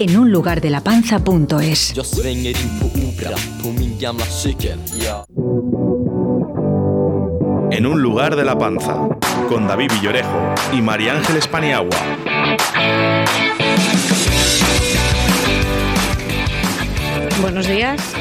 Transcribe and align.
en 0.00 0.16
un 0.16 0.30
lugar 0.30 0.60
de 0.60 0.70
la 0.70 0.80
panza.es. 0.80 1.94
En 7.70 7.86
un 7.86 8.02
lugar 8.02 8.36
de 8.36 8.44
la 8.44 8.56
panza, 8.56 9.08
con 9.48 9.66
David 9.66 9.90
Villorejo 9.92 10.54
y 10.72 10.80
María 10.80 11.14
Ángeles 11.14 11.48
Paniagua. 11.48 11.96
Buenos 17.40 17.66
días. 17.66 18.14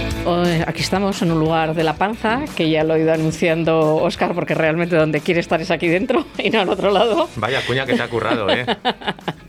Aquí 0.65 0.81
estamos 0.81 1.21
en 1.21 1.31
un 1.31 1.39
lugar 1.39 1.73
de 1.73 1.83
la 1.83 1.95
panza, 1.95 2.43
que 2.55 2.69
ya 2.69 2.83
lo 2.83 2.95
ha 2.95 2.99
ido 2.99 3.13
anunciando 3.13 3.95
Oscar, 3.95 4.33
porque 4.33 4.53
realmente 4.53 4.95
donde 4.95 5.21
quiere 5.21 5.39
estar 5.39 5.61
es 5.61 5.71
aquí 5.71 5.87
dentro 5.87 6.25
y 6.37 6.49
no 6.49 6.61
al 6.61 6.69
otro 6.69 6.91
lado. 6.91 7.29
Vaya 7.35 7.65
cuña 7.65 7.85
que 7.85 7.93
te 7.93 8.01
ha 8.01 8.09
currado, 8.09 8.49
¿eh? 8.49 8.65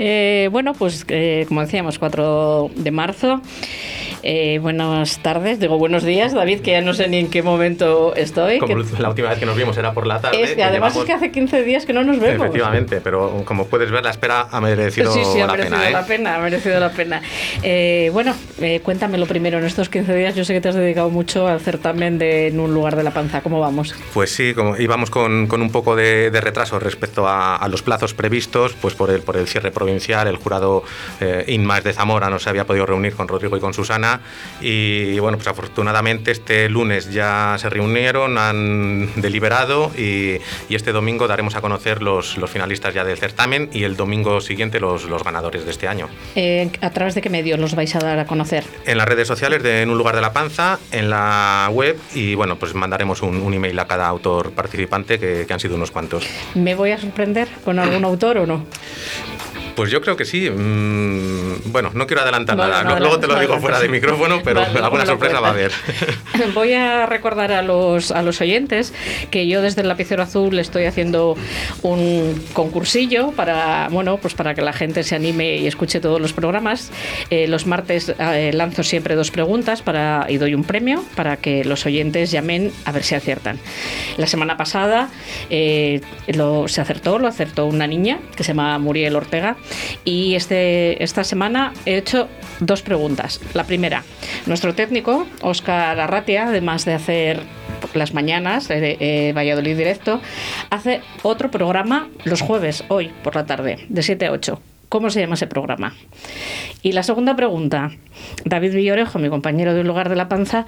Eh, 0.00 0.48
bueno, 0.52 0.74
pues 0.74 1.04
eh, 1.08 1.44
como 1.48 1.60
decíamos, 1.60 1.98
4 1.98 2.70
de 2.76 2.90
marzo. 2.92 3.42
Eh, 4.22 4.58
buenas 4.60 5.18
tardes, 5.20 5.60
digo 5.60 5.78
buenos 5.78 6.02
días, 6.02 6.34
David, 6.34 6.60
que 6.60 6.72
ya 6.72 6.80
no 6.80 6.92
sé 6.92 7.06
ni 7.08 7.18
en 7.18 7.30
qué 7.30 7.42
momento 7.42 8.14
estoy. 8.16 8.58
Como 8.58 8.74
que- 8.84 9.00
la 9.02 9.10
última 9.10 9.28
vez 9.28 9.38
que 9.38 9.46
nos 9.46 9.56
vimos 9.56 9.76
era 9.76 9.92
por 9.92 10.06
la 10.06 10.20
tarde. 10.20 10.42
es 10.42 10.50
que 10.54 10.58
y 10.58 10.62
además 10.62 10.94
llevamos- 10.94 10.96
es 10.98 11.04
que 11.06 11.12
hace 11.12 11.30
15 11.32 11.62
días 11.62 11.86
que 11.86 11.92
no 11.92 12.02
nos 12.02 12.18
vemos. 12.18 12.44
Efectivamente, 12.46 13.00
pero 13.00 13.42
como 13.44 13.66
puedes 13.66 13.90
ver, 13.92 14.02
la 14.02 14.10
espera 14.10 14.48
ha 14.50 14.60
merecido 14.60 15.12
sí, 15.12 15.20
sí, 15.24 15.40
ha 15.40 15.46
la 15.46 15.52
merecido 15.52 15.76
pena, 15.76 15.88
¿eh? 15.88 15.92
la 15.92 16.06
pena, 16.06 16.34
ha 16.36 16.38
merecido 16.40 16.80
la 16.80 16.90
pena. 16.90 17.22
Eh, 17.62 18.10
bueno, 18.12 18.34
eh, 18.60 18.80
cuéntamelo 18.82 19.26
primero, 19.26 19.58
en 19.58 19.64
estos 19.64 19.88
15 19.88 20.14
días 20.14 20.34
yo 20.34 20.44
sé 20.44 20.52
que 20.52 20.60
te 20.60 20.68
has 20.68 20.74
dedicado 20.74 21.10
mucho 21.10 21.46
al 21.46 21.60
certamen 21.60 22.18
de 22.18 22.48
En 22.48 22.58
un 22.60 22.74
lugar 22.74 22.96
de 22.96 23.02
la 23.04 23.10
panza, 23.12 23.40
¿cómo 23.42 23.60
vamos? 23.60 23.94
Pues 24.14 24.30
sí, 24.34 24.52
como 24.54 24.76
íbamos 24.76 25.10
con, 25.10 25.46
con 25.46 25.62
un 25.62 25.70
poco 25.70 25.94
de, 25.96 26.30
de 26.30 26.40
retraso 26.40 26.78
respecto 26.78 27.26
a, 27.28 27.56
a 27.56 27.68
los 27.68 27.82
plazos 27.82 28.14
previstos, 28.14 28.74
pues 28.80 28.94
por 28.94 29.10
el, 29.10 29.20
por 29.22 29.36
el 29.36 29.46
cierre 29.46 29.70
provincial, 29.70 30.26
el 30.26 30.36
jurado 30.36 30.82
eh, 31.20 31.44
INMAS 31.48 31.84
de 31.84 31.92
Zamora 31.92 32.30
no 32.30 32.38
se 32.38 32.48
había 32.50 32.64
podido 32.64 32.86
reunir 32.86 33.14
con 33.14 33.28
Rodrigo 33.28 33.56
y 33.56 33.60
con 33.60 33.74
Susana. 33.74 34.07
Y 34.60 35.18
bueno, 35.20 35.38
pues 35.38 35.48
afortunadamente 35.48 36.30
este 36.30 36.68
lunes 36.68 37.12
ya 37.12 37.56
se 37.58 37.68
reunieron, 37.68 38.38
han 38.38 39.10
deliberado 39.20 39.92
y, 39.96 40.38
y 40.68 40.74
este 40.74 40.92
domingo 40.92 41.28
daremos 41.28 41.54
a 41.54 41.60
conocer 41.60 42.02
los, 42.02 42.36
los 42.38 42.50
finalistas 42.50 42.94
ya 42.94 43.04
del 43.04 43.18
certamen 43.18 43.70
y 43.72 43.84
el 43.84 43.96
domingo 43.96 44.40
siguiente 44.40 44.80
los, 44.80 45.04
los 45.04 45.22
ganadores 45.22 45.64
de 45.64 45.70
este 45.70 45.86
año. 45.86 46.08
Eh, 46.34 46.70
¿A 46.80 46.90
través 46.90 47.14
de 47.14 47.20
qué 47.20 47.30
medios 47.30 47.58
los 47.58 47.74
vais 47.74 47.94
a 47.94 48.00
dar 48.00 48.18
a 48.18 48.26
conocer? 48.26 48.64
En 48.84 48.98
las 48.98 49.08
redes 49.08 49.28
sociales 49.28 49.62
de 49.62 49.82
En 49.82 49.90
un 49.90 49.98
lugar 49.98 50.14
de 50.14 50.20
la 50.20 50.32
panza, 50.32 50.78
en 50.90 51.10
la 51.10 51.68
web 51.72 51.96
y 52.14 52.34
bueno, 52.34 52.56
pues 52.56 52.74
mandaremos 52.74 53.22
un, 53.22 53.36
un 53.40 53.54
email 53.54 53.78
a 53.78 53.86
cada 53.86 54.08
autor 54.08 54.52
participante 54.52 55.18
que, 55.18 55.44
que 55.46 55.52
han 55.52 55.60
sido 55.60 55.76
unos 55.76 55.90
cuantos. 55.90 56.26
¿Me 56.54 56.74
voy 56.74 56.90
a 56.90 56.98
sorprender 56.98 57.48
con 57.64 57.78
algún 57.78 58.04
autor 58.04 58.38
o 58.38 58.46
no? 58.46 58.66
Pues 59.78 59.92
yo 59.92 60.00
creo 60.00 60.16
que 60.16 60.24
sí. 60.24 60.50
Mm, 60.50 61.70
bueno, 61.70 61.92
no 61.94 62.08
quiero 62.08 62.22
adelantar 62.22 62.56
Vale, 62.56 62.72
nada. 62.72 62.82
no 62.82 62.98
Luego 62.98 63.20
te 63.20 63.28
lo 63.28 63.38
digo 63.38 63.50
vale. 63.50 63.62
fuera 63.62 63.78
de 63.78 63.88
micrófono, 63.88 64.40
pero 64.44 64.60
alguna 64.60 65.06
sorpresa 65.06 65.38
va 65.38 65.46
a 65.46 65.50
haber. 65.52 65.70
Voy 66.52 66.72
a 66.72 67.06
recordar 67.06 67.52
a 67.52 67.62
los, 67.62 68.10
a 68.10 68.22
los 68.22 68.40
oyentes 68.40 68.92
que 69.30 69.46
yo 69.46 69.62
desde 69.62 69.82
el 69.82 69.88
lapicero 69.88 70.24
azul 70.24 70.58
estoy 70.58 70.86
haciendo 70.86 71.36
un 71.82 72.42
concursillo 72.54 73.30
para, 73.30 73.86
bueno, 73.92 74.16
pues 74.16 74.34
para 74.34 74.56
que 74.56 74.62
la 74.62 74.72
gente 74.72 75.04
se 75.04 75.14
anime 75.14 75.58
y 75.58 75.68
escuche 75.68 76.00
todos 76.00 76.20
los 76.20 76.32
programas. 76.32 76.90
Eh, 77.30 77.46
los 77.46 77.64
martes 77.64 78.12
eh, 78.18 78.50
lanzo 78.52 78.82
siempre 78.82 79.14
dos 79.14 79.30
preguntas 79.30 79.82
para, 79.82 80.26
y 80.28 80.38
doy 80.38 80.54
un 80.54 80.64
premio 80.64 81.04
para 81.14 81.36
que 81.36 81.64
los 81.64 81.86
oyentes 81.86 82.32
llamen 82.32 82.72
a 82.84 82.90
ver 82.90 83.04
si 83.04 83.14
aciertan. 83.14 83.60
La 84.16 84.26
semana 84.26 84.56
pasada 84.56 85.08
eh, 85.50 86.00
lo, 86.34 86.66
se 86.66 86.80
acertó, 86.80 87.20
lo 87.20 87.28
acertó 87.28 87.66
una 87.66 87.86
niña 87.86 88.18
que 88.34 88.42
se 88.42 88.48
llama 88.48 88.76
Muriel 88.80 89.14
Ortega 89.14 89.56
y 90.04 90.34
este, 90.34 91.02
esta 91.02 91.24
semana 91.24 91.72
he 91.86 91.96
hecho 91.96 92.28
dos 92.60 92.82
preguntas. 92.82 93.40
La 93.54 93.64
primera, 93.64 94.04
nuestro 94.46 94.74
técnico, 94.74 95.26
Óscar 95.42 95.98
Arratia, 96.00 96.48
además 96.48 96.84
de 96.84 96.94
hacer 96.94 97.42
las 97.94 98.14
mañanas, 98.14 98.70
eh, 98.70 98.96
eh, 99.00 99.32
Valladolid 99.36 99.76
Directo, 99.76 100.20
hace 100.70 101.00
otro 101.22 101.50
programa 101.50 102.08
los 102.24 102.40
jueves, 102.40 102.84
hoy 102.88 103.10
por 103.22 103.36
la 103.36 103.46
tarde, 103.46 103.86
de 103.88 104.02
7 104.02 104.26
a 104.26 104.32
8. 104.32 104.60
¿Cómo 104.88 105.10
se 105.10 105.20
llama 105.20 105.34
ese 105.34 105.46
programa? 105.46 105.94
Y 106.82 106.92
la 106.92 107.02
segunda 107.02 107.36
pregunta, 107.36 107.90
David 108.44 108.74
Villorejo, 108.74 109.18
mi 109.18 109.28
compañero 109.28 109.74
de 109.74 109.82
Un 109.82 109.86
lugar 109.86 110.08
de 110.08 110.16
la 110.16 110.28
panza, 110.28 110.64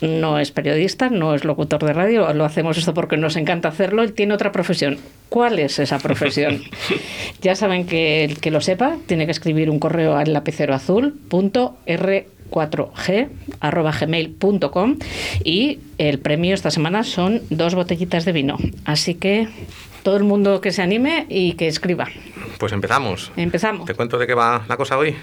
no 0.00 0.38
es 0.38 0.50
periodista, 0.50 1.08
no 1.08 1.34
es 1.34 1.44
locutor 1.44 1.84
de 1.84 1.92
radio, 1.92 2.32
lo 2.32 2.44
hacemos 2.44 2.76
esto 2.78 2.94
porque 2.94 3.16
nos 3.16 3.36
encanta 3.36 3.68
hacerlo, 3.68 4.02
él 4.02 4.12
tiene 4.12 4.34
otra 4.34 4.50
profesión. 4.50 4.98
¿Cuál 5.28 5.58
es 5.58 5.78
esa 5.78 5.98
profesión? 5.98 6.62
ya 7.42 7.54
saben 7.54 7.86
que 7.86 8.24
el 8.24 8.40
que 8.40 8.50
lo 8.50 8.60
sepa 8.60 8.96
tiene 9.06 9.26
que 9.26 9.32
escribir 9.32 9.70
un 9.70 9.78
correo 9.78 10.16
al 10.16 10.32
lapiceroazul.r 10.32 12.26
4g 12.50 13.28
arroba 13.60 13.92
gmail.com 13.92 14.96
y 15.44 15.78
el 15.98 16.18
premio 16.18 16.54
esta 16.54 16.70
semana 16.70 17.04
son 17.04 17.42
dos 17.50 17.74
botellitas 17.74 18.24
de 18.24 18.32
vino. 18.32 18.58
Así 18.84 19.14
que 19.14 19.48
todo 20.02 20.16
el 20.16 20.24
mundo 20.24 20.60
que 20.60 20.70
se 20.72 20.82
anime 20.82 21.26
y 21.28 21.54
que 21.54 21.66
escriba. 21.68 22.08
Pues 22.58 22.72
empezamos. 22.72 23.32
Empezamos. 23.36 23.86
¿Te 23.86 23.94
cuento 23.94 24.18
de 24.18 24.26
qué 24.26 24.34
va 24.34 24.64
la 24.68 24.76
cosa 24.76 24.98
hoy? 24.98 25.16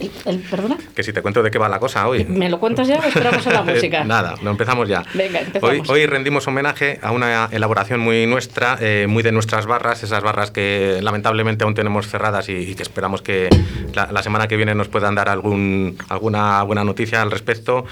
El- 0.00 0.10
el- 0.26 0.38
¿Perdona? 0.40 0.76
Que 0.94 1.02
si 1.02 1.12
te 1.12 1.22
cuento 1.22 1.42
de 1.42 1.50
qué 1.50 1.58
va 1.58 1.68
la 1.68 1.78
cosa 1.78 2.08
hoy. 2.08 2.24
¿Me 2.24 2.48
lo 2.48 2.58
cuentas 2.60 2.86
ya 2.88 2.96
o 2.98 3.02
esperamos 3.04 3.46
a 3.46 3.52
la 3.52 3.62
música? 3.64 4.04
Nada, 4.04 4.34
lo 4.42 4.50
empezamos 4.50 4.88
ya. 4.88 5.02
Venga, 5.14 5.40
empezamos. 5.40 5.70
Hoy, 5.70 5.82
hoy 5.88 6.06
rendimos 6.06 6.46
homenaje 6.48 6.98
a 7.02 7.10
una 7.12 7.48
elaboración 7.50 8.00
muy 8.00 8.26
nuestra, 8.26 8.78
eh, 8.80 9.06
muy 9.08 9.22
de 9.22 9.32
nuestras 9.32 9.66
barras, 9.66 10.02
esas 10.02 10.22
barras 10.22 10.50
que 10.50 10.98
lamentablemente 11.02 11.64
aún 11.64 11.74
tenemos 11.74 12.06
cerradas 12.08 12.48
y, 12.48 12.52
y 12.52 12.74
que 12.74 12.82
esperamos 12.82 13.22
que 13.22 13.48
la, 13.94 14.10
la 14.12 14.22
semana 14.22 14.48
que 14.48 14.56
viene 14.56 14.74
nos 14.74 14.88
puedan 14.88 15.14
dar 15.14 15.28
algún, 15.28 15.96
alguna 16.08 16.62
buena 16.62 16.84
noticia 16.84 17.22
al 17.22 17.30
respecto. 17.30 17.84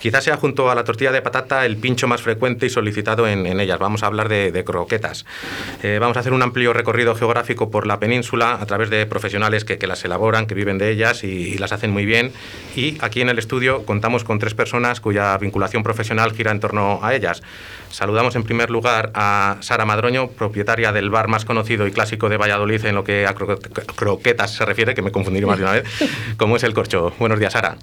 Quizás 0.00 0.24
sea 0.24 0.36
junto 0.36 0.70
a 0.70 0.74
la 0.74 0.84
tortilla 0.84 1.12
de 1.12 1.22
patata 1.22 1.64
el 1.66 1.76
pincho 1.76 2.08
más 2.08 2.20
frecuente 2.22 2.66
y 2.66 2.70
solicitado 2.70 3.26
en, 3.26 3.46
en 3.46 3.60
ellas. 3.60 3.78
Vamos 3.78 4.02
a 4.02 4.06
hablar 4.06 4.28
de, 4.28 4.52
de 4.52 4.64
croquetas. 4.64 5.24
Eh, 5.82 5.98
vamos 6.00 6.16
a 6.16 6.20
hacer 6.20 6.32
un 6.32 6.42
amplio 6.42 6.72
recorrido 6.72 7.14
geográfico 7.14 7.70
por 7.70 7.86
la 7.86 7.98
península 7.98 8.58
a 8.60 8.66
través 8.66 8.90
de 8.90 9.06
profesionales 9.06 9.64
que, 9.64 9.78
que 9.78 9.86
las 9.86 10.04
elaboran, 10.04 10.46
que 10.46 10.54
viven 10.54 10.78
de 10.78 10.90
ellas 10.90 11.24
y, 11.24 11.33
y 11.34 11.58
las 11.58 11.72
hacen 11.72 11.90
muy 11.90 12.06
bien. 12.06 12.32
Y 12.76 12.96
aquí 13.00 13.20
en 13.20 13.28
el 13.28 13.38
estudio 13.38 13.84
contamos 13.84 14.24
con 14.24 14.38
tres 14.38 14.54
personas 14.54 15.00
cuya 15.00 15.36
vinculación 15.38 15.82
profesional 15.82 16.32
gira 16.32 16.50
en 16.50 16.60
torno 16.60 17.00
a 17.02 17.14
ellas. 17.14 17.42
Saludamos 17.90 18.34
en 18.36 18.42
primer 18.42 18.70
lugar 18.70 19.10
a 19.14 19.56
Sara 19.60 19.84
Madroño, 19.84 20.28
propietaria 20.28 20.90
del 20.92 21.10
bar 21.10 21.28
más 21.28 21.44
conocido 21.44 21.86
y 21.86 21.92
clásico 21.92 22.28
de 22.28 22.36
Valladolid 22.36 22.84
en 22.86 22.94
lo 22.94 23.04
que 23.04 23.26
a 23.26 23.34
cro- 23.34 23.58
croquetas 23.94 24.52
se 24.54 24.64
refiere, 24.64 24.94
que 24.94 25.02
me 25.02 25.12
confundiré 25.12 25.46
más 25.46 25.58
de 25.58 25.64
una 25.64 25.72
vez, 25.72 25.84
como 26.36 26.56
es 26.56 26.62
el 26.64 26.74
corcho. 26.74 27.12
Buenos 27.18 27.38
días, 27.38 27.52
Sara. 27.52 27.76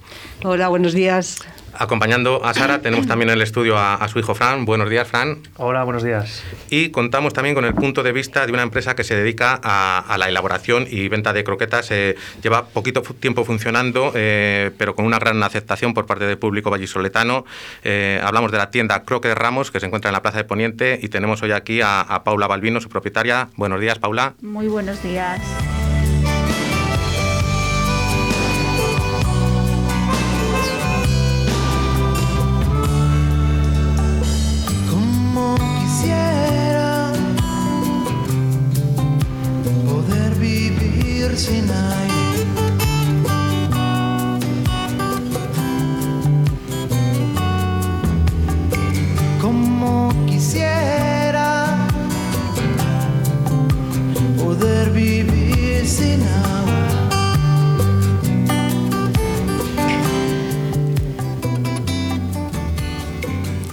Hola, 0.44 0.68
buenos 0.68 0.94
días. 0.94 1.38
Acompañando 1.78 2.44
a 2.44 2.54
Sara 2.54 2.82
tenemos 2.82 3.08
también 3.08 3.30
en 3.30 3.36
el 3.36 3.42
estudio 3.42 3.78
a, 3.78 3.96
a 3.96 4.08
su 4.08 4.20
hijo 4.20 4.36
Fran. 4.36 4.66
Buenos 4.66 4.90
días, 4.90 5.08
Fran. 5.08 5.40
Hola, 5.58 5.84
buenos 5.84 6.04
días. 6.04 6.44
Y 6.70 6.90
contamos 6.90 7.34
también 7.34 7.56
con 7.56 7.66
el 7.66 7.74
punto 7.74 8.04
de 8.04 8.12
vista 8.12 8.46
de 8.46 8.52
una 8.52 8.62
empresa 8.62 8.96
que 8.96 9.04
se 9.04 9.16
dedica 9.16 9.59
a, 9.64 10.00
a 10.00 10.18
la 10.18 10.28
elaboración 10.28 10.86
y 10.90 11.08
venta 11.08 11.34
de 11.34 11.44
croquetas. 11.44 11.90
Eh, 11.92 12.16
lleva 12.44 12.66
poquito 12.66 13.02
tiempo 13.02 13.46
funcionando, 13.46 14.12
eh, 14.16 14.72
pero 14.78 14.95
con 14.95 15.06
una 15.06 15.19
gran 15.19 15.42
aceptación 15.44 15.94
por 15.94 16.06
parte 16.06 16.25
del 16.25 16.38
público 16.38 16.69
vallisoletano. 16.69 17.45
Eh, 17.84 18.22
hablamos 18.24 18.51
de 18.51 18.57
la 18.57 18.69
tienda 18.69 19.04
Croque 19.04 19.34
Ramos, 19.34 19.72
que 19.72 19.80
se 19.80 19.86
encuentra 19.86 20.10
en 20.10 20.13
la 20.13 20.22
Plaza 20.22 20.38
de 20.38 20.44
Poniente, 20.44 21.00
y 21.01 21.10
tenemos 21.10 21.42
hoy 21.42 21.51
aquí 21.51 21.81
a, 21.81 22.01
a 22.01 22.24
Paula 22.24 22.48
Balbino, 22.48 22.81
su 22.81 22.90
propietaria. 22.90 23.50
Buenos 23.56 23.80
días, 23.80 23.98
Paula. 23.98 24.34
Muy 24.42 24.68
buenos 24.68 25.01
días. 25.01 25.42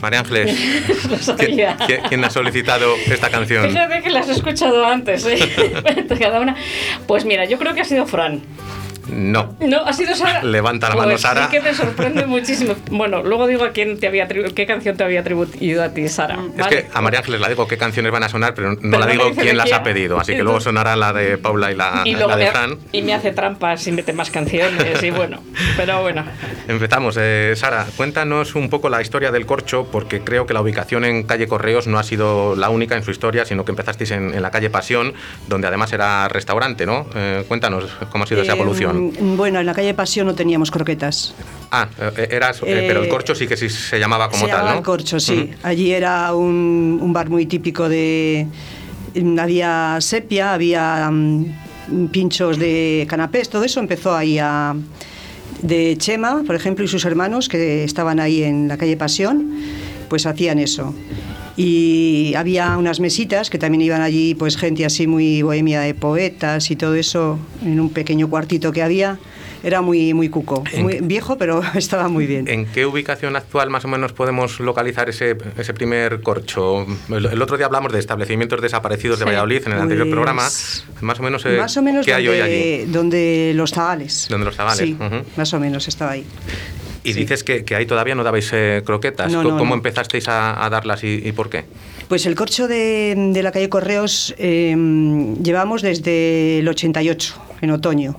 María 0.09 0.21
Ángeles, 0.21 1.07
Lo 1.11 1.19
sabía. 1.19 1.77
¿quién, 1.77 1.87
quién- 1.87 2.03
quién 2.09 2.25
ha 2.25 2.31
solicitado 2.31 2.95
esta 3.11 3.29
canción? 3.29 3.69
Fíjate 3.71 4.01
que 4.03 4.09
las 4.09 4.27
he 4.29 4.33
escuchado 4.33 4.87
antes, 4.87 5.27
¿eh? 5.27 5.39
Cada 6.19 6.41
una. 6.41 6.57
Pues 7.07 7.27
mira, 7.27 7.45
yo 7.45 7.59
creo 7.59 7.75
que 7.75 7.83
ha 7.83 7.85
sido 7.85 8.07
Fran. 8.07 8.41
No. 9.09 9.57
No, 9.61 9.83
ha 9.85 9.93
sido 9.93 10.15
Sara. 10.15 10.43
Levanta 10.43 10.89
la 10.89 10.97
mano, 10.97 11.09
Pues 11.11 11.23
Sara. 11.23 11.47
Sí 11.47 11.51
que 11.53 11.61
me 11.61 11.75
sorprende 11.75 12.27
muchísimo. 12.27 12.75
Bueno, 12.91 13.23
luego 13.23 13.47
digo 13.47 13.65
a 13.65 13.71
quién 13.71 13.99
te 13.99 14.07
había 14.07 14.29
qué 14.29 14.67
canción 14.67 14.97
te 14.97 15.05
había 15.05 15.21
atribuido 15.21 15.83
a 15.83 15.89
ti, 15.91 16.09
Sara. 16.09 16.39
Es 16.53 16.57
¿vale? 16.57 16.77
que 16.85 16.89
a 16.93 17.01
María 17.01 17.21
Ángeles 17.21 17.41
la 17.41 17.49
digo 17.49 17.67
qué 17.67 17.79
canciones 17.79 18.13
van 18.13 18.23
a 18.25 18.29
sonar, 18.29 18.55
pero 18.55 18.73
no 18.73 18.79
Pero 18.81 18.99
la 18.99 19.07
digo 19.07 19.31
quién 19.35 19.57
las 19.57 19.73
ha 19.73 19.83
pedido. 19.83 20.19
Así 20.21 20.35
que 20.35 20.43
luego 20.43 20.61
sonará 20.61 20.97
la 20.97 21.13
de 21.13 21.39
Paula 21.39 21.71
y 21.73 21.75
la, 21.75 22.03
y 22.05 22.13
la 22.13 22.19
luego 22.19 22.37
de 22.37 22.47
Fran. 22.51 22.79
y 22.93 23.03
me 23.03 23.15
hace 23.15 23.33
trampas 23.33 23.87
y 23.87 23.93
mete 23.93 24.13
más 24.13 24.31
canciones 24.31 25.03
y 25.03 25.11
bueno, 25.11 25.41
pero 25.77 26.03
bueno. 26.03 26.25
Empezamos. 26.67 27.17
Eh, 27.19 27.55
Sara, 27.57 27.87
cuéntanos 27.97 28.55
un 28.55 28.69
poco 28.69 28.89
la 28.89 29.01
historia 29.01 29.31
del 29.31 29.47
corcho, 29.47 29.89
porque 29.91 30.21
creo 30.21 30.47
que 30.47 30.55
la 30.55 30.61
ubicación 30.61 31.05
en 31.05 31.23
calle 31.23 31.47
Correos 31.49 31.87
no 31.87 31.99
ha 31.99 32.03
sido 32.03 32.57
la 32.57 32.69
única 32.71 32.97
en 32.97 33.03
su 33.03 33.11
historia, 33.11 33.45
sino 33.45 33.65
que 33.65 33.73
empezasteis 33.73 34.11
en, 34.11 34.35
en 34.35 34.43
la 34.43 34.51
calle 34.51 34.71
Pasión, 34.71 35.15
donde 35.49 35.67
además 35.69 35.93
era 35.93 36.29
restaurante, 36.29 36.85
¿no? 36.87 37.07
Eh, 37.15 37.45
cuéntanos 37.49 37.85
cómo 38.11 38.25
ha 38.25 38.27
sido 38.27 38.43
esa 38.43 38.53
Eh, 38.53 38.57
evolución. 38.57 38.98
Bueno, 39.37 39.61
en 39.61 39.67
la 39.67 39.75
calle 39.75 39.95
Pasión 39.95 40.27
no 40.27 40.35
teníamos 40.35 40.71
croquetas. 40.71 41.35
Ah, 41.71 41.89
eh, 42.17 42.29
eras, 42.31 42.61
eh, 42.65 42.85
pero 42.87 43.01
el 43.01 43.07
eh, 43.07 43.09
corcho 43.09 43.35
sí 43.35 43.47
que 43.47 43.57
sí 43.57 43.69
se 43.69 43.99
llamaba 43.99 44.29
como 44.29 44.45
Se 44.45 44.51
tal, 44.51 44.59
llamaba 44.59 44.73
¿no? 44.73 44.79
el 44.79 44.85
Corcho, 44.85 45.21
sí. 45.21 45.51
Allí 45.63 45.93
era 45.93 46.35
un, 46.35 46.99
un 47.01 47.13
bar 47.13 47.29
muy 47.29 47.47
típico 47.47 47.89
de... 47.89 48.47
Había 49.39 49.99
sepia, 50.01 50.55
había 50.55 51.11
mm, 51.11 52.07
pinchos 52.11 52.59
de 52.59 53.07
canapés, 53.09 53.49
todo 53.49 53.65
eso 53.65 53.81
empezó 53.81 54.15
ahí 54.15 54.39
a... 54.39 54.75
De 55.63 55.97
Chema, 55.99 56.45
por 56.47 56.55
ejemplo, 56.55 56.85
y 56.85 56.89
sus 56.89 57.05
hermanos 57.05 57.49
que 57.49 57.83
estaban 57.83 58.21
ahí 58.21 58.45
en 58.45 58.69
la 58.69 58.77
calle 58.77 58.97
Pasión, 58.97 59.57
pues 60.09 60.25
hacían 60.25 60.61
eso. 60.61 60.95
Y 61.61 62.35
había 62.37 62.79
unas 62.79 63.01
mesitas 63.01 63.51
que 63.51 63.59
también 63.59 63.83
iban 63.83 64.01
allí, 64.01 64.37
pues 64.37 64.57
gente 64.57 64.85
así 64.87 65.09
muy 65.09 65.43
bohemia 65.43 65.81
de 65.81 65.93
poetas 65.93 66.71
y 66.71 66.77
todo 66.77 66.95
eso, 66.95 67.37
en 67.65 67.81
un 67.81 67.91
pequeño 67.91 68.31
cuartito 68.31 68.71
que 68.71 68.81
había. 68.81 69.19
Era 69.65 69.81
muy, 69.83 70.15
muy 70.15 70.29
cuco, 70.29 70.63
¿En 70.73 70.85
muy 70.85 71.01
viejo, 71.03 71.37
pero 71.37 71.61
estaba 71.75 72.07
muy 72.07 72.27
bien. 72.29 72.47
¿En 72.47 72.65
qué 72.67 72.87
ubicación 72.87 73.35
actual 73.35 73.71
más 73.71 73.85
o 73.85 73.89
menos 73.89 74.13
podemos 74.13 74.61
localizar 74.61 75.09
ese, 75.09 75.37
ese 75.59 75.75
primer 75.75 76.21
corcho? 76.23 76.87
El, 77.09 77.27
el 77.27 77.43
otro 77.43 77.57
día 77.57 77.67
hablamos 77.67 77.93
de 77.93 77.99
establecimientos 77.99 78.63
desaparecidos 78.63 79.19
de 79.19 79.25
Sí. 79.25 79.29
Valladolid 79.31 79.63
en 79.67 79.73
el 79.73 79.81
anterior 79.81 80.07
Pues, 80.07 80.15
programa. 80.15 80.43
Más 81.01 81.19
o 81.19 81.23
menos, 81.25 81.45
eh, 81.45 81.57
Más 81.59 81.77
o 81.77 81.83
menos 81.83 82.07
¿qué 82.07 82.15
hay 82.15 82.27
donde, 82.27 82.41
hoy 82.45 82.49
allí? 82.49 82.85
donde 82.93 83.53
los 83.57 83.73
zagales. 83.73 84.29
Donde 84.31 84.45
los 84.47 84.55
zagales, 84.55 84.79
Sí, 84.79 84.93
ujú. 84.95 85.25
más 85.37 85.53
o 85.53 85.59
menos 85.59 85.89
estaba 85.89 86.13
ahí. 86.13 86.25
Y 87.05 87.13
sí. 87.15 87.21
dices 87.21 87.45
que, 87.45 87.65
que 87.65 87.75
ahí 87.75 87.87
todavía 87.87 88.15
no 88.15 88.25
dabais 88.25 88.51
eh, 88.53 88.83
croquetas. 88.85 89.33
No, 89.33 89.43
Co- 89.43 89.51
no, 89.51 89.57
¿Cómo 89.59 89.71
no. 89.71 89.75
empezasteis 89.77 90.29
a, 90.29 90.65
a 90.65 90.69
darlas 90.71 91.05
y, 91.05 91.23
y 91.25 91.33
por 91.33 91.49
qué? 91.51 91.65
Pues 92.09 92.25
el 92.27 92.35
corcho 92.35 92.69
de, 92.69 93.15
de 93.33 93.43
la 93.43 93.53
calle 93.53 93.69
Correos 93.69 94.35
eh, 94.39 94.75
llevamos 95.43 95.83
desde 95.83 96.59
el 96.61 96.69
88, 96.69 97.35
en 97.61 97.71
otoño. 97.71 98.17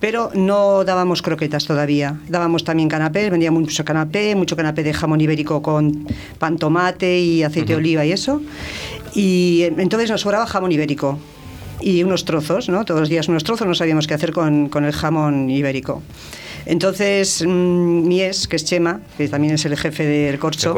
Pero 0.00 0.30
no 0.34 0.84
dábamos 0.84 1.22
croquetas 1.22 1.66
todavía. 1.66 2.18
Dábamos 2.28 2.62
también 2.64 2.88
canapés, 2.88 3.30
vendíamos 3.30 3.60
mucho 3.62 3.84
canapé, 3.84 4.34
mucho 4.36 4.54
canapé 4.56 4.82
de 4.82 4.92
jamón 4.92 5.20
ibérico 5.20 5.60
con 5.62 6.06
pan 6.38 6.58
tomate 6.58 7.18
y 7.18 7.42
aceite 7.42 7.72
de 7.72 7.76
oliva 7.78 8.04
y 8.04 8.12
eso. 8.12 8.40
Y 9.14 9.62
eh, 9.62 9.74
entonces 9.78 10.10
nos 10.10 10.20
sobraba 10.20 10.46
jamón 10.46 10.70
ibérico 10.72 11.18
y 11.80 12.02
unos 12.04 12.24
trozos, 12.24 12.68
¿no? 12.68 12.84
Todos 12.84 13.00
los 13.00 13.08
días 13.08 13.28
unos 13.28 13.44
trozos, 13.44 13.66
no 13.66 13.74
sabíamos 13.74 14.06
qué 14.06 14.14
hacer 14.14 14.32
con, 14.32 14.68
con 14.68 14.84
el 14.84 14.92
jamón 14.92 15.50
ibérico. 15.50 16.02
Entonces, 16.66 17.44
mm, 17.46 18.08
Mies, 18.08 18.48
que 18.48 18.56
es 18.56 18.64
Chema, 18.64 19.00
que 19.16 19.28
también 19.28 19.54
es 19.54 19.64
el 19.64 19.76
jefe 19.76 20.04
del 20.04 20.38
corcho, 20.38 20.74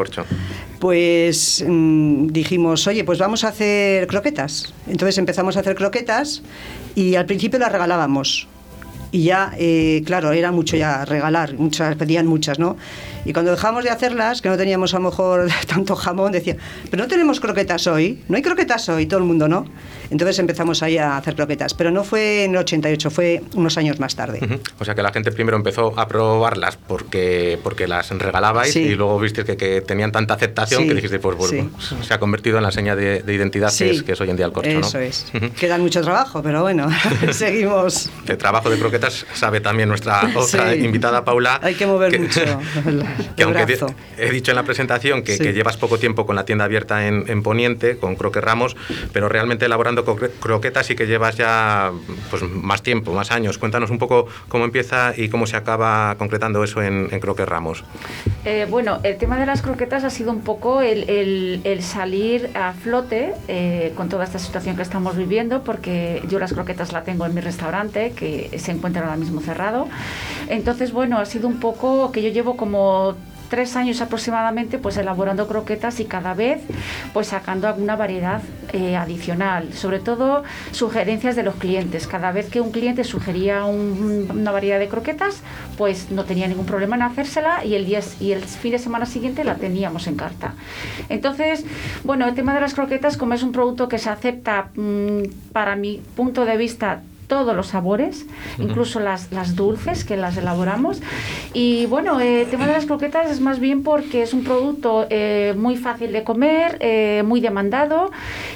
pues 0.79 1.65
mm, 1.67 2.29
dijimos, 2.29 2.87
oye, 2.87 3.05
pues 3.05 3.19
vamos 3.19 3.43
a 3.45 3.49
hacer 3.49 4.07
croquetas. 4.07 4.73
Entonces 4.87 5.17
empezamos 5.19 5.57
a 5.57 5.61
hacer 5.61 5.75
croquetas 5.75 6.43
y 6.95 7.15
al 7.15 7.25
principio 7.27 7.59
las 7.59 7.73
regalábamos. 7.73 8.47
Y 9.11 9.25
ya, 9.25 9.53
eh, 9.57 10.03
claro, 10.05 10.33
era 10.33 10.53
mucho 10.53 10.77
ya 10.77 11.07
regalar, 11.07 11.55
muchas, 11.55 11.97
pedían 11.97 12.27
muchas, 12.27 12.59
¿no? 12.59 12.77
Y 13.25 13.33
cuando 13.33 13.51
dejamos 13.51 13.85
de 13.85 13.91
hacerlas, 13.91 14.41
que 14.43 14.49
no 14.49 14.57
teníamos 14.57 14.95
a 14.95 14.99
lo 14.99 15.05
mejor 15.05 15.49
tanto 15.67 15.97
jamón, 15.97 16.33
decía, 16.33 16.57
pero 16.91 17.03
no 17.03 17.09
tenemos 17.09 17.41
croquetas 17.41 17.87
hoy, 17.87 18.23
no 18.29 18.37
hay 18.37 18.43
croquetas 18.43 18.89
hoy, 18.89 19.07
todo 19.07 19.19
el 19.21 19.27
mundo, 19.27 19.49
¿no? 19.49 19.67
Entonces 20.11 20.39
empezamos 20.39 20.83
ahí 20.83 20.97
a 20.97 21.17
hacer 21.19 21.35
croquetas, 21.35 21.75
pero 21.75 21.91
no 21.91 22.03
fue 22.05 22.45
en 22.45 22.53
el 22.53 22.59
88, 22.59 23.11
fue 23.11 23.43
unos 23.55 23.77
años 23.77 24.01
más 24.01 24.17
tarde. 24.17 24.39
Ujú. 24.43 24.59
O 24.81 24.85
sea 24.85 24.95
que 24.95 25.03
la 25.03 25.13
gente 25.13 25.31
primero 25.33 25.57
empezó 25.57 25.99
a 25.99 26.09
probarlas 26.09 26.77
porque, 26.79 27.59
porque 27.63 27.87
las 27.87 28.09
regalabais 28.11 28.73
Sí. 28.73 28.81
y 28.81 28.95
luego 28.95 29.19
viste 29.19 29.45
que, 29.45 29.57
que 29.57 29.81
tenían 29.83 30.11
tanta 30.13 30.35
aceptación 30.35 30.83
Sí, 30.83 30.89
que 30.89 30.95
dijiste, 30.95 31.19
pues, 31.19 31.37
pues, 31.37 31.51
sí. 31.51 31.69
se 32.03 32.15
ha 32.15 32.19
convertido 32.19 32.57
en 32.59 32.63
la 32.63 32.71
seña 32.71 32.97
de, 32.97 33.23
de 33.23 33.35
identidad 33.35 33.73
que, 33.77 33.91
es, 33.91 34.03
que 34.03 34.13
es 34.13 34.21
hoy 34.21 34.31
en 34.31 34.37
día 34.37 34.47
el 34.47 34.53
corcho, 34.53 34.71
¿no? 34.73 34.81
Eso 34.87 34.99
es. 34.99 35.27
Ujú. 35.35 35.51
Queda 35.53 35.77
mucho 35.79 36.01
trabajo, 36.01 36.43
pero 36.43 36.63
bueno, 36.63 36.89
seguimos. 37.33 38.11
De 38.27 38.37
trabajo 38.37 38.71
de 38.71 38.79
croquetas 38.79 39.27
sabe 39.35 39.61
también 39.61 39.89
nuestra 39.89 40.31
otra 40.35 40.75
invitada 40.75 41.25
Paula. 41.25 41.61
Hay 41.63 41.75
que 41.75 41.87
mover 41.87 42.19
mucho 42.19 42.41
el, 42.87 43.05
que 43.37 43.43
aunque 43.45 43.63
he 44.19 44.31
dicho 44.31 44.51
en 44.51 44.57
la 44.57 44.63
presentación 44.65 45.23
que, 45.23 45.37
Sí. 45.37 45.43
que 45.43 45.53
llevas 45.53 45.77
poco 45.77 45.99
tiempo 45.99 46.27
con 46.27 46.37
la 46.37 46.45
tienda 46.45 46.65
abierta 46.65 47.07
en, 47.07 47.25
en 47.29 47.43
Poniente, 47.43 47.97
con 47.99 48.17
Croque 48.17 48.41
Ramos, 48.41 48.77
pero 49.13 49.29
realmente 49.29 49.67
elaborando 49.67 50.05
cro- 50.05 50.31
croquetas 50.41 50.87
sí 50.87 50.97
que 50.97 51.07
llevas 51.07 51.37
ya 51.37 51.91
pues, 52.31 52.43
más 52.43 52.83
tiempo, 52.83 53.13
más 53.13 53.31
años. 53.31 53.59
Cuéntanos 53.59 53.91
un 53.91 53.99
poco 53.99 54.27
cómo 54.49 54.65
empieza 54.65 55.13
y 55.17 55.29
cómo 55.29 55.47
se 55.47 55.57
acaba 55.57 56.15
concretando 56.19 56.63
eso 56.65 56.83
en, 56.83 57.09
en 57.11 57.21
Croque 57.21 57.45
Ramos. 57.47 57.85
Eh, 58.45 58.67
bueno, 58.69 59.01
el 59.03 59.17
tema 59.19 59.39
de 59.39 59.47
las 59.47 59.63
croquetas 59.63 60.05
ha 60.05 60.11
sido 60.11 60.31
un 60.33 60.41
poco 60.41 60.81
el, 60.83 61.09
el- 61.09 61.61
el 61.65 61.83
salir 61.83 62.51
a 62.55 62.73
flote 62.73 63.33
eh, 63.49 63.93
con 63.97 64.09
toda 64.09 64.25
esta 64.25 64.39
situación 64.39 64.77
que 64.77 64.83
estamos 64.83 65.17
viviendo, 65.17 65.63
porque 65.63 66.23
yo 66.29 66.39
las 66.39 66.53
croquetas 66.53 66.93
la 66.93 67.03
tengo 67.05 67.27
en 67.27 67.35
mi 67.35 67.41
restaurante, 67.41 68.13
que 68.17 68.51
se 68.59 68.73
encuentra 68.73 69.03
ahora 69.03 69.17
mismo 69.17 69.41
cerrado. 69.41 69.89
Entonces, 70.49 70.93
bueno, 70.93 71.19
ha 71.19 71.27
sido 71.27 71.49
un 71.49 71.61
poco 71.61 72.11
que 72.13 72.23
yo 72.23 72.31
llevo 72.31 72.57
como 72.57 72.98
tres 73.49 73.77
años 73.77 74.03
aproximadamente 74.03 74.77
pues 74.77 74.99
elaborando 74.99 75.49
croquetas 75.49 76.01
y 76.01 76.05
cada 76.05 76.35
vez 76.35 76.61
pues 77.15 77.29
sacando 77.29 77.67
alguna 77.67 77.97
variedad 77.97 78.43
eh, 78.75 78.95
adicional. 78.95 79.73
Sobre 79.73 80.01
todo 80.01 80.43
sugerencias 80.73 81.35
de 81.35 81.43
los 81.45 81.55
clientes. 81.55 82.07
Cada 82.07 82.31
vez 82.31 82.51
que 82.51 82.61
un 82.61 82.73
cliente 82.73 83.05
sugería 83.05 83.65
un- 83.65 84.29
una 84.31 84.51
variedad 84.51 84.79
de 84.79 84.89
croquetas 84.89 85.41
pues 85.79 86.11
no 86.11 86.25
tenía 86.25 86.47
ningún 86.47 86.67
problema 86.67 86.97
en 86.97 87.03
hacérsela 87.03 87.65
y 87.65 87.75
el 87.75 87.87
día 87.87 88.01
y 88.21 88.33
el 88.33 88.43
fin 88.43 88.73
de 88.73 88.79
semana 88.79 89.07
siguiente 89.07 89.45
la 89.45 89.55
teníamos 89.55 90.07
en 90.09 90.17
carta. 90.17 90.53
Entonces 91.09 91.65
bueno 92.05 92.27
el 92.29 92.35
tema 92.35 92.53
de 92.55 92.61
las 92.61 92.75
croquetas 92.75 93.17
como 93.17 93.33
es 93.33 93.43
un 93.43 93.53
producto 93.53 93.89
que 93.89 93.97
se 93.99 94.11
acepta 94.11 94.69
mm, 94.77 95.23
para 95.55 95.75
mi 95.75 96.03
punto 96.17 96.45
de 96.45 96.57
vista 96.59 97.01
todos 97.29 97.55
los 97.55 97.69
sabores, 97.69 98.27
incluso 98.59 98.99
las, 99.01 99.31
las 99.33 99.55
dulces 99.55 100.05
que 100.05 100.17
las 100.17 100.37
elaboramos. 100.37 101.01
Y 101.55 101.87
bueno, 101.87 102.21
eh, 102.21 102.43
el 102.43 102.49
tema 102.49 102.67
de 102.67 102.73
las 102.73 102.87
croquetas 102.87 103.31
es 103.31 103.41
más 103.41 103.61
bien 103.61 103.83
porque 103.85 104.23
es 104.23 104.33
un 104.35 104.43
producto 104.45 105.07
eh, 105.11 105.55
muy 105.57 105.77
fácil 105.77 106.11
de 106.13 106.25
comer, 106.25 106.79
eh, 106.81 107.23
muy 107.25 107.41
demandado 107.41 108.11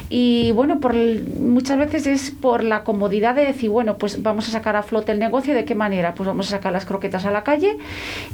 y 0.08 0.52
bueno, 0.52 0.80
por 0.80 0.94
el- 0.96 1.24
muchas 1.38 1.78
veces 1.78 2.06
es 2.06 2.30
por 2.30 2.64
la 2.64 2.82
comodidad 2.82 3.34
de 3.34 3.44
decir, 3.44 3.70
bueno, 3.70 3.98
pues 3.98 4.22
vamos 4.22 4.48
a 4.48 4.52
sacar 4.52 4.74
a 4.76 4.82
flote 4.82 5.12
el 5.12 5.18
negocio, 5.18 5.54
¿de 5.54 5.64
qué 5.64 5.74
manera? 5.74 6.14
Pues 6.14 6.26
vamos 6.26 6.46
a 6.48 6.50
sacar 6.50 6.72
las 6.72 6.84
croquetas 6.86 7.24
a 7.26 7.30
la 7.30 7.44
calle 7.44 7.76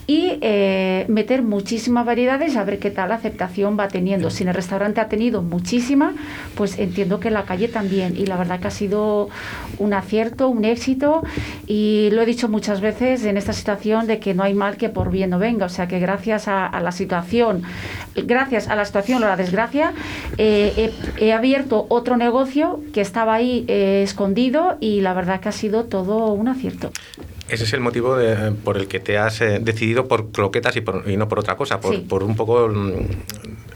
y 0.07 0.39
eh, 0.41 1.05
meter 1.09 1.43
muchísimas 1.43 2.07
variedades 2.07 2.57
a 2.57 2.65
ver 2.65 2.79
qué 2.79 2.91
tal 2.91 3.11
aceptación 3.13 3.77
va 3.79 3.89
teniendo. 3.89 4.31
Si 4.31 4.43
en 4.45 4.49
el 4.51 4.55
restaurante 4.55 5.01
ha 5.01 5.09
tenido 5.09 5.43
muchísima, 5.43 6.15
pues 6.55 6.79
entiendo 6.79 7.19
que 7.21 7.29
en 7.29 7.35
la 7.35 7.43
calle 7.45 7.69
también. 7.69 8.17
Y 8.17 8.27
la 8.27 8.37
verdad 8.37 8.61
que 8.61 8.69
ha 8.69 8.71
sido 8.71 9.29
un 9.79 9.93
acierto, 9.95 10.28
un 10.49 10.65
éxito. 10.65 11.23
Y 11.67 12.11
lo 12.13 12.23
he 12.23 12.27
dicho 12.27 12.49
muchas 12.49 12.81
veces 12.81 13.25
en 13.25 13.37
esta 13.37 13.53
situación 13.53 14.07
de 14.07 14.19
que 14.21 14.35
no 14.35 14.43
hay 14.43 14.55
mal 14.55 14.77
que 14.77 14.89
por 14.89 15.11
bien 15.11 15.31
no 15.31 15.39
venga. 15.39 15.67
O 15.67 15.69
sea 15.69 15.89
que 15.89 15.99
gracias 15.99 16.49
a, 16.49 16.67
a 16.67 16.81
la 16.81 16.93
situación, 16.93 17.63
gracias 18.15 18.69
a 18.69 18.77
la 18.77 18.85
situación 18.85 19.23
o 19.23 19.27
la 19.27 19.37
desgracia, 19.37 19.93
eh, 20.37 20.93
he, 21.19 21.27
he 21.27 21.33
abierto 21.33 21.87
otro 21.89 22.17
negocio 22.17 22.81
que 22.93 23.01
estaba 23.01 23.35
ahí 23.35 23.65
eh, 23.69 24.03
escondido 24.05 24.77
y 24.81 25.01
la 25.01 25.15
verdad 25.15 25.41
que 25.41 25.49
ha 25.49 25.53
sido 25.53 25.85
todo 25.85 26.33
un 26.33 26.49
acierto. 26.49 26.91
Ese 27.49 27.65
es 27.65 27.73
el 27.73 27.81
motivo 27.81 28.15
de- 28.17 28.53
por 28.53 28.77
el 28.77 28.89
que 28.89 29.01
te 29.01 29.17
has 29.17 29.41
eh, 29.41 29.59
decidido 29.63 30.07
por 30.07 30.31
croquetas 30.33 30.77
y, 30.77 30.83
por- 30.83 31.05
y 31.11 31.17
no 31.17 31.29
por 31.29 31.39
otra 31.39 31.57
cosa, 31.57 31.81
por, 31.81 31.95
Sí. 31.95 32.05
por 32.07 32.23
un 32.23 32.37
poco 32.37 32.69
mm, 32.69 32.93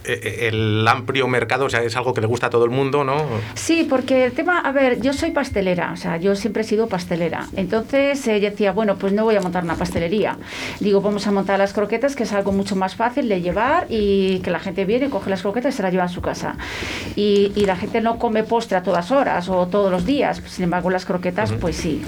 el 0.05 0.87
amplio 0.89 1.29
mercado, 1.29 1.67
o 1.67 1.71
sea, 1.71 1.83
es 1.83 1.97
algo 1.97 2.15
que 2.15 2.21
le 2.21 2.27
gusta 2.27 2.49
a 2.49 2.51
todo 2.51 2.65
el 2.65 2.71
mundo, 2.71 3.05
¿no? 3.05 3.25
Sí, 3.55 3.87
porque 3.89 4.27
el 4.27 4.33
tema, 4.33 4.61
a 4.61 4.73
ver, 4.73 5.01
yo 5.01 5.13
soy 5.13 5.31
pastelera, 5.31 5.93
o 5.93 5.97
sea, 5.97 6.17
yo 6.17 6.35
siempre 6.35 6.63
he 6.63 6.65
sido 6.65 6.89
pastelera. 6.89 7.47
Entonces 7.57 8.27
eh, 8.27 8.41
decía, 8.41 8.73
bueno, 8.73 8.97
pues 8.97 9.13
no 9.13 9.25
voy 9.25 9.37
a 9.37 9.41
montar 9.41 9.65
una 9.65 9.75
pastelería. 9.75 10.37
Digo, 10.81 11.01
vamos 11.01 11.27
a 11.27 11.33
montar 11.33 11.59
las 11.59 11.73
croquetas, 11.73 12.17
que 12.17 12.25
es 12.25 12.33
algo 12.33 12.53
mucho 12.53 12.77
más 12.77 12.97
fácil 12.97 13.29
de 13.29 13.41
llevar 13.41 13.87
y 13.89 14.41
que 14.41 14.51
la 14.51 14.59
gente 14.59 14.85
viene, 14.85 15.11
coge 15.11 15.31
las 15.31 15.43
croquetas 15.43 15.75
y 15.75 15.77
se 15.77 15.83
las 15.83 15.93
lleva 15.93 16.05
a 16.05 16.09
su 16.09 16.21
casa. 16.21 16.57
Y, 17.17 17.53
y 17.55 17.67
la 17.67 17.77
gente 17.77 18.01
no 18.01 18.19
come 18.19 18.45
postre 18.45 18.79
a 18.79 18.83
todas 18.83 19.11
horas 19.11 19.49
o 19.49 19.67
todos 19.67 19.91
los 19.91 20.05
días, 20.05 20.43
sin 20.47 20.65
embargo 20.65 20.91
las 20.91 21.05
croquetas, 21.05 21.53
pues 21.53 21.77
sí. 21.77 22.03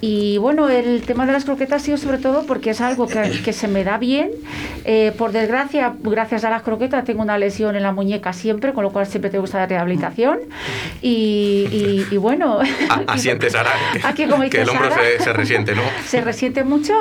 Y 0.00 0.36
bueno, 0.38 0.68
el 0.68 1.02
tema 1.02 1.24
de 1.24 1.32
las 1.32 1.44
croquetas 1.44 1.80
ha 1.80 1.84
sido 1.84 1.96
sobre 1.96 2.18
todo 2.18 2.44
porque 2.46 2.70
es 2.70 2.80
algo 2.80 3.06
que, 3.06 3.40
que 3.42 3.52
se 3.52 3.68
me 3.68 3.84
da 3.84 3.96
bien. 3.96 4.30
Eh, 4.84 5.12
por 5.16 5.32
desgracia, 5.32 5.94
gracias 6.02 6.44
a 6.44 6.50
las 6.50 6.62
croquetas, 6.62 7.04
tengo 7.04 7.22
una 7.22 7.33
lesión 7.38 7.76
en 7.76 7.82
la 7.82 7.92
muñeca 7.92 8.32
siempre, 8.32 8.72
con 8.72 8.84
lo 8.84 8.90
cual 8.90 9.06
siempre 9.06 9.30
que 9.30 9.38
estar 9.38 9.60
de 9.68 9.74
rehabilitación. 9.74 10.40
Y, 11.02 11.66
y- 11.70 12.06
y 12.10 12.16
bueno. 12.16 12.58
A- 12.90 13.12
Asiente, 13.12 13.50
Sara, 13.50 13.70
Aquí, 14.04 14.26
como 14.26 14.42
que 14.42 14.48
dice 14.58 14.62
el 14.62 14.68
hombro 14.70 14.90
Sara, 14.90 15.02
se, 15.18 15.24
se 15.24 15.32
resiente, 15.32 15.74
¿no? 15.74 15.82
se 16.06 16.20
resiente 16.20 16.64
mucho 16.64 16.92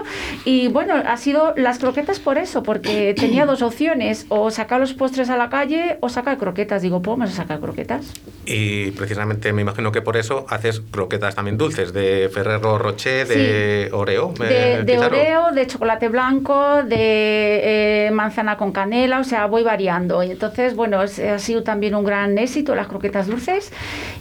y 0.45 0.67
bueno, 0.69 0.95
ha 0.95 1.17
sido 1.17 1.53
las 1.57 1.79
croquetas 1.79 2.19
por 2.19 2.37
eso, 2.37 2.63
porque 2.63 3.13
tenía 3.17 3.45
dos 3.45 3.61
opciones, 3.61 4.25
o 4.29 4.51
sacar 4.51 4.79
los 4.79 4.93
postres 4.93 5.29
a 5.29 5.37
la 5.37 5.49
calle 5.49 5.97
o 6.01 6.09
sacar 6.09 6.37
croquetas. 6.37 6.81
Digo, 6.81 7.01
pues 7.01 7.17
vamos 7.17 7.33
a 7.33 7.35
sacar 7.35 7.59
croquetas. 7.59 8.11
Y 8.45 8.91
precisamente 8.91 9.53
me 9.53 9.61
imagino 9.61 9.91
que 9.91 10.01
por 10.01 10.17
eso 10.17 10.45
haces 10.49 10.81
croquetas 10.91 11.35
también 11.35 11.57
dulces, 11.57 11.93
de 11.93 12.29
Ferrero 12.33 12.77
Rocher, 12.77 13.27
de 13.27 13.89
Oreo. 13.93 14.33
¿me- 14.39 14.47
De, 14.47 14.83
de 14.83 14.93
Pizarro? 14.95 15.17
oreo, 15.17 15.51
de 15.53 15.67
chocolate 15.67 16.07
blanco, 16.09 16.83
de 16.83 18.07
eh, 18.07 18.11
manzana 18.11 18.57
con 18.57 18.71
canela, 18.71 19.19
o 19.19 19.23
sea, 19.23 19.45
voy 19.45 19.63
variando. 19.63 20.22
Entonces, 20.31 20.75
bueno, 20.75 20.99
ha 20.99 21.07
sido 21.39 21.63
también 21.63 21.95
un 21.95 22.03
gran 22.03 22.37
éxito 22.37 22.75
las 22.75 22.87
croquetas 22.87 23.27
dulces. 23.27 23.71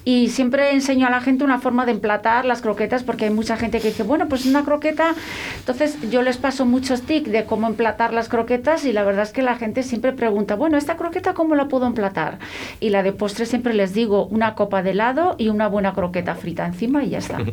Y 0.04 0.28
siempre 0.28 0.72
enseño 0.72 1.06
a 1.06 1.10
la 1.10 1.20
gente 1.20 1.44
una 1.44 1.58
forma 1.58 1.86
de 1.86 1.92
emplatar 1.92 2.44
las 2.44 2.62
croquetas, 2.62 3.02
porque 3.02 3.26
hay 3.26 3.30
mucha 3.30 3.56
gente 3.56 3.80
que 3.80 3.88
dice, 3.88 4.02
bueno, 4.02 4.28
pues 4.28 4.46
una 4.46 4.64
croqueta. 4.64 5.14
Entonces, 5.58 5.98
yo 6.10 6.22
les 6.22 6.38
paso 6.38 6.64
muchos 6.64 7.02
tips 7.02 7.30
de 7.30 7.44
cómo 7.44 7.66
emplatar 7.66 8.12
las 8.12 8.28
croquetas, 8.28 8.84
y 8.84 8.92
la 8.92 9.04
verdad 9.04 9.22
es 9.22 9.32
que 9.32 9.42
la 9.42 9.56
gente 9.56 9.82
siempre 9.82 10.12
pregunta, 10.12 10.54
bueno, 10.54 10.76
¿esta 10.76 10.96
croqueta 10.96 11.34
cómo 11.34 11.54
la 11.54 11.68
puedo 11.68 11.86
emplatar? 11.86 12.38
Y 12.80 12.90
la 12.90 13.02
de 13.02 13.12
postre 13.12 13.46
siempre 13.46 13.74
les 13.74 13.92
digo, 13.92 14.26
una 14.26 14.54
copa 14.54 14.82
de 14.82 14.90
helado 14.90 15.36
y 15.38 15.48
una 15.48 15.68
buena 15.68 15.92
croqueta 15.92 16.34
frita 16.34 16.66
encima, 16.66 17.04
y 17.04 17.10
ya 17.10 17.18
está. 17.18 17.38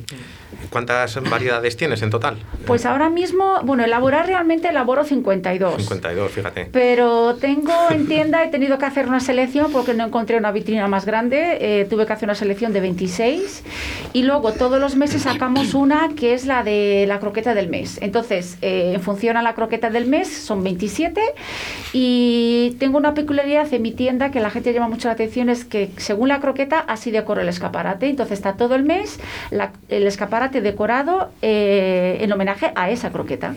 ¿Cuántas 0.69 1.21
variedades 1.29 1.77
tienes 1.77 2.01
en 2.01 2.09
total? 2.09 2.37
Pues 2.67 2.85
ahora 2.85 3.09
mismo, 3.09 3.59
bueno, 3.63 3.83
elaborar 3.83 4.27
realmente 4.27 4.67
elaboro 4.69 5.03
52. 5.03 5.75
52, 5.77 6.31
fíjate. 6.31 6.65
Pero 6.71 7.35
tengo 7.35 7.73
en 7.89 8.07
tienda, 8.07 8.43
he 8.43 8.47
tenido 8.49 8.77
que 8.77 8.85
hacer 8.85 9.07
una 9.07 9.19
selección 9.19 9.71
porque 9.71 9.93
no 9.93 10.05
encontré 10.05 10.37
una 10.37 10.51
vitrina 10.51 10.87
más 10.87 11.05
grande. 11.05 11.57
eh, 11.61 11.85
tuve 11.89 12.05
que 12.05 12.13
hacer 12.13 12.27
una 12.27 12.35
selección 12.35 12.73
de 12.73 12.81
26. 12.81 13.63
Y 14.13 14.23
luego 14.23 14.53
todos 14.53 14.79
los 14.79 14.95
meses 14.95 15.21
sacamos 15.23 15.73
una 15.73 16.09
que 16.15 16.33
es 16.33 16.45
la 16.45 16.63
de 16.63 17.05
la 17.07 17.19
croqueta 17.19 17.53
del 17.53 17.69
mes. 17.69 17.99
Entonces, 18.01 18.57
eh, 18.61 18.93
en 18.95 19.01
función 19.01 19.37
a 19.37 19.41
la 19.43 19.53
croqueta 19.55 19.89
del 19.89 20.07
mes, 20.07 20.27
son 20.27 20.63
27. 20.63 21.21
Y 21.93 22.75
tengo 22.79 22.97
una 22.97 23.13
peculiaridad 23.13 23.71
en 23.73 23.81
mi 23.81 23.91
tienda 23.91 24.31
que 24.31 24.39
la 24.39 24.49
gente 24.49 24.73
llama 24.73 24.87
mucho 24.89 25.07
la 25.07 25.13
atención: 25.13 25.49
es 25.49 25.65
que 25.65 25.91
según 25.97 26.27
la 26.29 26.39
croqueta, 26.39 26.79
así 26.79 27.11
decoro 27.11 27.41
el 27.41 27.49
escaparate. 27.49 28.07
Entonces, 28.09 28.37
está 28.39 28.53
todo 28.53 28.75
el 28.75 28.83
mes 28.83 29.19
la- 29.51 29.71
el 29.89 30.05
escaparate 30.07 30.38
decorado 30.47 31.31
eh, 31.41 32.17
en 32.21 32.31
homenaje 32.31 32.71
a 32.75 32.89
esa 32.89 33.11
croqueta. 33.11 33.53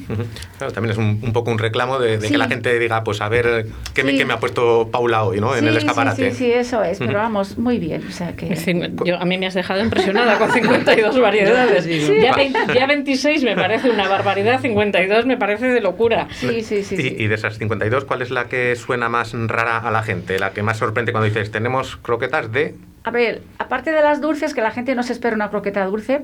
Claro, 0.58 0.72
también 0.72 0.90
es 0.92 0.98
un, 0.98 1.20
un 1.22 1.32
poco 1.32 1.50
un 1.50 1.58
reclamo 1.58 1.98
de, 1.98 2.18
de 2.18 2.26
Sí. 2.26 2.32
que 2.32 2.38
la 2.38 2.48
gente 2.48 2.78
diga, 2.78 3.04
pues 3.04 3.20
a 3.20 3.28
ver 3.28 3.66
qué, 3.94 4.02
me, 4.04 4.12
Sí. 4.12 4.18
qué 4.18 4.24
me 4.24 4.32
ha 4.34 4.40
puesto 4.40 4.88
Paula 4.90 5.22
hoy, 5.24 5.40
¿no? 5.40 5.54
En 5.56 5.66
el 5.66 5.76
escaparate. 5.76 6.30
Sí, 6.32 6.36
sí, 6.36 6.52
eso 6.52 6.82
es, 6.82 6.98
pero 6.98 7.14
vamos, 7.14 7.56
muy 7.58 7.78
bien. 7.78 8.04
O 8.06 8.10
sea 8.12 8.34
que... 8.34 8.50
Cin- 8.56 8.94
Yo, 9.04 9.16
a 9.18 9.24
mí 9.24 9.38
me 9.38 9.46
has 9.46 9.54
dejado 9.54 9.80
impresionada 9.82 10.38
con 10.38 10.50
52 10.52 11.20
variedades. 11.20 11.84
Sí. 11.84 12.18
Ya, 12.20 12.34
20 12.34 12.58
ya 12.74 12.86
26 12.86 13.44
me 13.44 13.54
parece 13.54 13.88
una 13.90 14.08
barbaridad, 14.08 14.60
52 14.60 15.26
me 15.26 15.36
parece 15.36 15.68
de 15.68 15.80
locura. 15.80 16.28
Sí, 16.32 16.62
sí, 16.62 16.82
sí. 16.82 16.94
Y, 16.96 16.98
sí. 16.98 17.16
y 17.18 17.26
de 17.28 17.34
esas 17.34 17.58
52, 17.58 18.04
¿cuál 18.04 18.22
es 18.22 18.30
la 18.30 18.48
que 18.48 18.74
suena 18.76 19.08
más 19.08 19.32
rara 19.34 19.78
a 19.78 19.90
la 19.90 20.02
gente? 20.02 20.38
La 20.38 20.50
que 20.52 20.62
más 20.62 20.78
sorprende 20.78 21.12
cuando 21.12 21.26
dices, 21.28 21.50
tenemos 21.50 21.96
croquetas 21.96 22.50
de... 22.52 22.74
A 23.04 23.10
ver, 23.10 23.42
aparte 23.58 23.90
de 23.90 24.00
las 24.00 24.20
dulces, 24.20 24.54
que 24.54 24.60
la 24.60 24.70
gente 24.70 24.94
no 24.94 25.02
se 25.02 25.12
espera 25.12 25.34
una 25.34 25.50
croqueta 25.50 25.84
dulce, 25.86 26.22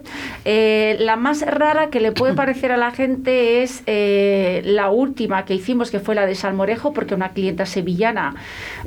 eh, 0.50 0.96
la 1.00 1.16
más 1.16 1.42
rara 1.42 1.90
que 1.90 2.00
le 2.00 2.12
puede 2.12 2.32
parecer 2.42 2.72
a 2.72 2.78
la 2.78 2.90
gente 2.90 3.62
es 3.62 3.82
eh, 3.86 4.62
la 4.64 4.88
última 4.88 5.44
que 5.44 5.52
hicimos, 5.54 5.90
que 5.90 6.00
fue 6.00 6.14
la 6.14 6.24
de 6.24 6.34
salmorejo, 6.34 6.92
porque 6.94 7.14
una 7.14 7.30
clienta 7.32 7.66
sevillana 7.66 8.34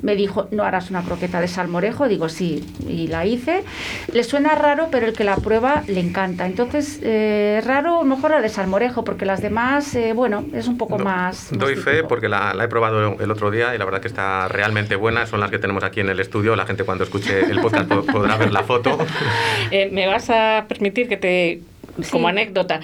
me 0.01 0.15
dijo, 0.15 0.47
no 0.51 0.63
harás 0.63 0.89
una 0.89 1.03
croqueta 1.03 1.39
de 1.39 1.47
salmorejo. 1.47 2.07
Digo, 2.07 2.29
sí, 2.29 2.65
y 2.87 3.07
la 3.07 3.25
hice. 3.25 3.63
Le 4.11 4.23
suena 4.23 4.55
raro, 4.55 4.87
pero 4.91 5.05
el 5.05 5.13
que 5.13 5.23
la 5.23 5.35
prueba 5.35 5.83
le 5.87 5.99
encanta. 5.99 6.45
Entonces, 6.47 6.99
eh, 7.03 7.61
raro 7.63 7.99
a 7.99 8.03
lo 8.03 8.05
mejor 8.15 8.31
la 8.31 8.41
de 8.41 8.49
salmorejo, 8.49 9.03
porque 9.03 9.25
las 9.25 9.41
demás, 9.41 9.93
eh, 9.95 10.13
bueno, 10.13 10.45
es 10.53 10.67
un 10.67 10.77
poco 10.77 10.97
Do- 10.97 11.03
más... 11.03 11.51
más 11.51 11.59
Doy 11.59 11.75
fe 11.75 11.91
típico. 11.91 12.07
porque 12.07 12.27
la, 12.27 12.53
la 12.55 12.63
he 12.63 12.67
probado 12.67 13.19
el 13.19 13.29
otro 13.31 13.51
día 13.51 13.75
y 13.75 13.77
la 13.77 13.85
verdad 13.85 14.01
que 14.01 14.07
está 14.07 14.47
realmente 14.47 14.95
buena. 14.95 15.27
Son 15.27 15.39
las 15.39 15.51
que 15.51 15.59
tenemos 15.59 15.83
aquí 15.83 15.99
en 15.99 16.09
el 16.09 16.19
estudio. 16.19 16.55
La 16.55 16.65
gente 16.65 16.83
cuando 16.83 17.03
escuche 17.03 17.41
el 17.41 17.59
podcast 17.61 17.87
po- 17.87 18.03
podrá 18.03 18.37
ver 18.37 18.51
la 18.51 18.63
foto. 18.63 18.97
Eh, 19.71 19.89
¿Me 19.91 20.07
vas 20.07 20.29
a 20.29 20.65
permitir 20.67 21.07
que 21.07 21.17
te, 21.17 21.50
como 22.11 22.27
Sí. 22.27 22.31
anécdota, 22.31 22.79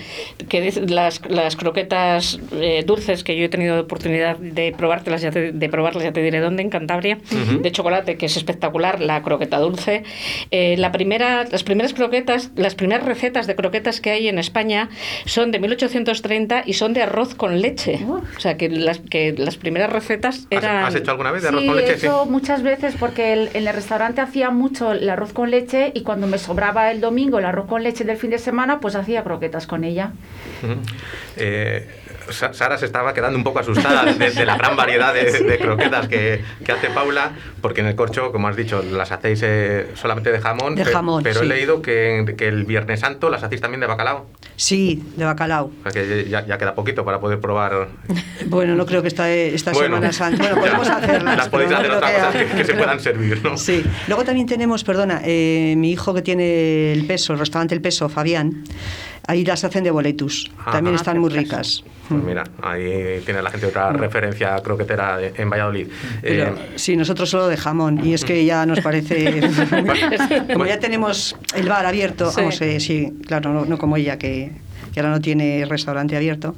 que 0.50 0.72
las, 0.88 1.22
las 1.30 1.56
croquetas 1.56 2.40
eh, 2.54 2.84
dulces 2.86 3.24
que 3.24 3.38
yo 3.38 3.46
he 3.46 3.50
tenido 3.50 3.80
oportunidad 3.80 4.38
de 4.38 4.74
probártelas, 4.78 5.22
ya 5.22 5.32
te- 5.32 5.52
de 5.52 5.70
probarlas, 5.70 6.04
ya 6.04 6.12
te 6.14 6.22
diré 6.22 6.40
dónde, 6.40 6.64
en 6.64 6.70
Cantabria, 6.70 7.18
Ujú. 7.32 7.62
de 7.62 7.72
chocolate, 7.72 8.18
que 8.18 8.26
es 8.26 8.38
espectacular, 8.38 9.00
la 9.02 9.22
croqueta 9.24 9.60
dulce. 9.60 10.04
Eh, 10.52 10.76
la 10.78 10.92
primera, 10.92 11.46
las 11.52 11.64
primeras 11.64 11.94
croquetas, 11.94 12.52
las 12.56 12.76
primeras 12.76 13.06
recetas 13.06 13.48
de 13.48 13.56
croquetas 13.56 14.02
que 14.02 14.12
hay 14.12 14.28
en 14.28 14.40
España 14.40 14.90
son 15.26 15.52
de 15.52 15.60
1830 15.60 16.64
y 16.66 16.74
son 16.74 16.94
de 16.94 17.02
arroz 17.04 17.36
con 17.36 17.62
leche. 17.62 18.00
Uf. 18.08 18.38
O 18.38 18.40
sea, 18.40 18.58
que 18.58 18.70
las, 18.70 19.00
que 19.00 19.34
las 19.38 19.58
primeras 19.58 19.92
recetas 19.92 20.40
¿Has, 20.40 20.48
eran... 20.52 20.84
has 20.86 20.96
hecho 20.96 21.12
alguna 21.12 21.32
vez 21.32 21.42
de 21.44 21.50
arroz 21.50 21.62
sí, 21.62 21.68
con 21.68 21.78
leche? 21.78 21.92
he 21.94 21.96
hecho 21.96 22.26
muchas 22.26 22.64
veces 22.64 22.96
porque 23.00 23.34
el- 23.34 23.50
en 23.54 23.68
el 23.68 23.74
restaurante 23.74 24.22
hacía 24.22 24.50
mucho 24.50 24.92
el 24.92 25.10
arroz 25.10 25.34
con 25.34 25.52
leche 25.52 25.92
y 25.94 26.02
cuando 26.02 26.28
me 26.28 26.38
sobraba 26.38 26.92
el 26.92 27.02
domingo 27.02 27.40
el 27.40 27.46
arroz 27.46 27.68
con 27.68 27.84
leche 27.84 28.04
del 28.04 28.18
fin 28.18 28.30
de 28.32 28.38
semana, 28.38 28.80
pues 28.80 28.96
hacía 28.96 29.07
croquetas 29.24 29.68
con 29.68 29.84
ella. 29.84 30.12
Ujú. 30.64 30.82
Eh, 31.38 31.88
Sa- 32.07 32.07
Sara 32.30 32.78
se 32.78 32.86
estaba 32.86 33.14
quedando 33.14 33.38
un 33.38 33.44
poco 33.44 33.60
asustada 33.60 34.06
de, 34.12 34.32
de 34.32 34.46
la 34.46 34.58
gran 34.58 34.76
variedad 34.76 35.14
de, 35.14 35.32
de 35.32 35.58
croquetas 35.58 36.08
que, 36.08 36.42
que 36.66 36.72
hace 36.72 36.90
Paula, 36.90 37.32
porque 37.62 37.82
en 37.82 37.88
el 37.88 37.96
corcho, 37.96 38.32
como 38.32 38.48
has 38.48 38.56
dicho, 38.56 38.82
las 38.84 39.12
hacéis 39.12 39.42
eh, 39.44 39.88
solamente 39.96 40.32
de 40.32 40.40
jamón. 40.40 40.76
De 40.76 40.86
jamón, 40.86 41.24
Pero 41.24 41.40
he 41.40 41.44
sí. 41.44 41.50
leído 41.50 41.82
que, 41.82 42.36
que 42.38 42.48
el 42.48 42.66
Viernes 42.66 43.00
Santo 43.00 43.30
las 43.30 43.44
hacéis 43.44 43.62
también 43.62 43.82
de 43.82 43.88
bacalao. 43.88 44.28
Sí, 44.56 45.04
de 45.16 45.26
bacalao. 45.26 45.72
O 45.86 45.90
sea 45.90 45.92
que 45.92 46.28
ya, 46.30 46.46
ya 46.46 46.58
queda 46.58 46.76
poquito 46.76 47.04
para 47.06 47.20
poder 47.20 47.40
probar. 47.40 47.88
Bueno, 48.48 48.76
no 48.76 48.86
creo 48.86 49.02
que 49.02 49.08
esta, 49.08 49.30
esta 49.32 49.74
Semana 49.74 50.12
Santa. 50.12 50.38
Bueno, 50.44 50.60
podemos 50.60 50.88
hacerlas. 50.90 51.38
Las 51.38 51.50
podéis 51.50 51.70
pero 51.70 51.82
no 51.82 51.98
hacer 51.98 51.98
creo 51.98 51.98
otras 51.98 52.12
cosas 52.14 52.52
que, 52.52 52.58
que 52.58 52.66
se 52.66 52.74
puedan 52.74 53.00
servir, 53.00 53.44
¿no? 53.44 53.58
Sí. 53.58 53.84
Luego 54.08 54.24
también 54.24 54.48
tenemos, 54.48 54.84
perdona, 54.84 55.22
eh, 55.24 55.76
mi 55.78 55.92
hijo 55.92 56.14
que 56.14 56.22
tiene 56.22 56.92
el 56.94 57.06
peso, 57.06 57.34
el 57.34 57.40
restaurante 57.40 57.76
El 57.76 57.82
Peso, 57.82 58.10
Fabián, 58.10 58.64
ahí 59.28 59.46
las 59.46 59.64
hacen 59.64 59.84
de 59.84 59.92
boletus. 59.92 60.50
Ajá. 60.58 60.72
También 60.72 60.96
Ah, 60.96 61.00
están 61.00 61.20
muy 61.20 61.30
ricas. 61.30 61.84
Pues 62.10 62.24
mira, 62.24 62.44
ahí 62.64 63.22
tiene 63.26 63.42
la 63.42 63.52
gente 63.52 63.66
otra 63.68 63.92
referencia 63.92 64.56
croquetera 64.64 65.20
en 65.36 65.50
Valladolid. 65.50 65.88
Pero, 66.22 66.56
Eh, 66.56 66.72
sí, 66.76 66.96
nosotros 66.96 67.30
solo 67.30 67.48
de 67.50 67.58
jamón. 67.58 68.06
Y 68.06 68.14
es 68.14 68.24
que 68.24 68.44
ya 68.46 68.66
nos 68.66 68.80
parece. 68.80 69.42
como 70.54 70.66
ya 70.66 70.80
tenemos 70.80 71.36
el 71.56 71.68
bar 71.68 71.86
abierto, 71.86 72.32
Sí. 72.32 72.38
vamos, 72.42 72.62
eh, 72.62 72.80
sí, 72.80 73.14
claro, 73.28 73.52
no, 73.54 73.66
no 73.66 73.78
como 73.78 73.98
ella 73.98 74.18
que, 74.18 74.52
que 74.98 75.02
ahora 75.02 75.12
no 75.12 75.22
tiene 75.22 75.64
restaurante 75.70 76.16
abierto, 76.18 76.56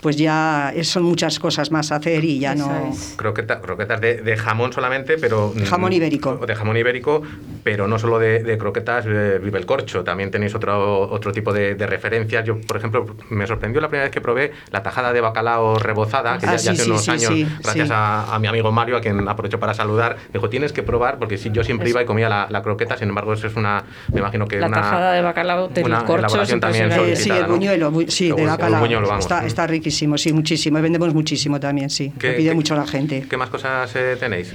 pues 0.00 0.16
ya 0.16 0.72
son 0.82 1.02
muchas 1.02 1.40
cosas 1.40 1.72
más 1.72 1.90
a 1.90 1.96
hacer 1.96 2.24
y 2.24 2.38
ya 2.38 2.52
Eso 2.52 2.68
no. 2.68 2.88
es. 2.92 3.16
Croqueta- 3.18 3.60
croquetas 3.60 4.00
de, 4.00 4.22
de 4.22 4.36
jamón 4.36 4.72
solamente, 4.72 5.18
pero... 5.18 5.52
Jamón 5.68 5.92
ibérico. 5.92 6.36
De 6.46 6.54
jamón 6.54 6.76
ibérico, 6.76 7.22
pero 7.64 7.88
no 7.88 7.98
solo 7.98 8.20
de, 8.20 8.44
de 8.44 8.56
croquetas 8.58 9.06
eh, 9.08 9.40
vive 9.42 9.58
el 9.58 9.66
corcho, 9.66 10.04
también 10.04 10.30
tenéis 10.30 10.54
otro, 10.54 11.10
otro 11.10 11.32
tipo 11.32 11.52
de, 11.52 11.74
de 11.74 11.86
referencias. 11.88 12.44
Yo, 12.44 12.60
por 12.60 12.76
ejemplo, 12.76 13.04
me 13.30 13.44
sorprendió 13.48 13.80
la 13.80 13.88
primera 13.88 14.04
vez 14.04 14.12
que 14.12 14.20
probé 14.20 14.52
la 14.70 14.84
tajada 14.84 15.12
de 15.12 15.20
bacalao 15.20 15.76
rebozada, 15.80 16.38
que 16.38 16.46
Ah, 16.46 16.52
ya, 16.52 16.56
ya 16.56 16.58
sí, 16.58 16.68
hace 16.68 16.82
sí, 16.84 16.90
unos 16.90 17.04
sí, 17.04 17.10
años, 17.10 17.24
sí, 17.24 17.46
gracias 17.64 17.88
sí. 17.88 17.94
A, 17.96 18.32
a 18.32 18.38
mi 18.38 18.46
amigo 18.46 18.70
Mario, 18.70 18.98
a 18.98 19.00
quien 19.00 19.28
aprovecho 19.28 19.58
para 19.58 19.74
saludar, 19.74 20.16
dijo, 20.32 20.48
tienes 20.48 20.72
que 20.72 20.84
probar, 20.84 21.18
porque 21.18 21.38
sí, 21.38 21.50
yo 21.52 21.64
siempre 21.64 21.90
iba 21.90 22.00
y 22.00 22.06
comía 22.06 22.28
la, 22.28 22.46
la 22.50 22.62
croqueta, 22.62 22.96
sin 22.96 23.08
embargo, 23.08 23.32
eso 23.32 23.48
es 23.48 23.56
una, 23.56 23.82
me 24.12 24.20
imagino 24.20 24.46
que 24.46 24.60
La 24.60 24.68
una... 24.68 24.76
tajada 24.80 25.12
de 25.14 25.22
bacalao 25.22 25.68
una 25.84 26.04
corcho 26.04 26.18
elaboración 26.20 26.60
también 26.60 26.90
sí, 27.16 27.30
el 27.30 27.48
¿no? 27.48 27.54
Buñuelo, 27.88 27.92
bu- 27.92 28.10
sí, 28.10 28.30
de 28.30 28.44
bacalao. 28.44 28.80
buñuelo, 28.80 29.08
vamos. 29.08 29.24
está, 29.24 29.42
Mm. 29.42 29.46
está 29.46 29.66
riquísimo, 29.66 30.18
sí, 30.18 30.32
muchísimo. 30.32 30.78
Y 30.78 30.82
vendemos 30.82 31.14
muchísimo 31.14 31.58
también, 31.58 31.88
sí. 31.88 32.12
¿Qué- 32.18 32.32
Lo 32.32 32.36
pide 32.36 32.54
mucho 32.54 32.74
la 32.74 32.86
gente. 32.86 33.24
¿Qué 33.28 33.36
más 33.36 33.48
cosas 33.48 33.90
eh, 33.96 34.16
tenéis? 34.20 34.52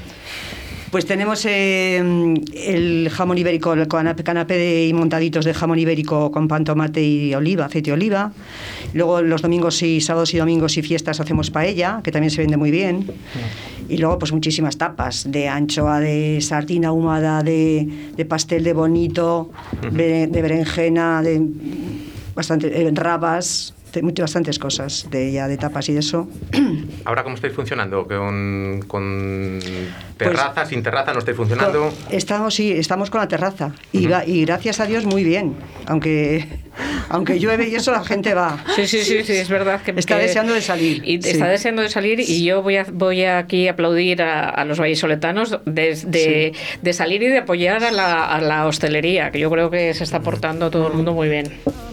Pues 0.92 1.06
tenemos 1.06 1.46
eh, 1.46 1.98
el 1.98 3.10
jamón 3.12 3.38
ibérico, 3.38 3.74
el 3.74 3.86
canapé, 3.88 4.54
de, 4.54 4.86
y 4.88 4.94
montaditos 4.94 5.44
de 5.44 5.54
jamón 5.54 5.78
ibérico 5.78 6.32
con 6.32 6.48
pan, 6.48 6.64
tomate 6.64 7.04
y 7.04 7.34
oliva, 7.36 7.66
aceite 7.66 7.90
de 7.90 7.94
oliva. 7.96 8.32
Luego 8.94 9.22
los 9.22 9.42
domingos 9.42 9.82
y 9.84 10.00
sábados 10.00 10.34
y 10.34 10.38
domingos 10.38 10.78
y 10.78 10.84
fiestas 10.84 11.20
hacemos 11.20 11.52
paella, 11.52 12.00
que 12.02 12.12
también 12.14 12.32
se 12.32 12.42
vende 12.42 12.56
muy 12.56 12.72
bien. 12.72 13.12
Y 13.90 13.98
luego 13.98 14.20
pues 14.20 14.32
muchísimas 14.32 14.78
tapas, 14.78 15.30
de 15.30 15.50
anchoa, 15.50 16.00
de 16.00 16.40
sardina 16.40 16.90
ahumada, 16.90 17.44
de, 17.44 17.90
de 18.16 18.26
pastel 18.26 18.64
de 18.64 18.72
bonito, 18.72 19.52
de, 19.92 20.28
de 20.28 20.42
berenjena, 20.42 21.22
de 21.22 21.42
bastante 22.36 22.68
eh, 22.82 22.92
rabas. 22.94 23.74
bastantes 24.20 24.60
cosas 24.60 25.08
de 25.10 25.32
ya 25.32 25.48
de 25.48 25.56
tapas 25.58 25.88
y 25.88 25.96
eso. 25.96 26.28
Ahora, 27.06 27.24
¿cómo 27.24 27.36
estáis 27.36 27.54
funcionando? 27.54 28.06
¿Con, 28.06 28.84
con 28.88 29.60
Pues- 29.62 30.18
terraza, 30.18 30.66
sin 30.66 30.84
terraza? 30.84 31.14
¿No 31.14 31.20
estáis 31.20 31.38
funcionando? 31.38 31.94
Estamos, 32.12 32.54
sí, 32.56 32.72
estamos 32.74 33.10
con 33.10 33.22
la 33.22 33.28
terraza 33.30 33.72
y, 33.94 34.08
va- 34.08 34.26
y 34.26 34.44
gracias 34.44 34.82
a 34.82 34.86
Dios 34.86 35.06
muy 35.06 35.24
bien, 35.24 35.56
aunque, 35.86 36.46
aunque 37.10 37.40
llueve 37.40 37.70
y 37.70 37.76
eso 37.76 37.94
la 37.94 38.04
gente 38.04 38.34
va. 38.34 38.62
Sí, 38.76 38.86
sí, 38.86 39.02
sí, 39.04 39.24
sí, 39.24 39.32
es 39.32 39.48
verdad 39.48 39.82
que 39.82 39.92
Está 39.96 40.18
que- 40.18 40.24
deseando 40.24 40.54
de 40.54 40.62
salir, 40.62 41.02
Y 41.08 41.22
sí. 41.22 41.30
está 41.30 41.48
deseando 41.48 41.82
de 41.82 41.88
salir 41.90 42.20
y 42.20 42.44
yo 42.44 42.62
voy 42.64 42.76
a, 42.76 42.86
voy 42.92 43.24
aquí 43.24 43.70
a 43.70 43.72
aplaudir 43.72 44.22
a, 44.22 44.50
a 44.50 44.66
los 44.66 44.78
vallisoletanos 44.78 45.60
de, 45.66 45.96
de, 46.06 46.52
de 46.82 46.94
salir 46.94 47.24
y 47.24 47.28
de 47.28 47.38
apoyar 47.38 47.82
a 47.82 47.92
la, 47.92 48.26
a 48.26 48.42
la 48.42 48.68
hostelería, 48.68 49.32
que 49.32 49.40
yo 49.40 49.50
creo 49.50 49.70
que 49.70 49.94
se 49.94 50.04
está 50.04 50.20
portando 50.20 50.70
todo 50.70 50.88
el 50.90 50.94
mundo 50.96 51.14
muy 51.14 51.30
bien. 51.30 51.46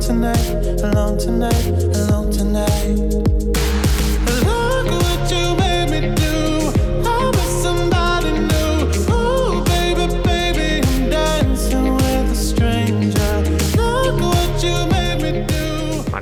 tonight, 0.00 0.82
alone 0.82 1.18
tonight, 1.18 1.66
alone 1.96 2.30
tonight. 2.30 3.27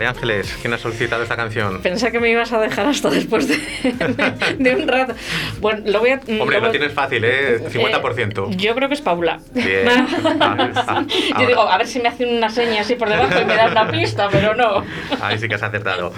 María 0.07 0.11
Ángeles, 0.21 0.57
¿quién 0.61 0.73
ha 0.73 0.79
solicitado 0.79 1.23
esta 1.25 1.35
canción? 1.35 1.81
Pensé 1.83 2.13
que 2.13 2.21
me 2.21 2.31
ibas 2.31 2.53
a 2.53 2.61
dejar 2.61 2.87
hasta 2.87 3.11
después 3.11 3.49
de, 3.49 3.57
de 4.59 4.75
un 4.77 4.87
rato. 4.87 5.15
Bueno, 5.61 5.83
lo 5.87 5.99
voy 5.99 6.11
a. 6.11 6.21
Hombre, 6.41 6.57
lo 6.61 6.69
voy- 6.69 6.71
tienes 6.71 6.93
fácil, 6.93 7.25
¿eh? 7.25 7.57
Eh, 7.57 7.69
50%. 7.73 8.55
yo 8.57 8.75
creo 8.77 8.89
que 8.89 8.95
es 8.95 9.01
Paula. 9.01 9.41
Bien. 9.53 9.89
Ah, 10.39 11.05
yo 11.41 11.47
digo, 11.47 11.63
a 11.63 11.79
ver 11.79 11.87
si 11.87 11.99
me 12.01 12.09
hace 12.09 12.25
una 12.25 12.49
seña 12.51 12.83
así 12.83 12.95
por 12.95 13.09
debajo 13.09 13.41
y 13.41 13.45
me 13.45 13.57
da 13.57 13.67
una 13.71 13.91
pista, 13.91 14.29
pero 14.31 14.55
no. 14.55 14.85
Ahí 15.21 15.39
sí 15.39 15.49
que 15.49 15.55
has 15.55 15.63
acertado. 15.63 16.13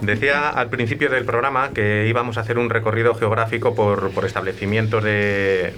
Decía 0.00 0.50
al 0.50 0.68
principio 0.68 1.08
del 1.10 1.24
programa 1.24 1.70
que 1.74 2.06
íbamos 2.08 2.36
a 2.36 2.40
hacer 2.42 2.58
un 2.58 2.70
recorrido 2.70 3.14
geográfico 3.14 3.74
por, 3.74 4.10
por 4.10 4.24
establecimientos 4.24 5.02
de, 5.02 5.72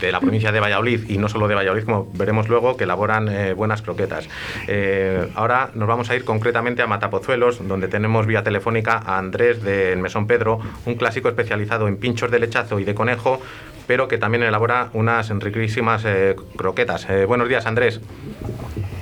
de 0.00 0.12
la 0.12 0.20
provincia 0.20 0.52
de 0.52 0.60
Valladolid 0.60 1.08
y 1.08 1.18
no 1.18 1.28
solo 1.28 1.48
de 1.48 1.54
Valladolid, 1.54 1.84
como 1.84 2.10
veremos 2.14 2.48
luego, 2.48 2.76
que 2.76 2.84
elaboran 2.84 3.28
eh, 3.28 3.52
buenas 3.54 3.82
croquetas. 3.82 4.28
Eh, 4.66 5.30
ahora 5.34 5.70
nos 5.74 5.88
vamos 5.88 6.10
a 6.10 6.16
ir 6.16 6.24
concretamente 6.24 6.82
a 6.82 6.86
Matapozuelos, 6.86 7.66
donde 7.66 7.88
tenemos 7.88 8.26
vía 8.26 8.42
telefónica 8.42 9.00
a 9.04 9.18
Andrés 9.18 9.62
del 9.62 9.98
Mesón 9.98 10.26
Pedro, 10.26 10.60
un 10.86 10.94
clásico 10.94 11.28
especializado 11.28 11.88
en 11.88 11.96
pinchos 11.96 12.30
de 12.30 12.38
lechazo 12.38 12.78
y 12.78 12.84
de 12.84 12.94
conejo, 12.94 13.40
pero 13.86 14.08
que 14.08 14.18
también 14.18 14.42
elabora 14.42 14.90
unas 14.92 15.30
riquísimas 15.30 16.04
eh, 16.04 16.36
croquetas. 16.56 17.06
Buenos 17.26 17.48
días, 17.48 17.66
Andrés. 17.66 18.00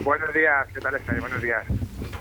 Buenos 0.02 0.32
días, 0.32 0.66
¿qué 0.72 0.80
tal 0.80 0.94
estáis? 0.94 1.20
Buenos 1.20 1.42
días. 1.42 1.64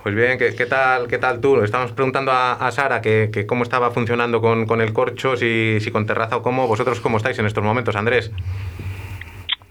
Pues 0.05 0.13
bien, 0.13 0.37
¿qué, 0.37 0.67
tal, 0.67 1.07
qué 1.07 1.17
tal 1.17 1.41
tú? 1.41 1.63
Estamos 1.63 1.91
preguntando 1.93 2.31
a, 2.31 2.71
Sara 2.71 3.01
que, 3.01 3.31
que 3.33 3.47
cómo 3.47 3.63
estaba 3.63 3.89
funcionando 3.89 4.39
con, 4.39 4.67
con 4.67 4.79
el 4.79 4.93
corcho, 4.93 5.35
si, 5.35 5.79
si 5.81 5.89
con 5.89 6.05
terraza 6.05 6.37
o 6.37 6.43
cómo. 6.43 6.67
¿Vosotros 6.67 7.01
cómo 7.01 7.17
estáis 7.17 7.39
en 7.39 7.47
estos 7.47 7.63
momentos, 7.63 7.95
Andrés? 7.95 8.31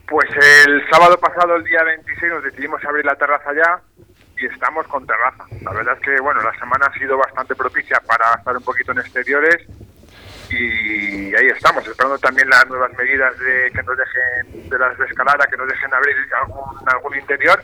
Pues 0.09 0.29
el 0.67 0.83
sábado 0.91 1.17
pasado, 1.19 1.55
el 1.55 1.63
día 1.63 1.85
26, 1.85 2.33
nos 2.33 2.43
decidimos 2.43 2.85
abrir 2.85 3.05
la 3.05 3.15
terraza 3.15 3.49
ya 3.55 3.81
y 4.37 4.47
estamos 4.47 4.89
con 4.89 5.07
terraza. 5.07 5.45
La 5.63 5.73
verdad 5.73 5.95
es 5.95 6.05
que, 6.05 6.21
bueno, 6.21 6.43
la 6.43 6.59
semana 6.59 6.87
ha 6.87 6.99
sido 6.99 7.17
bastante 7.17 7.55
propicia 7.55 8.03
para 8.05 8.35
estar 8.37 8.57
un 8.57 8.65
poquito 8.65 8.91
en 8.91 8.99
exteriores 8.99 9.59
y 10.51 11.35
ahí 11.35 11.47
estamos, 11.49 11.87
esperando 11.87 12.19
también 12.19 12.49
las 12.49 12.67
nuevas 12.69 12.91
medidas 12.97 13.39
de 13.39 13.71
que 13.73 13.83
nos 13.83 13.97
dejen, 13.97 14.69
de 14.71 14.79
las 14.79 14.97
de 14.99 15.05
escalada, 15.07 15.47
que 15.51 15.57
nos 15.57 15.69
dejen 15.69 15.93
abrir 15.93 16.17
algún, 16.41 16.65
algún 16.87 17.17
interior. 17.17 17.63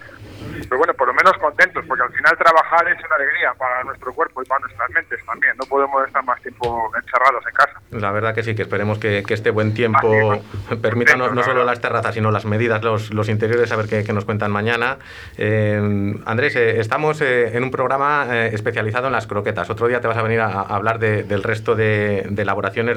Pero 0.68 0.78
bueno, 0.78 0.94
por 0.94 1.06
lo 1.08 1.14
menos 1.14 1.36
contentos, 1.38 1.84
porque 1.86 2.02
al 2.02 2.12
final 2.12 2.36
trabajar 2.36 2.88
es 2.88 2.98
una 3.04 3.16
alegría 3.16 3.52
para 3.54 3.84
nuestro 3.84 4.12
cuerpo 4.12 4.42
y 4.42 4.46
para 4.46 4.60
nuestras 4.60 4.90
mentes 4.90 5.24
también. 5.26 5.52
No 5.58 5.64
podemos 5.66 6.06
estar 6.06 6.24
más 6.24 6.40
tiempo 6.42 6.90
encerrados 6.96 7.44
en 7.46 7.54
casa. 7.54 7.80
La 7.90 8.10
verdad 8.10 8.34
que 8.34 8.42
sí, 8.42 8.54
que 8.54 8.62
esperemos 8.62 8.98
que, 8.98 9.22
que 9.26 9.34
este 9.34 9.50
buen 9.50 9.74
tiempo 9.74 10.42
permita 10.82 11.16
no, 11.16 11.30
no 11.30 11.42
solo 11.42 11.64
las 11.64 11.80
terrazas, 11.80 12.14
sino 12.14 12.30
las 12.30 12.44
medidas, 12.46 12.82
los, 12.82 13.12
los 13.12 13.28
interiores, 13.28 13.70
a 13.72 13.76
ver 13.76 13.86
qué, 13.86 14.02
qué 14.04 14.12
nos 14.12 14.24
cuentan 14.24 14.50
mañana. 14.50 14.98
Eh, 15.36 16.14
Andrés, 16.24 16.56
eh, 16.56 16.80
estamos 16.80 17.20
eh, 17.20 17.56
en 17.56 17.62
un 17.62 17.70
programa 17.70 18.26
eh, 18.30 18.50
especializado 18.52 19.06
en 19.06 19.12
las 19.12 19.26
croquetas. 19.26 19.68
Otro 19.70 19.88
día 19.88 20.00
te 20.00 20.08
vas 20.08 20.16
a 20.16 20.22
venir 20.22 20.40
a, 20.40 20.46
a 20.46 20.62
hablar 20.76 20.98
de- 20.98 21.22
del 21.22 21.42
resto 21.42 21.74
de, 21.74 22.26
de 22.30 22.44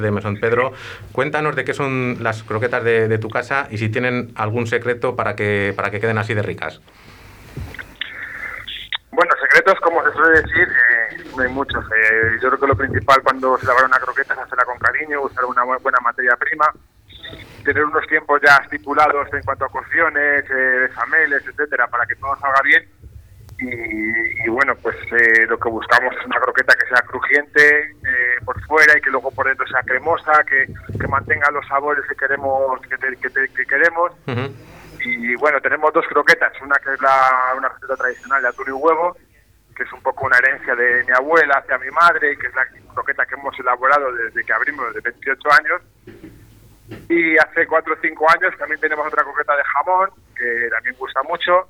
de 0.01 0.11
Mesón 0.11 0.39
Pedro. 0.39 0.73
Cuéntanos 1.11 1.55
de 1.55 1.63
qué 1.65 1.73
son 1.73 2.17
las 2.21 2.43
croquetas 2.43 2.83
de, 2.83 3.07
de 3.07 3.17
tu 3.17 3.29
casa 3.29 3.67
y 3.69 3.77
si 3.77 3.89
tienen 3.89 4.31
algún 4.35 4.67
secreto 4.67 5.15
para 5.15 5.35
que, 5.35 5.73
para 5.75 5.91
que 5.91 5.99
queden 5.99 6.17
así 6.17 6.33
de 6.33 6.41
ricas. 6.43 6.79
Bueno, 9.11 9.31
secretos, 9.41 9.79
como 9.81 10.03
se 10.03 10.11
suele 10.13 10.41
decir, 10.41 10.67
eh, 10.67 11.23
no 11.37 11.43
hay 11.43 11.49
muchos. 11.49 11.83
Eh, 11.85 12.37
yo 12.41 12.49
creo 12.49 12.59
que 12.59 12.67
lo 12.67 12.75
principal 12.75 13.21
cuando 13.21 13.57
se 13.57 13.65
elabora 13.65 13.85
una 13.85 13.99
croqueta 13.99 14.33
es 14.33 14.39
hacerla 14.39 14.65
con 14.65 14.79
cariño, 14.79 15.21
usar 15.21 15.45
una 15.45 15.63
bu- 15.63 15.81
buena 15.83 15.99
materia 15.99 16.35
prima, 16.35 16.65
tener 17.63 17.85
unos 17.85 18.07
tiempos 18.07 18.41
ya 18.43 18.57
estipulados 18.63 19.31
en 19.33 19.43
cuanto 19.43 19.65
a 19.65 19.69
cocciones, 19.69 20.43
eh, 20.49 20.89
etcétera, 21.47 21.87
para 21.87 22.05
que 22.07 22.15
todo 22.15 22.35
salga 22.39 22.61
bien. 22.63 22.87
Y, 23.63 24.45
y 24.45 24.49
bueno, 24.49 24.75
pues 24.75 24.95
eh, 25.11 25.45
lo 25.47 25.57
que 25.57 25.69
buscamos 25.69 26.13
es 26.19 26.25
una 26.25 26.39
croqueta 26.39 26.73
que 26.75 26.85
sea 26.87 27.01
crujiente 27.03 27.79
eh, 27.91 28.35
por 28.43 28.59
fuera 28.65 28.97
y 28.97 29.01
que 29.01 29.09
luego 29.09 29.31
por 29.31 29.47
dentro 29.47 29.65
sea 29.67 29.81
cremosa, 29.83 30.43
que, 30.43 30.67
que 30.99 31.07
mantenga 31.07 31.49
los 31.51 31.65
sabores 31.67 32.03
que 32.07 32.15
queremos 32.15 32.81
que, 32.81 32.97
te- 32.97 33.15
que 33.17 33.29
te- 33.29 33.49
que 33.49 33.65
queremos. 33.65 34.11
Y 35.05 35.35
bueno, 35.35 35.59
tenemos 35.61 35.91
dos 35.93 36.05
croquetas, 36.07 36.53
una 36.61 36.75
que 36.77 36.93
es 36.93 37.01
la, 37.01 37.53
una 37.57 37.69
receta 37.69 37.95
tradicional 37.95 38.41
de 38.41 38.47
atún 38.49 38.65
y 38.67 38.71
huevo, 38.71 39.15
que 39.75 39.83
es 39.83 39.93
un 39.93 40.01
poco 40.01 40.25
una 40.25 40.37
herencia 40.37 40.75
de 40.75 41.03
mi 41.03 41.11
abuela 41.11 41.55
hacia 41.57 41.77
mi 41.77 41.89
madre, 41.91 42.33
y 42.33 42.37
que 42.37 42.47
es 42.47 42.55
la 42.55 42.65
croqueta 42.93 43.25
que 43.25 43.35
hemos 43.35 43.57
elaborado 43.59 44.11
desde 44.13 44.43
que 44.43 44.53
abrimos, 44.53 44.93
de 44.93 45.01
28 45.01 45.49
años. 45.51 45.81
Y 47.09 47.37
hace 47.37 47.65
4 47.67 47.93
o 47.93 47.97
5 48.01 48.27
años 48.31 48.57
también 48.57 48.79
tenemos 48.79 49.07
otra 49.07 49.23
croqueta 49.23 49.55
de 49.55 49.63
jamón, 49.63 50.09
que 50.35 50.69
también 50.69 50.95
gusta 50.97 51.21
mucho. 51.23 51.67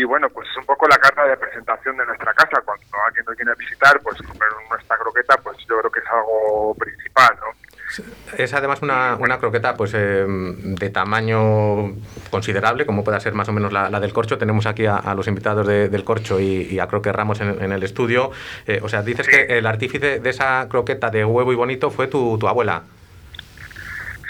Y 0.00 0.04
bueno, 0.04 0.30
pues 0.30 0.48
es 0.48 0.56
un 0.56 0.64
poco 0.64 0.88
la 0.88 0.96
carta 0.96 1.26
de 1.26 1.36
presentación 1.36 1.94
de 1.98 2.06
nuestra 2.06 2.32
casa. 2.32 2.62
Cuando 2.64 2.86
alguien 3.06 3.22
nos 3.26 3.36
viene 3.36 3.52
a 3.52 3.54
visitar, 3.54 4.00
pues 4.00 4.16
comer 4.22 4.48
nuestra 4.70 4.96
croqueta, 4.96 5.36
pues 5.42 5.58
yo 5.68 5.78
creo 5.78 5.90
que 5.90 6.00
es 6.00 6.06
algo 6.10 6.74
principal, 6.78 7.36
¿no? 7.38 8.34
Es 8.38 8.54
además 8.54 8.80
una, 8.80 9.16
una 9.16 9.38
croqueta 9.38 9.74
pues 9.76 9.92
eh, 9.94 10.24
de 10.26 10.88
tamaño 10.88 11.96
considerable, 12.30 12.86
como 12.86 13.04
pueda 13.04 13.20
ser 13.20 13.34
más 13.34 13.48
o 13.50 13.52
menos 13.52 13.72
la, 13.74 13.90
la 13.90 14.00
del 14.00 14.14
corcho. 14.14 14.38
Tenemos 14.38 14.64
aquí 14.64 14.86
a, 14.86 14.96
a 14.96 15.14
los 15.14 15.26
invitados 15.28 15.66
de- 15.66 15.90
del 15.90 16.02
corcho 16.04 16.40
y, 16.40 16.62
y 16.70 16.78
a 16.78 16.86
Croque 16.86 17.12
Ramos 17.12 17.42
en, 17.42 17.62
en 17.62 17.72
el 17.72 17.82
estudio. 17.82 18.30
Eh, 18.66 18.80
o 18.82 18.88
sea, 18.88 19.02
dices 19.02 19.28
que 19.28 19.58
el 19.58 19.66
artífice 19.66 20.18
de 20.20 20.30
esa 20.30 20.66
croqueta 20.70 21.10
de 21.10 21.26
huevo 21.26 21.52
y 21.52 21.56
bonito 21.56 21.90
fue 21.90 22.06
tu, 22.06 22.38
tu 22.38 22.48
abuela. 22.48 22.84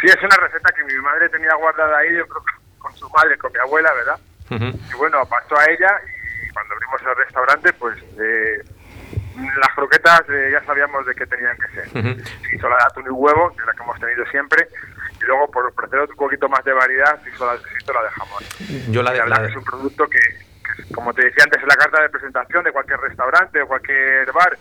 Sí, 0.00 0.08
es 0.08 0.16
una 0.20 0.36
receta 0.36 0.72
que 0.74 0.82
mi 0.82 1.00
madre 1.00 1.28
tenía 1.28 1.54
guardada 1.54 1.96
ahí, 1.98 2.08
yo 2.16 2.26
creo 2.26 2.42
que 2.42 2.78
con 2.78 2.92
su 2.96 3.08
madre, 3.10 3.38
con 3.38 3.52
mi 3.52 3.58
abuela, 3.60 3.92
¿verdad? 3.92 4.18
Y 4.50 4.94
bueno, 4.96 5.24
pasó 5.26 5.56
a 5.58 5.64
ella 5.66 6.00
y 6.46 6.52
cuando 6.52 6.74
abrimos 6.74 7.00
el 7.02 7.16
restaurante, 7.24 7.72
pues 7.74 7.96
eh, 8.20 8.62
las 9.60 9.74
croquetas 9.74 10.22
eh, 10.28 10.50
ya 10.52 10.64
sabíamos 10.64 11.06
de 11.06 11.14
qué 11.14 11.26
tenían 11.26 11.56
que 11.56 11.68
ser. 11.68 11.88
Ujú. 11.88 12.24
Se 12.48 12.56
hizo 12.56 12.68
la 12.68 12.76
de 12.76 12.82
atún 12.84 13.04
y 13.06 13.10
huevo, 13.10 13.50
que 13.54 13.60
es 13.60 13.66
la 13.66 13.72
que 13.72 13.82
hemos 13.82 14.00
tenido 14.00 14.26
siempre, 14.26 14.68
y 15.20 15.24
luego 15.24 15.50
por 15.50 15.66
ofrecer 15.66 16.00
un 16.00 16.16
poquito 16.16 16.48
más 16.48 16.64
de 16.64 16.72
variedad, 16.72 17.22
se 17.22 17.30
hizo 17.30 17.46
la, 17.46 17.56
se 17.58 17.68
hizo 17.80 17.92
la 17.92 18.02
de 18.02 18.10
jamón. 18.10 18.42
Yo 18.92 19.02
la 19.02 19.12
de- 19.12 19.18
la 19.18 19.24
verdad 19.24 19.44
es 19.46 19.56
un 19.56 19.64
producto 19.64 20.08
que, 20.08 20.18
que, 20.18 20.94
como 20.94 21.14
te 21.14 21.24
decía 21.24 21.44
antes, 21.44 21.60
es 21.62 21.68
la 21.68 21.76
carta 21.76 22.02
de 22.02 22.08
presentación 22.08 22.64
de 22.64 22.72
cualquier 22.72 22.98
restaurante 23.00 23.62
o 23.62 23.68
cualquier 23.68 24.30
bar. 24.32 24.56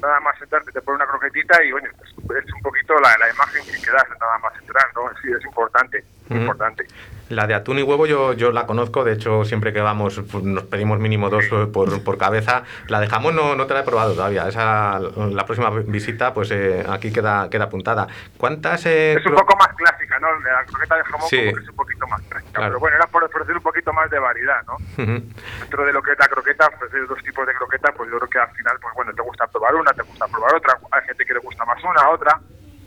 Nada 0.00 0.20
más 0.20 0.36
sentarte, 0.38 0.72
te 0.72 0.80
pone 0.80 0.96
una 0.96 1.06
croquetita 1.06 1.62
y 1.62 1.70
bueno, 1.70 1.88
pues, 2.26 2.44
es 2.44 2.52
un 2.54 2.62
poquito 2.62 2.94
la, 3.00 3.16
la 3.18 3.28
imagen 3.30 3.62
que 3.66 3.80
quedas 3.84 4.04
nada 4.18 4.38
más 4.38 4.52
entrar, 4.58 4.86
¿no? 4.94 5.02
Sí, 5.20 5.28
es 5.30 5.44
importante, 5.44 6.02
Ujú. 6.30 6.40
importante. 6.40 6.86
La 7.32 7.46
de 7.46 7.54
atún 7.54 7.78
y 7.78 7.82
huevo 7.82 8.04
yo, 8.06 8.34
yo 8.34 8.52
la 8.52 8.66
conozco, 8.66 9.04
de 9.04 9.14
hecho 9.14 9.44
siempre 9.44 9.72
que 9.72 9.80
vamos 9.80 10.20
pues, 10.30 10.44
nos 10.44 10.64
pedimos 10.64 10.98
mínimo 10.98 11.30
dos 11.30 11.46
eh, 11.50 11.66
por, 11.72 12.04
por 12.04 12.18
cabeza. 12.18 12.64
La 12.88 13.00
de 13.00 13.06
jamón 13.06 13.34
no, 13.34 13.54
no 13.56 13.66
te 13.66 13.72
la 13.72 13.80
he 13.80 13.84
probado 13.84 14.12
todavía, 14.12 14.46
esa 14.48 14.98
la 15.00 15.44
próxima 15.46 15.70
visita 15.70 16.34
pues 16.34 16.50
eh, 16.50 16.84
aquí 16.88 17.10
queda, 17.10 17.48
queda 17.48 17.64
apuntada. 17.64 18.06
¿Cuántas... 18.36 18.84
eh, 18.84 19.14
Es 19.14 19.24
un 19.24 19.34
poco 19.34 19.56
más 19.56 19.68
clásica, 19.74 20.18
¿no? 20.18 20.28
La 20.40 20.64
croqueta 20.66 20.96
de 20.96 21.04
jamón 21.04 21.28
Sí. 21.28 21.38
como 21.38 21.56
que 21.56 21.62
es 21.62 21.68
un 21.70 21.76
poquito 21.76 22.06
más. 22.06 22.20
Claro. 22.22 22.42
Pero 22.52 22.80
bueno, 22.80 22.96
era 22.96 23.06
por 23.06 23.24
ofrecer 23.24 23.56
un 23.56 23.62
poquito 23.62 23.92
más 23.94 24.10
de 24.10 24.18
variedad, 24.18 24.62
¿no? 24.66 24.76
Dentro 24.96 25.84
de 25.86 25.92
lo 25.92 26.02
que 26.02 26.12
es 26.12 26.18
la 26.18 26.28
croqueta, 26.28 26.66
ofrecer 26.68 27.06
dos 27.06 27.22
tipos 27.22 27.46
de 27.46 27.54
croqueta, 27.54 27.92
pues 27.96 28.10
yo 28.10 28.18
creo 28.18 28.28
que 28.28 28.38
al 28.40 28.50
final, 28.54 28.76
pues 28.82 28.94
bueno, 28.94 29.12
te 29.14 29.22
gusta 29.22 29.46
probar 29.46 29.74
una, 29.74 29.92
te 29.92 30.02
gusta 30.02 30.26
probar 30.28 30.54
otra, 30.54 30.78
hay 30.90 31.02
gente 31.06 31.24
que 31.24 31.32
le 31.32 31.40
gusta 31.40 31.64
más 31.64 31.82
una, 31.82 32.10
otra, 32.10 32.38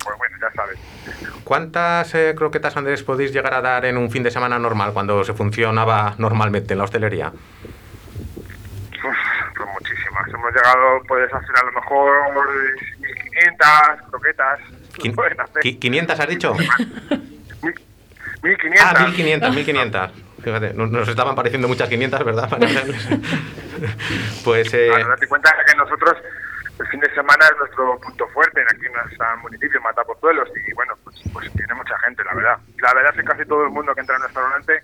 pues 0.06 0.18
bueno, 0.18 0.38
ya 0.42 0.52
sabes. 0.52 0.78
¿Cuántas 1.44 2.16
eh, 2.16 2.34
croquetas, 2.38 2.78
Andrés, 2.78 3.04
podéis 3.04 3.34
llegar 3.34 3.54
a 3.54 3.62
dar 3.62 3.86
en 3.86 3.98
un 3.98 4.10
fin 4.10 4.24
de 4.24 4.32
semana 4.32 4.58
normal, 4.60 4.94
cuando 4.94 5.24
se 5.24 5.34
funcionaba 5.34 6.16
normalmente 6.18 6.74
en 6.74 6.78
la 6.80 6.86
hostelería? 6.86 7.28
Uf, 7.30 9.16
pues 9.58 9.70
muchísimas. 9.74 10.28
Hemos 10.30 10.54
llegado, 10.54 11.02
puedes 11.08 11.34
hacer 11.34 11.56
a 11.62 11.66
lo 11.66 11.72
mejor 11.74 12.12
1.500 13.02 14.10
croquetas. 14.10 14.60
Quin- 14.98 15.16
Pueden 15.16 15.40
hacer. 15.42 15.62
qui- 15.64 15.80
¿500 15.80 16.20
has 16.20 16.28
dicho? 16.28 16.54
Mil- 17.62 17.76
1.500. 18.58 18.80
Ah, 18.82 18.94
1500, 19.06 19.56
1500. 19.56 20.12
Fíjate, 20.44 20.74
nos, 20.76 21.08
estaban 21.08 21.34
pareciendo 21.36 21.68
muchas 21.68 21.90
500, 21.90 22.24
¿verdad? 22.24 22.50
Pues 24.46 24.74
eh, 24.74 24.88
Claro, 24.90 25.10
date 25.10 25.28
cuenta 25.28 25.54
que 25.68 25.76
nosotros 25.76 26.16
el 26.80 26.88
fin 26.88 27.00
de 27.00 27.14
semana 27.14 27.46
es 27.46 27.58
nuestro 27.58 28.00
punto 28.00 28.28
fuerte 28.30 28.62
en 28.62 28.68
aquí 28.68 28.86
en 28.86 28.94
nuestro 28.94 29.38
municipio, 29.38 29.82
Matapozuelos, 29.82 30.50
y 30.56 30.74
bueno, 30.74 30.94
pues, 31.04 31.22
pues 31.32 31.52
tiene 31.54 31.74
mucha 31.74 31.98
gente, 32.00 32.24
la 32.24 32.34
verdad. 32.34 32.58
La 32.82 32.94
verdad 32.94 33.14
es 33.16 33.22
que 33.22 33.28
casi 33.28 33.46
todo 33.46 33.64
el 33.64 33.70
mundo 33.70 33.94
que 33.94 34.02
entra 34.02 34.16
en 34.16 34.22
nuestro 34.22 34.42
restaurante 34.42 34.84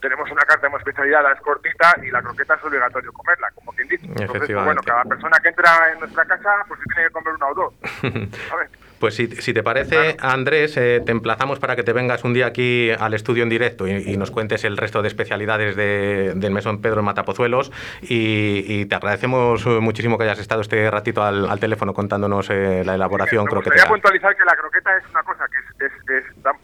tenemos 0.00 0.28
una 0.30 0.42
carta 0.42 0.68
de 0.68 0.76
especialidad, 0.76 1.32
es 1.32 1.40
cortita 1.40 1.94
y 2.02 2.10
la 2.10 2.20
croqueta 2.20 2.54
es 2.54 2.64
obligatorio 2.64 3.12
comerla, 3.12 3.50
como 3.54 3.72
quien 3.72 3.88
dice. 3.88 4.04
Entonces, 4.04 4.50
pues, 4.50 4.64
bueno, 4.64 4.82
cada 4.84 5.04
persona 5.04 5.38
que 5.40 5.48
entra 5.48 5.92
en 5.92 6.00
nuestra 6.00 6.24
casa, 6.24 6.50
pues 6.66 6.80
tiene 6.92 7.08
que 7.08 7.12
comer 7.12 7.34
una 7.34 7.46
o 7.46 7.54
dos. 7.54 7.74
¿sabes? 8.48 8.70
Pues 9.02 9.16
si, 9.16 9.26
si 9.26 9.52
te 9.52 9.64
parece, 9.64 10.16
Andrés, 10.20 10.76
eh, 10.76 11.02
te 11.04 11.10
emplazamos 11.10 11.58
para 11.58 11.74
que 11.74 11.82
te 11.82 11.92
vengas 11.92 12.22
un 12.22 12.34
día 12.34 12.46
aquí 12.46 12.88
al 12.92 13.14
estudio 13.14 13.42
en 13.42 13.48
directo 13.48 13.88
y, 13.88 13.94
y 13.96 14.16
nos 14.16 14.30
cuentes 14.30 14.62
el 14.62 14.76
resto 14.76 15.02
de 15.02 15.08
especialidades 15.08 15.74
de- 15.74 16.34
del 16.36 16.52
Mesón 16.52 16.80
Pedro 16.80 17.00
en 17.00 17.06
Matapozuelos 17.06 17.72
y, 18.00 18.62
y 18.64 18.86
te 18.86 18.94
agradecemos 18.94 19.66
muchísimo 19.66 20.18
que 20.18 20.22
hayas 20.22 20.38
estado 20.38 20.60
este 20.60 20.88
ratito 20.88 21.20
al, 21.24 21.50
al 21.50 21.58
teléfono 21.58 21.92
contándonos 21.94 22.48
eh, 22.50 22.84
la 22.84 22.94
elaboración 22.94 23.44
Me 23.46 23.50
gustaría 23.50 23.82
croquetera. 23.82 23.88
puntualizar 23.88 24.36
que 24.36 24.44
la 24.44 24.54
croqueta 24.54 24.96
es 24.96 25.04
una 25.10 25.22
cosa 25.24 25.46
que 25.48 25.84
es, 25.84 25.90
es- 25.92 26.24
es- 26.24 26.42
da- 26.44 26.54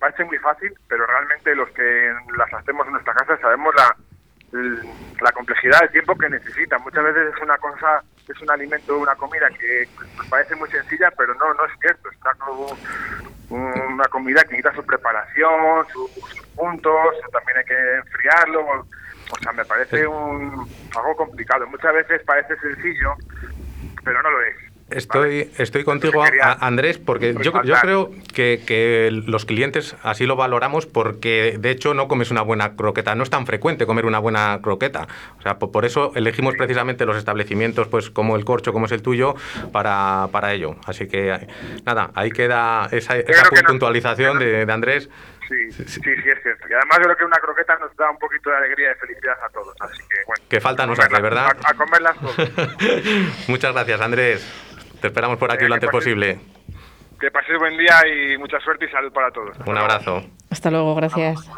parece 0.00 0.24
muy 0.24 0.38
fácil, 0.38 0.74
pero 0.88 1.06
realmente 1.06 1.54
los 1.54 1.68
que 1.70 2.10
las 2.36 2.52
hacemos 2.52 2.84
en 2.88 2.94
nuestra 2.94 3.14
casa 3.14 3.38
sabemos 3.40 3.72
la, 3.76 3.94
la 5.20 5.32
complejidad 5.32 5.80
del 5.80 5.90
tiempo 5.90 6.16
que 6.16 6.28
necesita. 6.28 6.78
Muchas 6.78 7.04
veces 7.04 7.34
es 7.34 7.42
una 7.42 7.56
cosa, 7.58 8.02
es 8.28 8.40
un 8.40 8.50
alimento, 8.50 8.98
una 8.98 9.14
comida 9.14 9.48
que 9.50 9.88
pues, 9.96 10.08
parece 10.28 10.54
muy 10.56 10.68
sencilla, 10.70 11.10
pero 11.16 11.34
no, 11.34 11.54
no 11.54 11.64
es 11.66 11.72
cierto. 11.80 12.08
Es 12.10 12.16
una, 12.20 12.34
co- 12.34 12.76
una 13.50 14.04
comida 14.04 14.42
que 14.42 14.56
necesita 14.56 14.74
su 14.74 14.84
preparación, 14.86 15.86
sus, 15.92 16.10
sus 16.12 16.46
puntos, 16.54 17.14
también 17.32 17.58
hay 17.58 17.64
que 17.64 17.94
enfriarlo. 17.96 18.86
O 19.28 19.38
sea, 19.42 19.52
me 19.52 19.64
parece 19.64 20.06
un, 20.06 20.68
algo 20.96 21.16
complicado. 21.16 21.66
Muchas 21.66 21.92
veces 21.94 22.22
parece 22.24 22.56
sencillo, 22.58 23.14
pero 24.04 24.22
no 24.22 24.30
lo 24.30 24.42
es. 24.42 24.56
Estoy, 24.88 25.50
estoy 25.58 25.82
contigo, 25.82 26.22
Andrés, 26.60 26.98
porque 26.98 27.32
yo, 27.34 27.40
yo 27.42 27.50
resaltar. 27.52 27.80
creo 27.80 28.10
que, 28.32 28.62
que 28.64 29.10
los 29.10 29.44
clientes 29.44 29.96
así 30.04 30.26
lo 30.26 30.36
valoramos 30.36 30.86
porque 30.86 31.56
de 31.58 31.70
hecho 31.70 31.92
no 31.92 32.06
comes 32.06 32.30
una 32.30 32.42
buena 32.42 32.76
croqueta. 32.76 33.16
No 33.16 33.24
es 33.24 33.30
tan 33.30 33.46
frecuente 33.46 33.84
comer 33.84 34.06
una 34.06 34.20
buena 34.20 34.60
croqueta. 34.62 35.08
O 35.38 35.42
sea, 35.42 35.58
po- 35.58 35.72
por, 35.72 35.84
eso 35.84 36.12
elegimos 36.14 36.54
precisamente 36.56 37.04
los 37.04 37.16
establecimientos 37.16 37.88
pues 37.88 38.10
como 38.10 38.36
el 38.36 38.44
Corcho, 38.44 38.72
como 38.72 38.86
es 38.86 38.92
el 38.92 39.02
tuyo, 39.02 39.34
para, 39.72 40.28
para 40.30 40.52
ello. 40.52 40.76
Así 40.86 41.08
que 41.08 41.30
eh, 41.34 41.46
nada, 41.84 42.10
ahí 42.14 42.30
queda 42.30 42.88
esa, 42.92 43.16
esa 43.16 43.42
no- 43.42 43.68
puntualización 43.68 44.38
de, 44.38 44.66
de 44.66 44.72
Andrés. 44.72 45.10
Sí, 45.48 45.70
sí, 45.72 45.84
sí, 45.84 46.00
es 46.00 46.42
cierto. 46.42 46.66
Y 46.68 46.72
además 46.74 46.98
yo 46.98 47.04
creo 47.04 47.16
que 47.16 47.24
una 47.24 47.36
croqueta 47.38 47.76
nos 47.78 47.94
da 47.96 48.10
un 48.10 48.18
poquito 48.18 48.50
de 48.50 48.56
alegría 48.56 48.86
y 48.86 48.88
de 48.90 48.94
felicidad 48.96 49.34
a 49.44 49.48
todos. 49.50 49.74
Así 49.80 49.98
que, 50.08 50.16
bueno. 50.26 50.44
Que 50.48 50.60
falta 50.60 50.86
nos 50.86 50.98
hace, 50.98 51.20
¿verdad? 51.22 51.56
A, 51.64 51.70
a 51.70 51.74
comerlas 51.74 52.16
todos. 52.20 52.36
Muchas 53.48 53.72
gracias, 53.72 54.00
Andrés. 54.00 54.44
Te 55.06 55.10
esperamos 55.10 55.38
por 55.38 55.52
aquí 55.52 55.58
Venga, 55.62 55.68
lo 55.68 55.74
antes 55.76 55.88
que 55.88 55.96
pases- 55.96 56.04
posible. 56.04 56.40
que 57.20 57.30
paséis 57.30 57.58
buen 57.60 57.78
día 57.78 57.94
y 58.08 58.36
mucha 58.38 58.58
suerte 58.58 58.86
y 58.86 58.88
salud 58.88 59.12
para 59.12 59.30
todos. 59.30 59.56
Un 59.64 59.78
abrazo. 59.78 60.20
Hasta 60.50 60.68
luego, 60.68 60.96
gracias. 60.96 61.48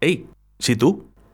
Ey, 0.00 0.26
si 0.58 0.74
tú 0.74 1.09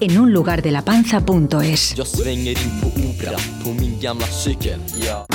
enunlugardelapanza.es. 0.00 1.94
Jag 1.96 2.06
svänger 2.06 2.50
in 2.50 2.80
på 2.80 2.86
Opera 2.88 3.38
på 3.64 3.70
min 3.72 4.00
gamla 4.00 4.26
cykel 4.26 4.80
ja. 5.04 5.26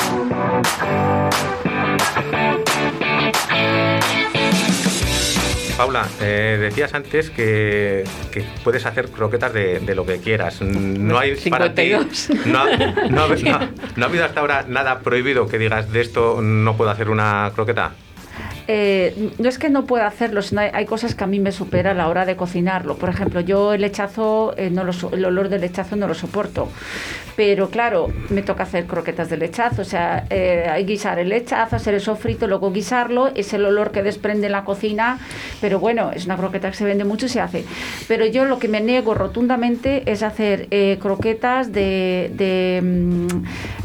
Paula, 5.78 6.06
eh, 6.22 6.58
decías 6.62 6.94
antes 6.94 7.32
que, 7.32 8.04
que 8.32 8.46
puedes 8.64 8.86
hacer 8.86 9.10
croquetas 9.10 9.52
de, 9.54 9.80
de 9.80 9.96
lo 9.96 10.06
que 10.06 10.20
quieras. 10.20 10.62
No 10.62 11.18
hay 11.18 11.34
para 11.50 11.74
ti. 11.74 11.90
52. 11.90 12.46
No, 12.46 12.60
ha- 12.60 12.66
no 13.10 13.24
ha- 13.24 13.28
no- 13.60 13.70
no 13.96 14.06
ha 14.06 14.08
habido 14.08 14.24
hasta 14.26 14.40
ahora 14.42 14.66
nada 14.68 15.00
prohibido 15.00 15.48
que 15.48 15.58
digas 15.58 15.92
de 15.92 16.02
esto 16.02 16.42
no 16.44 16.78
puedo 16.78 16.92
hacer 16.92 17.10
una 17.10 17.52
croqueta. 17.56 17.94
Eh, 18.68 19.32
no 19.40 19.50
es 19.50 19.58
que 19.58 19.70
no 19.70 19.86
pueda 19.86 20.08
hacerlo, 20.08 20.42
hay, 20.58 20.86
cosas 20.86 21.16
que 21.16 21.24
a 21.24 21.28
mí 21.28 21.40
me 21.40 21.52
supera 21.52 21.92
a 21.92 21.94
la 21.94 22.08
hora 22.08 22.26
de 22.26 22.36
cocinarlo. 22.36 22.96
Por 22.96 23.10
ejemplo, 23.10 23.42
yo 23.42 23.74
el 23.74 23.82
lechazo, 23.82 24.54
eh, 24.58 24.70
no 24.70 24.84
lo 24.84 24.94
el 25.12 25.26
olor 25.26 25.50
del 25.50 25.62
lechazo 25.62 25.96
no 25.96 26.08
lo 26.08 26.14
soporto. 26.14 26.70
Pero 27.36 27.70
claro, 27.70 28.12
me 28.30 28.42
toca 28.42 28.64
hacer 28.64 28.86
croquetas 28.86 29.30
de 29.30 29.38
lechazo. 29.38 29.82
O 29.82 29.86
sea, 29.86 30.26
eh, 30.30 30.82
guisar 30.86 31.20
el 31.20 31.30
lechazo, 31.30 31.76
hacer 31.76 31.94
el 31.96 32.02
sofrito, 32.02 32.48
luego 32.48 32.72
guisarlo. 32.72 33.32
Es 33.36 33.54
el 33.54 33.66
olor 33.66 33.92
que 33.92 34.04
desprende 34.04 34.46
en 34.46 34.54
la 34.54 34.64
cocina. 34.64 35.20
Pero 35.60 35.80
bueno, 35.80 36.12
es 36.12 36.26
una 36.26 36.38
croqueta 36.38 36.70
que 36.70 36.78
se 36.78 36.86
vende 36.86 37.04
mucho 37.04 37.26
y 37.26 37.30
se 37.30 37.42
hace. 37.42 37.66
Pero 38.08 38.26
yo 38.26 38.46
lo 38.46 38.60
que 38.60 38.68
me 38.68 38.82
niego 38.82 39.14
rotundamente 39.14 40.04
es 40.10 40.24
hacer 40.24 40.68
eh, 40.72 41.00
croquetas 41.02 41.74
de, 41.74 42.80
mm, 42.82 43.28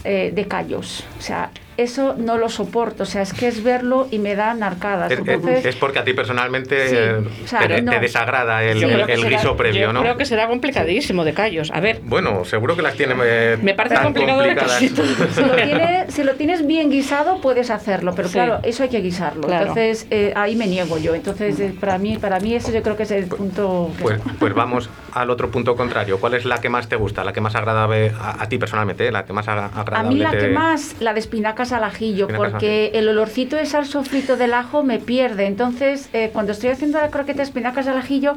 de 0.05 0.47
callos. 0.49 1.05
O 1.19 1.23
sea, 1.23 1.51
eso 1.79 2.15
no 2.19 2.37
lo 2.37 2.49
soporto. 2.51 3.05
O 3.05 3.07
sea, 3.07 3.23
es 3.23 3.33
que 3.33 3.49
es 3.49 3.63
verlo 3.63 4.07
y 4.11 4.19
me 4.19 4.35
dan 4.37 4.63
arcadas. 4.63 5.11
Es, 5.11 5.19
es- 5.21 5.27
Entonces, 5.29 5.65
es 5.65 5.77
porque 5.77 6.01
a 6.01 6.05
ti 6.05 6.13
personalmente 6.13 6.89
Sí, 6.89 6.95
eh, 6.99 7.45
o 7.45 7.49
sea, 7.49 7.61
te, 7.67 7.81
no. 7.81 7.93
te 7.93 8.01
desagrada 8.01 8.63
el, 8.65 8.83
el 8.83 9.07
será- 9.21 9.29
guiso 9.29 9.57
previo, 9.57 9.81
yo 9.87 9.93
¿no? 9.93 10.01
creo 10.03 10.17
que 10.17 10.25
será 10.27 10.49
complicadísimo 10.49 11.25
de 11.25 11.33
callos. 11.33 11.71
A 11.73 11.81
ver, 11.81 12.01
Bueno, 12.03 12.45
seguro 12.45 12.77
que 12.77 12.83
las 12.83 12.95
tiene 12.95 13.15
eh, 13.25 13.57
me 13.63 13.75
parece 13.75 13.95
tan 13.95 14.05
complicado 14.05 14.39
complicadas. 14.43 14.79
si 14.79 14.89
lo, 15.43 15.55
tienes, 15.55 16.15
si 16.15 16.25
lo 16.25 16.35
tienes 16.35 16.67
bien 16.67 16.91
guisado, 16.91 17.41
puedes 17.41 17.71
hacerlo, 17.71 18.13
pero 18.15 18.29
Sí. 18.29 18.35
claro, 18.35 18.59
eso 18.65 18.83
hay 18.83 18.89
que 18.89 19.01
guisarlo. 19.01 19.43
Claro. 19.47 19.61
Entonces, 19.69 20.07
eh, 20.11 20.33
ahí 20.37 20.57
me 20.57 20.67
niego 20.67 20.99
yo. 20.99 21.15
Entonces, 21.15 21.59
eh, 21.61 21.73
para 21.81 21.97
mí, 21.99 22.19
para 22.19 22.41
mí 22.41 22.55
eso 22.55 22.73
yo 22.73 22.83
creo 22.83 22.97
que 22.97 23.05
es 23.05 23.11
el 23.13 23.27
punto... 23.27 23.91
que- 23.97 24.03
Pues, 24.03 24.21
pues 24.39 24.53
vamos 24.55 24.91
al 25.13 25.31
otro 25.31 25.51
punto 25.51 25.77
contrario. 25.77 26.19
¿Cuál 26.19 26.35
es 26.35 26.45
la 26.45 26.59
que 26.61 26.69
más 26.69 26.89
te 26.89 26.97
gusta, 26.97 27.23
la 27.25 27.33
que 27.33 27.41
más 27.41 27.55
agradable 27.55 28.13
a, 28.21 28.43
a 28.43 28.49
ti 28.49 28.59
personalmente, 28.59 29.07
eh? 29.07 29.13
la 29.13 29.25
que 29.25 29.33
más 29.33 29.47
aga- 29.49 29.71
A 29.75 29.81
agradable 29.83 30.15
mí 30.15 30.21
la 30.21 30.31
te- 30.33 30.39
que 30.39 30.49
más, 30.49 30.97
la 31.01 31.13
de 31.15 31.21
espinacas 31.21 31.68
al 31.73 31.85
ajillo, 31.85 32.29
porque 32.29 32.91
el 32.95 33.09
olorcito 33.09 33.57
de 33.57 33.69
al 33.75 33.87
sofrito 33.87 34.37
del 34.37 34.55
ajo 34.55 34.83
me 34.83 34.99
pierde. 34.99 35.47
Entonces, 35.47 36.09
eh, 36.13 36.31
cuando 36.33 36.53
estoy 36.53 36.71
haciendo 36.71 36.99
la 36.99 37.09
croqueta 37.11 37.39
de 37.39 37.43
espinacas 37.45 37.87
al 37.87 37.97
ajillo, 37.99 38.35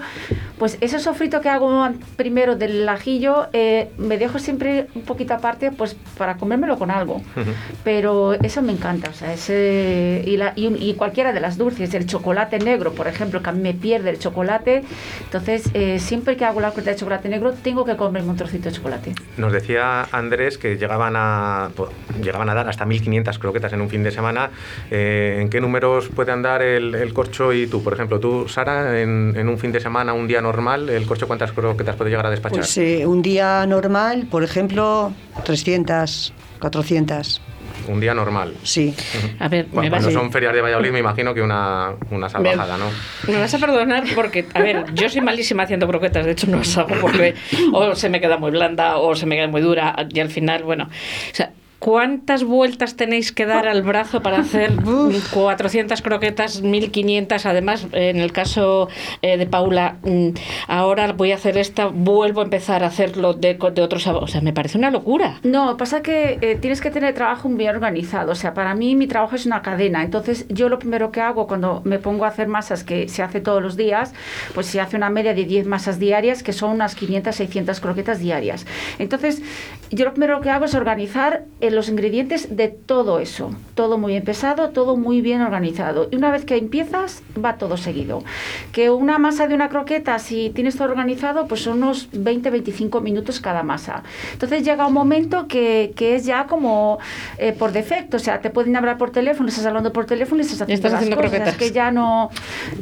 pues 0.60 0.78
ese 0.82 1.00
sofrito 1.00 1.42
que 1.42 1.50
hago 1.50 1.90
primero 2.18 2.56
del 2.56 2.88
ajillo, 2.88 3.48
eh, 3.54 3.90
me 3.98 4.18
dejo 4.18 4.40
siempre 4.40 4.88
un 4.94 5.02
poquito 5.04 5.34
aparte, 5.34 5.72
pues 5.72 5.96
para 6.18 6.38
comérmelo 6.38 6.78
con 6.78 6.92
algo. 6.92 7.16
Ujú. 7.16 7.52
Pero 7.84 8.34
eso 8.34 8.62
me 8.62 8.72
encanta, 8.74 9.10
o 9.10 9.14
sea, 9.14 9.34
ese, 9.34 10.24
y, 10.26 10.38
la- 10.38 10.54
y, 10.56 10.68
y 10.68 10.94
cualquiera 10.96 11.34
de 11.34 11.40
las 11.40 11.58
dulces, 11.58 11.94
el 11.94 12.06
chocolate 12.06 12.60
negro, 12.60 12.94
por 12.94 13.08
ejemplo, 13.08 13.42
que 13.42 13.50
a 13.50 13.54
mí 13.54 13.62
me 13.62 13.74
pierde 13.74 14.10
el 14.12 14.20
chocolate. 14.20 14.84
Entonces, 15.24 15.70
eh, 15.74 16.00
siempre 16.00 16.38
que 16.38 16.46
hago 16.46 16.60
la 16.62 16.70
croqueta 16.72 16.92
de 16.92 16.98
chocolate 16.98 17.30
negro, 17.30 17.54
tengo 17.54 17.86
que 17.86 17.96
comerme 17.96 18.30
un 18.30 18.38
trocito 18.38 18.70
de 18.70 18.76
chocolate. 18.76 19.14
Nos 19.38 19.52
decía 19.54 20.04
Andrés 20.12 20.58
que 20.58 20.76
llegaban 20.78 21.14
a, 21.16 21.70
po- 21.76 21.90
llegaban 22.22 22.50
a 22.50 22.54
dar 22.54 22.70
hasta 22.70 22.86
1.500 22.86 23.21
croquetas 23.40 23.74
en 23.74 23.82
un 23.82 23.90
fin 23.90 24.04
de 24.04 24.12
semana. 24.12 24.50
Eh, 24.90 25.40
¿En 25.42 25.50
qué 25.50 25.62
números 25.62 26.10
puede 26.10 26.32
andar 26.32 26.62
el, 26.62 26.96
el 26.96 27.14
corcho 27.14 27.54
y 27.54 27.68
tú? 27.68 27.84
Por 27.84 27.94
ejemplo, 27.94 28.20
tú, 28.20 28.48
Sara, 28.48 29.00
en, 29.02 29.34
en 29.36 29.50
un 29.50 29.58
fin 29.58 29.72
de 29.72 29.80
semana, 29.80 30.14
un 30.14 30.28
día 30.28 30.42
normal, 30.42 30.90
¿el 30.90 31.06
corcho 31.06 31.28
cuántas 31.28 31.52
croquetas 31.52 31.96
puede 31.96 32.10
llegar 32.10 32.26
a 32.26 32.30
despachar? 32.30 32.60
Pues 32.60 32.78
eh, 32.78 33.06
un 33.06 33.22
día 33.22 33.66
normal, 33.66 34.28
por 34.30 34.44
ejemplo, 34.44 35.14
300, 35.44 36.34
400. 36.60 37.42
Un 37.88 38.00
día 38.00 38.14
normal. 38.14 38.54
Sí. 38.64 38.94
A 39.40 39.48
ver, 39.48 39.66
Bueno, 39.66 39.82
me 39.82 39.90
vas, 39.90 40.04
cuando 40.04 40.20
son 40.22 40.32
ferias 40.32 40.54
de 40.54 40.62
Valladolid 40.62 40.92
me 40.92 41.00
imagino 41.00 41.34
que 41.34 41.42
una, 41.42 41.94
una 42.12 42.30
salvajada, 42.30 42.78
¿no? 42.78 42.86
me 43.28 43.40
vas 43.40 43.54
a 43.54 43.58
perdonar 43.58 44.04
porque, 44.14 44.46
a 44.54 44.62
ver, 44.62 44.86
yo 44.94 45.10
soy 45.10 45.22
malísima 45.22 45.64
haciendo 45.64 45.88
croquetas, 45.88 46.26
de 46.26 46.34
hecho 46.34 46.48
no 46.48 46.58
las 46.58 46.78
hago 46.78 46.96
porque 47.02 47.34
o 47.74 47.96
se 47.96 48.10
me 48.10 48.22
queda 48.22 48.38
muy 48.38 48.52
blanda 48.52 48.98
o 48.98 49.16
se 49.16 49.26
me 49.26 49.36
queda 49.36 49.48
muy 49.48 49.62
dura 49.62 49.96
y 50.10 50.20
al 50.20 50.30
final, 50.30 50.64
bueno, 50.64 50.86
o 50.86 51.36
sea, 51.36 51.52
¿Cuántas 51.82 52.44
vueltas 52.44 52.96
tenéis 52.96 53.32
que 53.32 53.48
dar 53.48 53.68
al 53.68 53.82
brazo 53.82 54.22
para 54.22 54.38
hacer 54.38 54.72
400 55.34 56.00
croquetas, 56.04 56.62
1500? 56.62 57.44
Además, 57.48 57.88
en 57.92 58.18
el 58.18 58.32
caso 58.32 58.88
eh, 59.24 59.36
de 59.36 59.48
Paula, 59.48 59.98
mm, 60.04 60.30
ahora 60.68 61.12
voy 61.14 61.32
a 61.32 61.36
hacer 61.36 61.58
esta, 61.58 61.88
vuelvo 61.88 62.42
a 62.42 62.44
empezar 62.44 62.84
a 62.84 62.88
hacerlo 62.88 63.34
de, 63.34 63.56
de 63.56 63.82
otros 63.82 64.04
sabores. 64.04 64.30
O 64.30 64.32
sea, 64.32 64.42
me 64.42 64.54
parece 64.54 64.78
una 64.78 64.92
locura. 64.92 65.40
No, 65.42 65.76
pasa 65.76 66.04
que 66.04 66.38
eh, 66.42 66.56
tienes 66.62 66.82
que 66.82 66.92
tener 66.92 67.16
trabajo 67.16 67.50
bien 67.50 67.72
organizado. 67.72 68.34
O 68.34 68.36
sea, 68.36 68.54
para 68.54 68.76
mí 68.76 68.96
mi 68.96 69.08
trabajo 69.08 69.36
es 69.36 69.48
una 69.48 69.64
cadena. 69.64 70.04
Entonces, 70.04 70.46
yo 70.50 70.70
lo 70.70 70.78
primero 70.78 71.12
que 71.12 71.22
hago 71.22 71.48
cuando 71.48 71.82
me 71.84 71.98
pongo 71.98 72.26
a 72.26 72.28
hacer 72.28 72.48
masas, 72.48 72.84
que 72.84 73.08
se 73.08 73.24
hace 73.24 73.42
todos 73.42 73.60
los 73.60 73.76
días, 73.76 74.14
pues 74.54 74.68
se 74.68 74.80
hace 74.80 74.98
una 74.98 75.10
media 75.10 75.34
de 75.34 75.46
10 75.46 75.66
masas 75.66 75.98
diarias, 75.98 76.44
que 76.44 76.54
son 76.54 76.74
unas 76.74 76.94
500, 76.94 77.36
600 77.36 77.80
croquetas 77.80 78.20
diarias. 78.20 78.68
Entonces, 79.00 79.42
yo 79.90 80.06
lo 80.06 80.14
primero 80.14 80.42
que 80.42 80.52
hago 80.52 80.66
es 80.66 80.76
organizar 80.76 81.46
eh, 81.72 81.76
los 81.76 81.90
ingredientes 81.90 82.56
de 82.56 82.68
todo 82.68 83.20
eso. 83.20 83.52
Todo 83.76 83.98
muy 83.98 84.14
bien 84.14 84.24
pesado, 84.24 84.70
todo 84.70 84.98
muy 84.98 85.22
bien 85.22 85.42
organizado. 85.42 86.08
Y 86.12 86.16
una 86.16 86.32
vez 86.32 86.46
que 86.46 86.58
empiezas, 86.58 87.24
va 87.44 87.58
todo 87.58 87.78
seguido. 87.78 88.24
Que 88.72 88.90
una 88.90 89.18
masa 89.18 89.48
de 89.48 89.56
una 89.56 89.70
croqueta, 89.70 90.20
si 90.20 90.50
tienes 90.50 90.76
todo 90.76 90.90
organizado, 90.90 91.48
pues 91.48 91.62
son 91.62 91.84
unos 91.84 92.12
20-25 92.12 93.02
minutos 93.02 93.40
cada 93.40 93.64
masa. 93.64 94.04
Entonces 94.34 94.64
llega 94.64 94.88
un 94.88 94.94
momento 94.94 95.48
que, 95.48 95.94
que 95.96 96.16
es 96.16 96.26
ya 96.26 96.48
como 96.48 97.00
eh, 97.38 97.54
por 97.54 97.72
defecto. 97.72 98.18
O 98.18 98.20
sea, 98.20 98.42
te 98.42 98.50
pueden 98.50 98.76
hablar 98.76 98.98
por 98.98 99.12
teléfono, 99.12 99.50
estás 99.50 99.66
hablando 99.66 99.92
por 99.94 100.06
teléfono 100.06 100.42
y 100.42 100.46
estás 100.46 100.62
haciendo, 100.62 100.74
estás 100.74 100.92
las 100.92 101.00
haciendo 101.02 101.18
cosas. 101.18 101.32
croquetas. 101.32 101.62
Es 101.62 101.70
que 101.70 101.74
ya 101.74 101.92
no, 101.92 102.30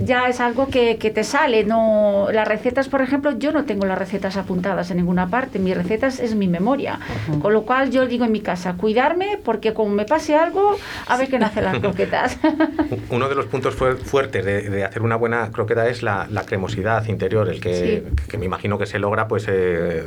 ya 0.04 0.28
es 0.28 0.40
algo 0.40 0.68
que, 0.68 0.98
que 0.98 1.10
te 1.10 1.24
sale. 1.24 1.64
No, 1.64 2.28
las 2.32 2.48
recetas, 2.48 2.90
por 2.90 3.02
ejemplo, 3.02 3.38
yo 3.38 3.52
no 3.52 3.66
tengo 3.66 3.86
las 3.86 3.98
recetas 3.98 4.38
apuntadas 4.38 4.92
en 4.92 4.98
ninguna 4.98 5.28
parte. 5.30 5.60
Mis 5.60 5.76
recetas 5.76 6.20
es 6.20 6.36
mi 6.36 6.48
memoria. 6.48 7.00
Con 7.42 7.54
lo 7.54 7.64
cual 7.64 7.92
yo 7.92 8.06
digo 8.06 8.26
en 8.26 8.32
mi 8.32 8.42
casa, 8.42 8.76
cuidarme 8.80 9.38
porque 9.44 9.74
como 9.74 9.94
me 9.94 10.06
pase 10.06 10.36
algo, 10.36 10.78
a 11.08 11.18
ver 11.18 11.28
qué 11.30 11.38
nacen 11.38 11.64
las 11.66 11.80
croquetas. 11.84 12.38
Uno 13.10 13.30
de 13.30 13.36
los 13.36 13.46
puntos 13.46 13.78
fuer- 13.78 13.98
fuertes 13.98 14.44
de, 14.44 14.70
de 14.70 14.84
hacer 14.86 15.02
una 15.02 15.16
buena 15.16 15.52
croqueta 15.52 15.88
es 15.88 16.02
la, 16.02 16.28
la 16.32 16.44
cremosidad 16.44 17.06
interior, 17.08 17.48
el 17.50 17.60
que, 17.62 17.70
Sí. 17.70 18.24
que 18.30 18.38
me 18.38 18.46
imagino 18.46 18.78
que 18.78 18.86
se 18.86 18.98
logra 19.00 19.28
pues 19.28 19.46
eh, 19.48 20.04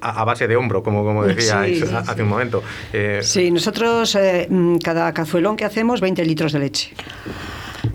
a, 0.00 0.20
a 0.20 0.24
base 0.24 0.46
de 0.48 0.56
hombro, 0.56 0.82
como, 0.82 1.04
como 1.04 1.24
decíais 1.24 1.78
Sí, 1.78 1.84
a- 1.84 2.02
sí, 2.04 2.10
hace 2.10 2.22
un 2.22 2.28
momento. 2.28 2.62
Eh, 2.92 3.20
Sí, 3.22 3.50
nosotros 3.50 4.14
eh, 4.16 4.46
mm, 4.50 4.78
cada 4.78 5.12
cazuelón 5.14 5.56
que 5.56 5.64
hacemos 5.64 6.00
20 6.00 6.24
litros 6.24 6.52
de 6.52 6.58
leche. 6.58 6.92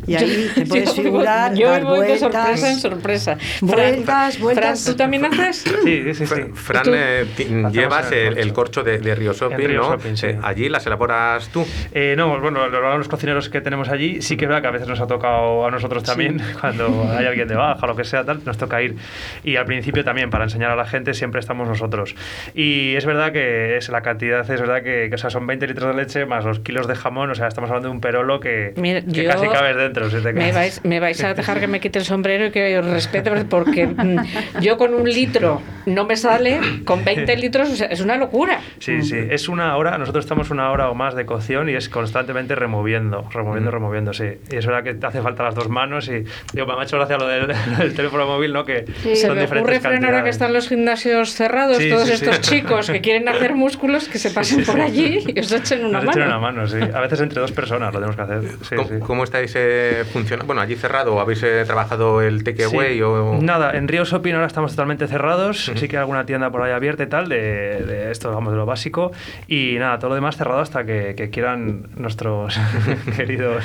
Y 0.08 0.16
ahí 0.16 0.50
te 0.56 0.66
puedes 0.66 0.96
Yo 0.96 1.04
figurar, 1.04 1.54
Yo 1.56 1.70
dar 1.70 1.82
de 1.84 1.88
vueltas. 1.88 2.20
sorpresa 2.20 2.72
en 2.72 2.80
sorpresa. 2.80 3.38
Fran, 3.38 3.70
Vueltas, 3.70 4.40
vueltas. 4.40 4.84
Fran, 4.84 4.94
¿tú 4.94 4.98
también 4.98 5.26
haces? 5.26 5.64
Sí, 5.84 6.14
sí, 6.14 6.26
sí. 6.26 6.42
Fran, 6.54 6.84
eh, 6.88 7.26
llevas 7.72 8.12
el 8.12 8.34
el, 8.34 8.38
el 8.38 8.54
corcho 8.54 8.84
de, 8.84 9.00
de 9.00 9.16
Río 9.16 9.34
Shopping, 9.34 9.58
Río 9.68 9.82
¿no? 9.82 9.90
Shopping, 9.92 10.16
sí. 10.16 10.28
Eh, 10.28 10.40
allí 10.44 10.70
las 10.70 10.86
elaboras 10.86 11.50
tú. 11.50 11.66
Eh, 11.94 12.16
no, 12.18 12.40
bueno, 12.40 12.68
lo- 12.70 12.98
los 12.98 13.08
cocineros 13.08 13.50
que 13.50 13.62
tenemos 13.62 13.90
allí 13.90 14.22
sí 14.22 14.38
que 14.38 14.46
es 14.46 14.50
verdad 14.50 14.62
que 14.62 14.68
a 14.68 14.72
veces 14.72 14.88
nos 14.88 15.00
ha 15.02 15.08
tocado 15.08 15.66
a 15.66 15.72
nosotros 15.72 16.04
también, 16.04 16.42
cuando 16.62 17.08
hay 17.18 17.26
alguien 17.26 17.48
de 17.48 17.56
baja 17.56 17.80
o 17.84 17.88
lo 17.88 17.96
que 17.96 18.04
sea, 18.04 18.24
tal, 18.24 18.42
nos 18.46 18.58
toca 18.58 18.82
ir. 18.82 18.96
Y 19.44 19.56
al 19.56 19.66
principio 19.66 20.04
también, 20.04 20.30
para 20.30 20.44
enseñar 20.46 20.72
a 20.72 20.76
la 20.76 20.86
gente, 20.86 21.14
siempre 21.14 21.40
estamos 21.40 21.68
nosotros. 21.68 22.16
Y 22.54 22.96
es 22.96 23.06
verdad 23.06 23.32
que 23.32 23.78
es 23.78 23.90
la 23.90 24.02
cantidad, 24.02 24.50
es 24.50 24.60
verdad 24.62 24.84
que, 24.84 25.08
que, 25.10 25.16
o 25.16 25.18
sea, 25.18 25.30
son 25.30 25.46
20 25.48 25.68
litros 25.68 25.96
de 25.96 26.02
leche 26.02 26.26
más 26.26 26.46
los 26.46 26.60
kilos 26.60 26.88
de 26.88 26.96
jamón, 26.96 27.30
o 27.32 27.36
sea, 27.36 27.48
estamos 27.48 27.70
hablando 27.70 27.90
de 27.90 27.94
un 27.96 28.02
perolo 28.02 28.40
que, 28.40 28.74
Mira, 28.78 29.02
que 29.02 29.24
yo- 29.24 29.30
casi 29.30 29.48
cabes 29.48 29.76
dentro. 29.84 30.10
si 30.10 30.18
te 30.22 30.34
Me 30.34 30.52
vais, 30.52 30.84
me 30.84 31.00
vais 31.00 31.24
a 31.24 31.34
dejar 31.34 31.60
que 31.60 31.68
me 31.68 31.80
quite 31.80 32.00
el 32.00 32.06
sombrero 32.06 32.48
y 32.48 32.52
que 32.52 32.78
os 32.80 32.86
respete 32.86 33.30
porque 33.46 33.88
mm, 33.88 34.60
yo 34.62 34.78
con 34.78 34.94
un 34.94 35.08
litro 35.10 35.62
no 35.86 36.06
me 36.06 36.16
sale, 36.18 36.60
con 36.86 37.04
20 37.06 37.36
litros 37.38 37.70
o 37.70 37.76
sea, 37.76 37.88
es 37.88 38.02
una 38.02 38.18
locura. 38.18 38.60
Sí, 38.80 39.02
sí, 39.02 39.16
es 39.30 39.48
una 39.50 39.76
hora, 39.78 39.98
nosotros 39.98 40.26
estamos 40.26 40.50
una 40.52 40.72
hora 40.72 40.90
o 40.90 40.96
más 40.96 41.16
de 41.16 41.26
cocción 41.26 41.70
y 41.70 41.74
es 41.76 41.90
constantemente 41.90 42.56
removiendo, 42.56 43.28
removiendo, 43.32 43.70
Mm. 43.70 43.74
removiendo, 43.74 44.14
sí. 44.14 44.26
Y 44.52 44.56
es 44.58 44.66
verdad 44.66 44.84
que 44.84 44.94
te 44.94 45.06
hace 45.06 45.22
falta 45.22 45.44
las 45.44 45.56
dos 45.56 45.70
manos 45.70 46.08
y 46.10 46.24
digo, 46.54 46.66
me 46.68 46.74
ha 46.74 46.84
hecho 46.84 46.98
gracia 46.98 47.18
lo 47.18 47.28
del, 47.28 47.48
del 47.78 47.94
teléfono 47.94 48.26
móvil, 48.26 48.54
¿no? 48.54 48.66
Que 48.66 48.86
Se 49.04 49.16
son 49.16 49.36
me 49.36 49.42
diferentes 49.42 49.78
ocurre, 49.78 49.80
Fran, 49.80 50.06
ahora 50.06 50.24
que 50.24 50.30
están 50.30 50.54
los 50.54 50.68
gimnasios 50.70 51.34
cerrados, 51.34 51.78
Sí, 51.78 51.90
todos 51.90 52.08
sí, 52.10 52.18
sí. 52.18 52.26
estos 52.26 52.42
chicos 52.42 52.90
que 52.90 53.02
quieren 53.02 53.28
hacer 53.30 53.56
músculos, 53.56 54.08
que 54.08 54.20
se 54.20 54.30
pasen 54.32 54.60
sí, 54.60 54.66
por 54.66 54.76
sí. 54.76 54.82
allí 54.82 55.20
y 55.36 55.40
os 55.40 55.52
echen 55.52 55.80
una 55.86 56.00
Nos 56.00 56.06
mano. 56.06 56.12
echan 56.18 56.28
una 56.28 56.40
mano, 56.40 56.68
sí. 56.68 56.78
A 56.94 57.00
veces 57.02 57.20
entre 57.22 57.40
dos 57.42 57.52
personas 57.52 57.94
lo 57.94 58.00
tenemos 58.00 58.16
que 58.16 58.22
hacer. 58.22 58.42
Sí, 58.64 58.76
¿Cómo, 58.76 58.88
sí. 58.90 58.96
cómo 59.00 59.24
estáis 59.24 59.54
eh, 59.56 59.73
funcionando? 60.12 60.46
Bueno, 60.48 60.62
allí 60.62 60.76
cerrado, 60.76 61.20
¿habéis 61.20 61.42
eh, 61.44 61.64
trabajado 61.66 62.22
el 62.22 62.44
takeaway 62.44 62.96
Sí. 62.96 63.02
o...? 63.02 63.40
Nada, 63.42 63.72
en 63.78 63.88
Río 63.88 64.06
Shopping 64.06 64.34
ahora 64.34 64.48
estamos 64.48 64.72
totalmente 64.72 65.08
cerrados. 65.08 65.72
Sí 65.76 65.88
que 65.88 65.98
hay 65.98 66.02
alguna 66.02 66.26
tienda 66.26 66.50
por 66.52 66.62
ahí 66.62 66.72
abierta 66.72 67.04
y 67.04 67.08
tal, 67.08 67.30
de, 67.30 67.38
de 67.86 68.12
esto, 68.12 68.32
vamos, 68.32 68.52
de 68.54 68.58
lo 68.58 68.66
básico. 68.66 69.12
Y 69.48 69.76
nada, 69.80 70.00
todo 70.00 70.10
lo 70.10 70.16
demás 70.16 70.38
cerrado 70.38 70.60
hasta 70.62 70.86
que, 70.86 71.14
que 71.16 71.30
quieran 71.30 71.88
nuestros 71.96 72.58
queridos 73.18 73.64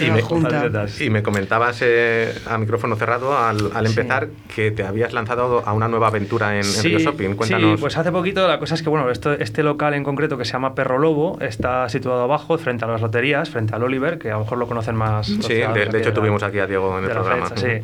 Y 0.00 0.10
me, 0.10 0.20
y 1.06 1.10
me 1.10 1.22
comentabas 1.22 1.80
eh, 1.82 2.32
a 2.48 2.58
micrófono 2.58 2.96
cerrado 2.96 3.36
al, 3.38 3.70
al 3.74 3.86
Sí. 3.88 4.00
empezar 4.00 4.28
que 4.54 4.70
te 4.70 4.84
habías 4.84 5.12
lanzado 5.12 5.62
a 5.66 5.72
una 5.72 5.88
nueva 5.88 6.08
aventura 6.08 6.58
en, 6.58 6.64
en 6.66 6.82
Río 6.82 6.98
Shopping. 6.98 7.34
Cuéntanos. 7.34 7.76
Sí, 7.76 7.80
pues 7.80 7.96
hace 7.96 8.10
poquito 8.12 8.46
la 8.48 8.58
cosa 8.58 8.74
es 8.74 8.82
que, 8.82 8.88
bueno, 8.90 9.10
esto, 9.10 9.32
este 9.32 9.62
local 9.62 9.94
en 9.94 10.02
concreto 10.04 10.36
que 10.38 10.44
se 10.44 10.52
llama 10.52 10.74
Perro 10.74 10.98
Lobo 10.98 11.38
está 11.40 11.88
situado 11.88 12.22
abajo, 12.22 12.58
frente 12.58 12.84
a 12.84 12.88
las 12.88 13.00
loterías, 13.00 13.50
frente 13.50 13.74
al 13.74 13.82
Oliver, 13.82 14.18
que 14.18 14.30
a 14.30 14.34
lo 14.34 14.40
mejor 14.40 14.58
lo 14.58 14.66
conocen 14.66 14.96
más. 14.96 15.25
Sí, 15.26 15.54
de, 15.54 15.86
de 15.90 15.98
hecho 15.98 16.12
tuvimos 16.12 16.42
aquí 16.42 16.58
a 16.58 16.66
Diego 16.66 16.98
en 16.98 17.04
el 17.04 17.10
programa. 17.10 17.46
fecha, 17.50 17.60
sí. 17.60 17.82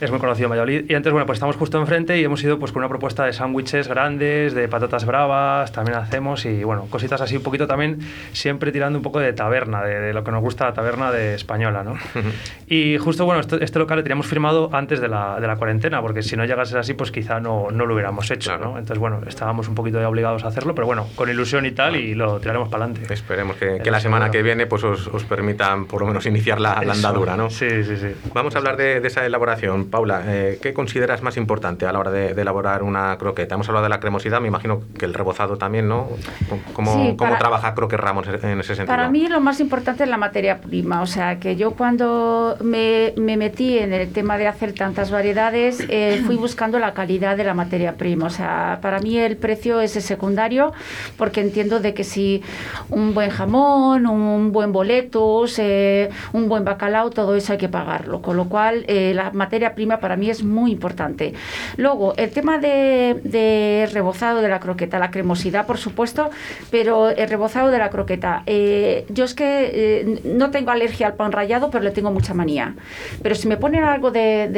Es 0.00 0.10
muy 0.10 0.18
conocido 0.20 0.46
en 0.46 0.50
Valladolid. 0.50 0.80
Y 0.88 0.94
entonces, 0.94 1.12
bueno, 1.12 1.26
pues 1.26 1.36
estamos 1.36 1.56
justo 1.56 1.78
enfrente 1.78 2.18
y 2.18 2.24
hemos 2.24 2.42
ido 2.42 2.58
pues 2.58 2.72
con 2.72 2.80
una 2.80 2.88
propuesta 2.88 3.24
de 3.24 3.32
sándwiches 3.32 3.88
grandes, 3.88 4.54
de 4.54 4.68
patatas 4.68 5.04
bravas, 5.04 5.72
también 5.72 5.98
hacemos 5.98 6.44
y, 6.44 6.64
bueno, 6.64 6.86
cositas 6.90 7.20
así 7.20 7.36
un 7.36 7.42
poquito 7.42 7.66
también, 7.66 7.98
siempre 8.32 8.72
tirando 8.72 8.98
un 8.98 9.02
poco 9.02 9.18
de 9.20 9.32
taberna, 9.32 9.82
de, 9.84 10.00
de 10.00 10.12
lo 10.12 10.24
que 10.24 10.30
nos 10.30 10.40
gusta 10.40 10.64
la 10.66 10.72
taberna 10.72 11.10
de 11.12 11.34
española, 11.34 11.82
¿no? 11.84 11.96
Y 12.68 12.98
justo, 12.98 13.24
bueno, 13.24 13.40
esto- 13.40 13.60
este 13.60 13.78
local 13.78 13.98
lo 13.98 14.02
teníamos 14.02 14.26
firmado 14.26 14.70
antes 14.72 15.00
de 15.00 15.08
la, 15.08 15.40
de 15.40 15.46
la 15.46 15.56
cuarentena, 15.56 16.00
porque 16.00 16.22
si 16.22 16.36
no 16.36 16.44
llegase 16.44 16.78
así, 16.78 16.94
pues 16.94 17.10
quizá 17.10 17.40
no, 17.40 17.68
no 17.70 17.86
lo 17.86 17.94
hubiéramos 17.94 18.30
hecho, 18.30 18.50
Claro. 18.50 18.64
¿no? 18.72 18.78
Entonces, 18.78 18.98
bueno, 18.98 19.20
estábamos 19.26 19.68
un 19.68 19.74
poquito 19.74 20.00
ya 20.00 20.08
obligados 20.08 20.44
a 20.44 20.48
hacerlo, 20.48 20.74
pero 20.74 20.86
bueno, 20.86 21.06
con 21.14 21.28
ilusión 21.28 21.66
y 21.66 21.72
tal, 21.72 21.96
y 21.96 22.14
lo 22.14 22.38
tiraremos 22.40 22.68
para 22.68 22.84
adelante. 22.84 23.12
Esperemos 23.12 23.56
que, 23.56 23.78
que 23.82 23.90
la 23.90 24.00
semana 24.00 24.30
que 24.30 24.42
viene 24.42 24.66
pues 24.66 24.84
os, 24.84 25.06
os 25.08 25.24
permitan 25.24 25.86
por 25.86 26.00
lo 26.02 26.06
menos 26.08 26.26
iniciar 26.26 26.60
la, 26.60 26.77
la 26.84 26.92
Eso. 26.92 27.06
andadura, 27.06 27.36
¿no? 27.36 27.50
Sí, 27.50 27.68
sí, 27.84 27.96
sí. 27.96 28.08
Vamos 28.34 28.54
a 28.54 28.58
hablar 28.58 28.76
de, 28.76 29.00
de 29.00 29.08
esa 29.08 29.24
elaboración. 29.26 29.86
Paula, 29.86 30.22
eh, 30.26 30.58
¿qué 30.62 30.72
consideras 30.74 31.22
más 31.22 31.36
importante 31.36 31.86
a 31.86 31.92
la 31.92 31.98
hora 31.98 32.10
de, 32.10 32.34
de 32.34 32.42
elaborar 32.42 32.82
una 32.82 33.16
croqueta? 33.18 33.54
Hemos 33.54 33.68
hablado 33.68 33.84
de 33.84 33.90
la 33.90 34.00
cremosidad, 34.00 34.40
me 34.40 34.48
imagino 34.48 34.82
que 34.98 35.04
el 35.04 35.14
rebozado 35.14 35.56
también, 35.58 35.88
¿no? 35.88 36.08
¿Cómo, 36.72 36.92
Sí, 36.92 36.98
cómo 37.08 37.16
para- 37.16 37.38
trabaja 37.38 37.74
Croque 37.74 37.96
Ramos 37.96 38.26
en 38.28 38.60
ese 38.60 38.74
sentido? 38.74 38.86
Para 38.86 39.08
mí 39.10 39.28
lo 39.28 39.40
más 39.40 39.60
importante 39.60 40.04
es 40.04 40.10
la 40.10 40.16
materia 40.16 40.60
prima, 40.60 41.02
o 41.02 41.06
sea, 41.06 41.38
que 41.38 41.56
yo 41.56 41.72
cuando 41.72 42.56
me, 42.62 43.12
me 43.16 43.36
metí 43.36 43.78
en 43.78 43.92
el 43.92 44.10
tema 44.12 44.38
de 44.38 44.46
hacer 44.46 44.72
tantas 44.74 45.10
variedades, 45.10 45.84
eh, 45.88 46.22
fui 46.26 46.36
buscando 46.36 46.78
la 46.78 46.94
calidad 46.94 47.36
de 47.36 47.44
la 47.44 47.54
materia 47.54 47.94
prima, 47.94 48.26
o 48.26 48.30
sea, 48.30 48.78
para 48.82 48.98
mí 49.00 49.18
el 49.18 49.36
precio 49.36 49.80
es 49.80 49.92
secundario 49.92 50.72
porque 51.16 51.40
entiendo 51.40 51.80
de 51.80 51.94
que 51.94 52.04
si 52.04 52.42
un 52.90 53.14
buen 53.14 53.30
jamón, 53.30 54.06
un 54.06 54.52
buen 54.52 54.72
boletus, 54.72 55.58
eh, 55.58 56.08
un 56.32 56.48
buen 56.48 56.64
bacalao, 56.68 57.10
todo 57.10 57.34
eso 57.36 57.52
hay 57.52 57.58
que 57.58 57.68
pagarlo, 57.68 58.20
con 58.22 58.36
lo 58.36 58.44
cual 58.52 58.84
eh, 58.88 59.12
la 59.14 59.30
materia 59.32 59.74
prima 59.74 59.96
para 59.98 60.16
mí 60.16 60.28
es 60.30 60.42
muy 60.42 60.70
importante. 60.72 61.32
Luego, 61.76 62.14
el 62.16 62.30
tema 62.30 62.58
de, 62.58 63.20
de 63.24 63.88
rebozado 63.92 64.40
de 64.40 64.48
la 64.48 64.60
croqueta, 64.60 64.98
la 64.98 65.10
cremosidad, 65.10 65.66
por 65.66 65.78
supuesto, 65.78 66.30
pero 66.70 67.10
el 67.10 67.28
rebozado 67.28 67.70
de 67.70 67.78
la 67.78 67.90
croqueta. 67.90 68.42
eh, 68.46 69.04
yo 69.16 69.24
es 69.24 69.34
que 69.34 69.48
eh, 69.72 70.20
no 70.24 70.50
tengo 70.50 70.70
alergia 70.70 71.06
al 71.08 71.14
pan 71.14 71.32
rallado, 71.32 71.70
pero 71.70 71.82
le 71.84 71.90
tengo 71.90 72.10
mucha 72.10 72.34
manía. 72.34 72.74
Pero 73.22 73.34
si 73.34 73.48
me 73.48 73.56
ponen 73.56 73.82
algo 73.84 74.10
de, 74.10 74.48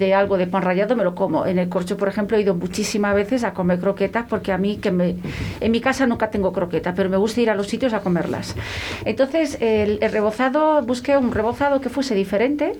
de- 0.00 0.12
algo 0.14 0.36
de 0.36 0.46
pan 0.46 0.62
rallado, 0.62 0.94
me 0.96 1.04
lo 1.04 1.14
como. 1.14 1.46
En 1.46 1.58
el 1.58 1.68
corcho, 1.68 1.96
por 1.96 2.08
ejemplo, 2.08 2.36
he 2.36 2.40
ido 2.42 2.54
muchísimas 2.54 3.14
veces 3.14 3.44
a 3.44 3.52
comer 3.54 3.78
croquetas 3.78 4.24
porque 4.28 4.50
a 4.52 4.58
mí, 4.58 4.76
que 4.82 4.90
me, 4.90 5.16
en 5.60 5.70
mi 5.70 5.80
casa 5.80 6.06
nunca 6.06 6.26
tengo 6.30 6.52
croqueta, 6.52 6.92
pero 6.94 7.08
me 7.08 7.16
gusta 7.16 7.40
ir 7.40 7.50
a 7.50 7.54
los 7.54 7.66
sitios 7.68 7.92
a 7.92 8.00
comerlas. 8.00 8.54
Entonces, 9.04 9.56
el, 9.60 9.98
el 10.02 10.10
rebozado, 10.12 10.82
busqué 10.82 11.16
un 11.16 11.30
rebozado 11.32 11.51
buscado 11.52 11.80
que 11.80 11.90
fuese 11.90 12.14
diferente, 12.14 12.72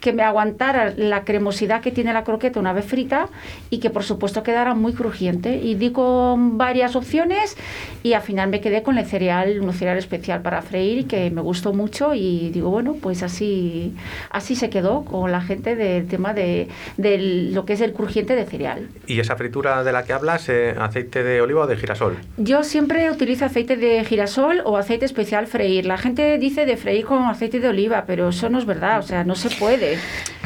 que 0.00 0.12
me 0.12 0.22
aguantara 0.22 0.94
la 0.96 1.24
cremosidad 1.24 1.82
que 1.82 1.90
tiene 1.90 2.12
la 2.12 2.24
croqueta 2.24 2.58
una 2.58 2.72
vez 2.72 2.86
frita 2.86 3.28
y 3.70 3.78
que 3.78 3.90
por 3.90 4.02
supuesto 4.02 4.42
quedara 4.42 4.74
muy 4.74 4.94
crujiente. 4.94 5.56
Y 5.56 5.74
di 5.74 5.90
con 5.90 6.56
varias 6.56 6.96
opciones 6.96 7.56
y 8.02 8.14
al 8.14 8.22
final 8.22 8.48
me 8.48 8.60
quedé 8.60 8.82
con 8.82 8.96
el 8.98 9.04
cereal, 9.04 9.60
un 9.60 9.72
cereal 9.72 9.98
especial 9.98 10.40
para 10.42 10.62
freír 10.62 11.06
que 11.06 11.30
me 11.30 11.42
gustó 11.42 11.72
mucho 11.72 12.14
y 12.14 12.50
digo, 12.50 12.70
bueno, 12.70 12.96
pues 13.00 13.22
así, 13.22 13.94
así 14.30 14.56
se 14.56 14.70
quedó 14.70 15.04
con 15.04 15.30
la 15.30 15.42
gente 15.42 15.76
del 15.76 16.06
tema 16.06 16.32
de, 16.32 16.68
de 16.96 17.18
lo 17.52 17.64
que 17.66 17.74
es 17.74 17.80
el 17.80 17.92
crujiente 17.92 18.34
de 18.34 18.46
cereal. 18.46 18.88
¿Y 19.06 19.20
esa 19.20 19.36
fritura 19.36 19.84
de 19.84 19.92
la 19.92 20.04
que 20.04 20.12
hablas, 20.14 20.48
eh, 20.48 20.74
aceite 20.78 21.22
de 21.22 21.40
oliva 21.42 21.62
o 21.62 21.66
de 21.66 21.76
girasol? 21.76 22.16
Yo 22.38 22.62
siempre 22.62 23.10
utilizo 23.10 23.44
aceite 23.44 23.76
de 23.76 24.02
girasol 24.04 24.62
o 24.64 24.76
aceite 24.78 25.04
especial 25.04 25.46
freír. 25.46 25.84
La 25.84 25.98
gente 25.98 26.38
dice 26.38 26.64
de 26.64 26.76
freír 26.76 27.04
con 27.04 27.24
aceite 27.24 27.60
de 27.60 27.68
oliva, 27.68 28.04
pero 28.06 28.13
eso 28.28 28.48
no 28.48 28.58
es 28.58 28.66
verdad, 28.66 28.98
o 29.00 29.02
sea, 29.02 29.24
no 29.24 29.34
se 29.34 29.50
puede. 29.50 29.98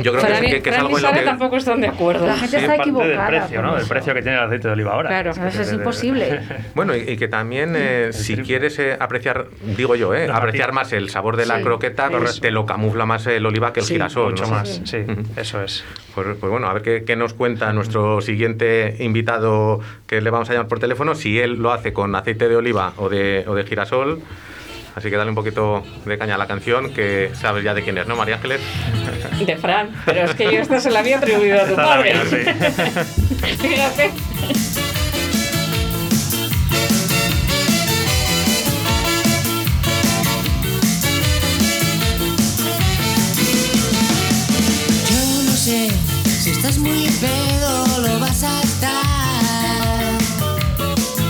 Yo 0.03 0.13
creo 0.13 0.21
Fran 0.25 0.41
que, 0.43 0.47
y- 0.47 0.51
que- 0.53 0.63
que 0.63 0.71
es 0.71 0.75
Fran 0.77 0.87
y 0.91 0.95
algo 0.95 0.99
en 0.99 1.03
lo 1.05 1.13
que... 1.21 1.25
tampoco 1.25 1.57
están 1.57 1.81
de 1.81 1.89
acuerdo. 1.89 2.27
La 2.27 2.37
gente 2.37 2.57
Sí, 2.59 2.65
está 2.65 2.77
equivocada. 2.77 3.27
precio, 3.29 3.63
¿no? 3.63 3.77
eso. 3.77 3.89
precio 3.89 4.15
que 4.15 4.23
tiene 4.23 4.39
el 4.39 4.45
aceite 4.45 4.69
de 4.69 4.73
oliva 4.75 4.93
ahora. 4.93 5.09
Claro. 5.09 5.33
que 5.35 5.41
Eso 5.49 5.61
es 5.63 5.67
de- 5.67 5.73
de- 5.73 5.79
imposible. 5.79 6.41
Bueno, 6.75 6.95
y, 6.97 7.01
y 7.01 7.17
que 7.17 7.29
también, 7.29 7.75
eh, 7.77 8.09
si 8.13 8.35
triple. 8.35 8.45
quieres 8.45 8.79
eh, 8.79 8.97
apreciar, 8.99 9.47
digo 9.77 9.95
yo, 9.97 10.15
eh, 10.15 10.29
apreciar 10.33 10.73
más 10.73 10.93
el 10.93 11.11
sabor 11.11 11.37
de 11.37 11.47
la 11.47 11.59
Sí, 11.59 11.63
croqueta, 11.65 12.09
correcto. 12.11 12.41
te 12.41 12.51
lo 12.51 12.65
camufla 12.67 13.05
más 13.07 13.27
el 13.27 13.45
oliva 13.45 13.73
que 13.73 13.81
el 13.81 13.87
Sí, 13.87 13.95
girasol. 13.95 14.31
Mucho 14.31 14.45
¿no? 14.45 14.51
más, 14.51 14.81
sí, 14.85 14.99
eso 15.37 15.63
es. 15.63 15.85
Pues, 16.15 16.27
pues 16.41 16.51
bueno, 16.51 16.69
a 16.69 16.73
ver 16.73 16.83
qué, 16.83 17.05
qué 17.05 17.17
nos 17.17 17.35
cuenta 17.35 17.73
nuestro 17.73 18.21
siguiente 18.21 18.97
invitado 19.01 19.81
que 20.07 20.21
le 20.21 20.31
vamos 20.31 20.49
a 20.51 20.53
llamar 20.55 20.69
por 20.69 20.79
teléfono, 20.81 21.15
si 21.15 21.39
él 21.39 21.55
lo 21.55 21.73
hace 21.73 21.93
con 21.93 22.15
aceite 22.15 22.49
de 22.49 22.57
oliva 22.57 22.93
o 22.97 23.09
de, 23.09 23.45
o 23.47 23.55
de 23.55 23.65
girasol. 23.65 24.21
Así 24.99 25.11
que 25.11 25.17
dale 25.17 25.31
un 25.31 25.37
poquito 25.37 25.85
de 26.05 26.19
caña 26.19 26.35
a 26.35 26.39
la 26.39 26.49
canción, 26.49 26.93
que 26.93 27.31
sabes 27.41 27.63
ya 27.63 27.73
de 27.73 27.85
quién 27.85 27.97
es, 27.99 28.09
¿no, 28.09 28.17
María 28.17 28.35
Ángeles? 28.35 28.61
De 29.47 29.57
Fran, 29.57 29.91
pero 30.05 30.25
es 30.25 30.35
que 30.35 30.43
yo 30.43 30.61
esta 30.61 30.81
se 30.81 30.91
la 30.91 30.99
había 30.99 31.19
atribuido 31.19 31.61
a 31.61 31.65
tu 31.67 31.77
padre. 31.77 32.15
mía, 32.15 32.25
sí. 32.29 32.37
Fíjate. 33.69 34.11
Yo 45.09 45.43
no 45.45 45.53
sé 45.53 45.91
si 46.41 46.51
estás 46.51 46.77
muy 46.79 47.07
pedo 47.21 48.01
lo 48.01 48.19
vas 48.19 48.43
a 48.43 48.61
estar. 48.63 50.19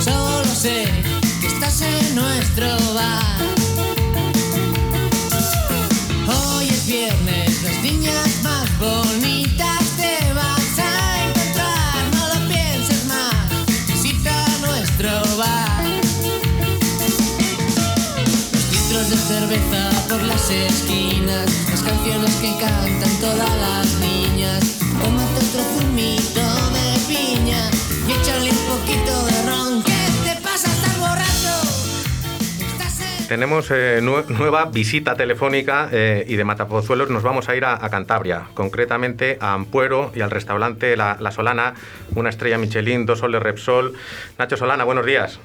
Solo 0.01 0.55
sé 0.55 0.87
que 1.43 1.49
estás 1.49 1.83
en 1.83 2.15
nuestro 2.15 2.67
bar. 2.95 3.58
Hoy 6.31 6.69
es 6.69 6.87
viernes, 6.87 7.63
las 7.63 7.83
niñas 7.83 8.43
más 8.43 8.79
bonitas 8.79 9.83
te 9.97 10.33
vas 10.35 10.79
a 10.79 11.25
encontrar. 11.25 12.05
No 12.13 12.29
lo 12.35 12.49
pienses 12.49 13.07
más, 13.07 13.35
visita 13.87 14.35
nuestro 14.61 15.09
bar. 15.39 15.85
Los 18.53 18.65
litros 18.73 19.09
de 19.09 19.17
cerveza 19.17 19.91
por 20.11 20.23
las 20.23 20.51
esquinas, 20.51 21.51
las 21.71 21.83
canciones 21.83 22.35
que 22.37 22.55
cantan 22.59 23.21
todas 23.23 23.57
las 23.65 23.87
niñas. 23.95 24.63
Tómate 25.01 25.47
otro 25.47 25.63
zumito 25.79 26.45
de 26.77 26.87
piña 27.09 27.71
y 28.07 28.13
échale 28.13 28.51
un 28.51 28.63
poquito 28.69 29.08
Tenemos 33.29 33.71
eh, 33.71 34.01
nue- 34.03 34.27
nueva 34.29 34.65
visita 34.67 35.15
telefónica 35.15 35.89
eh, 35.93 36.25
y 36.27 36.37
de 36.37 36.45
Matapozuelos 36.45 37.11
nos 37.11 37.23
vamos 37.23 37.49
a 37.51 37.55
ir 37.57 37.65
a, 37.67 37.75
a 37.85 37.91
Cantabria, 37.91 38.45
concretamente 38.55 39.37
a 39.41 39.53
Ampuero 39.53 40.11
y 40.15 40.23
al 40.23 40.31
restaurante 40.31 40.97
La, 40.97 41.19
La 41.21 41.31
Solana, 41.31 41.75
una 42.15 42.31
estrella 42.31 42.57
Michelin, 42.57 43.05
dos 43.05 43.19
soles 43.19 43.43
Repsol. 43.43 43.93
Nacho 44.39 44.57
Solana, 44.57 44.85
buenos 44.85 45.05
días. 45.05 45.39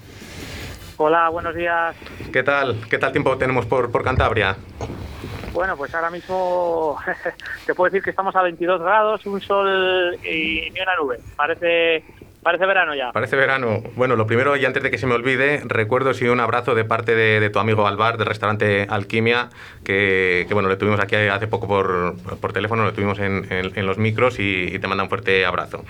Hola, 0.95 1.27
buenos 1.27 1.53
días. 1.55 1.93
¿Qué 2.31 2.41
tal? 2.43 2.77
¿Qué 2.89 2.97
tal 2.97 3.11
tiempo 3.11 3.37
tenemos 3.37 3.65
por, 3.65 3.91
por 3.91 4.03
Cantabria? 4.03 4.55
Bueno, 5.51 5.75
pues 5.75 5.93
ahora 5.93 6.09
mismo 6.09 6.97
te 7.65 7.75
puedo 7.75 7.89
decir 7.91 8.01
que 8.01 8.11
estamos 8.11 8.33
a 8.37 8.41
22 8.43 8.81
grados, 8.81 9.25
un 9.25 9.41
sol 9.41 10.17
y 10.23 10.69
ni 10.71 10.79
una 10.79 10.95
nube. 10.95 11.19
Parece 11.35 12.03
parece 12.43 12.65
verano 12.65 12.93
ya. 12.95 13.11
Parece 13.11 13.35
verano. 13.35 13.81
Bueno, 13.95 14.15
lo 14.15 14.27
primero, 14.27 14.55
y 14.57 14.65
antes 14.65 14.83
de 14.83 14.91
que 14.91 14.97
se 14.97 15.07
me 15.07 15.13
olvide, 15.15 15.61
recuerdo 15.65 16.13
sí 16.13 16.27
un 16.27 16.39
abrazo 16.39 16.75
de 16.75 16.83
parte 16.85 17.15
de, 17.15 17.39
de 17.39 17.49
tu 17.49 17.59
amigo 17.59 17.87
Alvar, 17.87 18.17
del 18.17 18.27
restaurante 18.27 18.85
Alquimia, 18.89 19.49
que, 19.83 20.45
que, 20.47 20.53
bueno, 20.53 20.69
le 20.69 20.75
tuvimos 20.77 20.99
aquí 20.99 21.15
hace 21.15 21.47
poco 21.47 21.67
por, 21.67 22.15
por 22.39 22.53
teléfono, 22.53 22.83
lo 22.83 22.93
tuvimos 22.93 23.19
en, 23.19 23.45
en- 23.51 23.71
en 23.75 23.85
los 23.85 23.97
micros 23.97 24.39
y, 24.39 24.65
y 24.75 24.79
te 24.79 24.87
manda 24.87 25.03
un 25.03 25.09
fuerte 25.09 25.45
abrazo. 25.45 25.83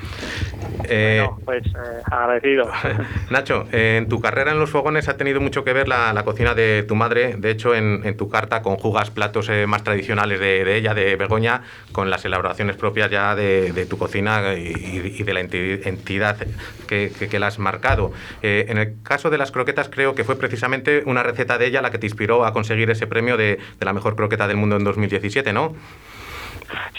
Eh, 0.85 1.21
Bueno, 1.25 1.39
pues 1.45 1.65
eh, 1.65 2.01
agradecido. 2.11 2.69
Nacho, 3.29 3.65
en 3.71 4.07
tu 4.09 4.19
carrera 4.21 4.51
en 4.51 4.59
los 4.59 4.69
fogones 4.69 5.07
ha 5.09 5.17
tenido 5.17 5.39
mucho 5.41 5.63
que 5.63 5.73
ver 5.73 5.87
la, 5.87 6.13
la 6.13 6.23
cocina 6.23 6.53
de 6.53 6.83
tu 6.83 6.95
madre. 6.95 7.35
De 7.37 7.51
hecho, 7.51 7.73
en, 7.75 8.01
en 8.05 8.17
tu 8.17 8.29
carta 8.29 8.61
conjugas 8.61 9.09
platos 9.11 9.49
eh, 9.49 9.65
más 9.67 9.83
tradicionales 9.83 10.39
de, 10.39 10.63
de 10.63 10.75
ella, 10.75 10.93
de 10.93 11.15
Begoña, 11.15 11.61
con 11.91 12.09
las 12.09 12.25
elaboraciones 12.25 12.75
propias 12.75 13.09
ya 13.09 13.35
de, 13.35 13.71
de 13.71 13.85
tu 13.85 13.97
cocina 13.97 14.53
y, 14.55 15.15
y 15.19 15.23
de 15.23 15.33
la 15.33 15.41
enti- 15.41 15.85
entidad 15.85 16.37
que, 16.87 17.11
que- 17.17 17.29
que 17.29 17.39
la 17.39 17.47
has 17.47 17.59
marcado. 17.59 18.11
Eh, 18.41 18.65
en 18.69 18.77
el 18.77 18.95
caso 19.03 19.29
de 19.29 19.37
las 19.37 19.51
croquetas, 19.51 19.89
creo 19.89 20.15
que 20.15 20.23
fue 20.23 20.35
precisamente 20.37 21.03
una 21.05 21.23
receta 21.23 21.57
de 21.57 21.67
ella 21.67 21.81
la 21.81 21.91
que 21.91 21.97
te 21.97 22.05
inspiró 22.07 22.45
a 22.45 22.53
conseguir 22.53 22.89
ese 22.89 23.07
premio 23.07 23.37
de, 23.37 23.57
de 23.79 23.85
la 23.85 23.93
mejor 23.93 24.15
croqueta 24.15 24.47
del 24.47 24.57
mundo 24.57 24.75
en 24.77 24.83
2017, 24.83 25.53
¿no? 25.53 25.75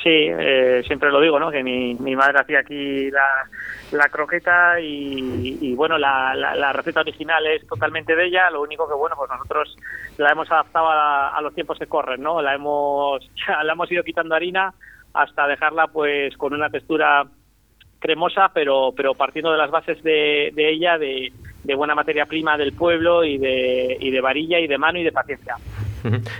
Sí, 0.03 0.11
eh, 0.31 0.83
siempre 0.87 1.11
lo 1.11 1.21
digo, 1.21 1.39
¿no? 1.41 1.51
Que 1.51 1.63
mi, 1.63 1.95
mi 1.95 2.15
madre 2.15 2.39
hacía 2.41 2.61
aquí 2.61 3.11
la, 3.11 3.27
la 3.93 4.09
croqueta 4.09 4.79
y, 4.81 5.75
bueno, 5.75 5.97
la, 5.99 6.35
la, 6.35 6.55
la 6.55 6.73
receta 6.73 7.01
original 7.01 7.45
es 7.47 7.67
totalmente 7.67 8.15
de 8.15 8.27
ella. 8.27 8.51
Lo 8.51 8.61
único 8.63 8.87
que, 8.87 8.95
bueno, 8.95 9.17
pues 9.17 9.31
nosotros 9.31 9.77
la 10.19 10.31
hemos 10.31 10.51
adaptado 10.51 10.89
a, 10.91 11.31
a 11.37 11.41
los 11.41 11.55
tiempos 11.55 11.79
que 11.79 11.87
corren, 11.87 12.23
¿no? 12.23 12.43
La 12.43 12.55
hemos, 12.55 13.29
la 13.65 13.73
hemos 13.73 13.91
ido 13.91 14.05
quitando 14.05 14.35
harina 14.35 14.75
hasta 15.15 15.47
dejarla, 15.47 15.87
pues, 15.89 16.37
con 16.37 16.53
una 16.55 16.69
textura 16.71 17.25
cremosa, 18.05 18.51
pero, 18.53 18.93
pero 18.95 19.15
partiendo 19.15 19.51
de 19.51 19.57
las 19.57 19.71
bases 19.71 20.03
de, 20.03 20.53
de 20.55 20.71
ella, 20.71 20.99
de, 20.99 21.33
de 21.63 21.75
buena 21.75 21.95
materia 21.95 22.27
prima 22.27 22.59
del 22.59 22.75
pueblo 22.75 23.25
y 23.25 23.39
de, 23.39 23.97
y 23.99 24.11
de 24.11 24.21
varilla 24.21 24.61
y 24.61 24.67
de 24.67 24.77
mano 24.77 24.99
y 24.99 25.05
de 25.05 25.11
paciencia. 25.11 25.55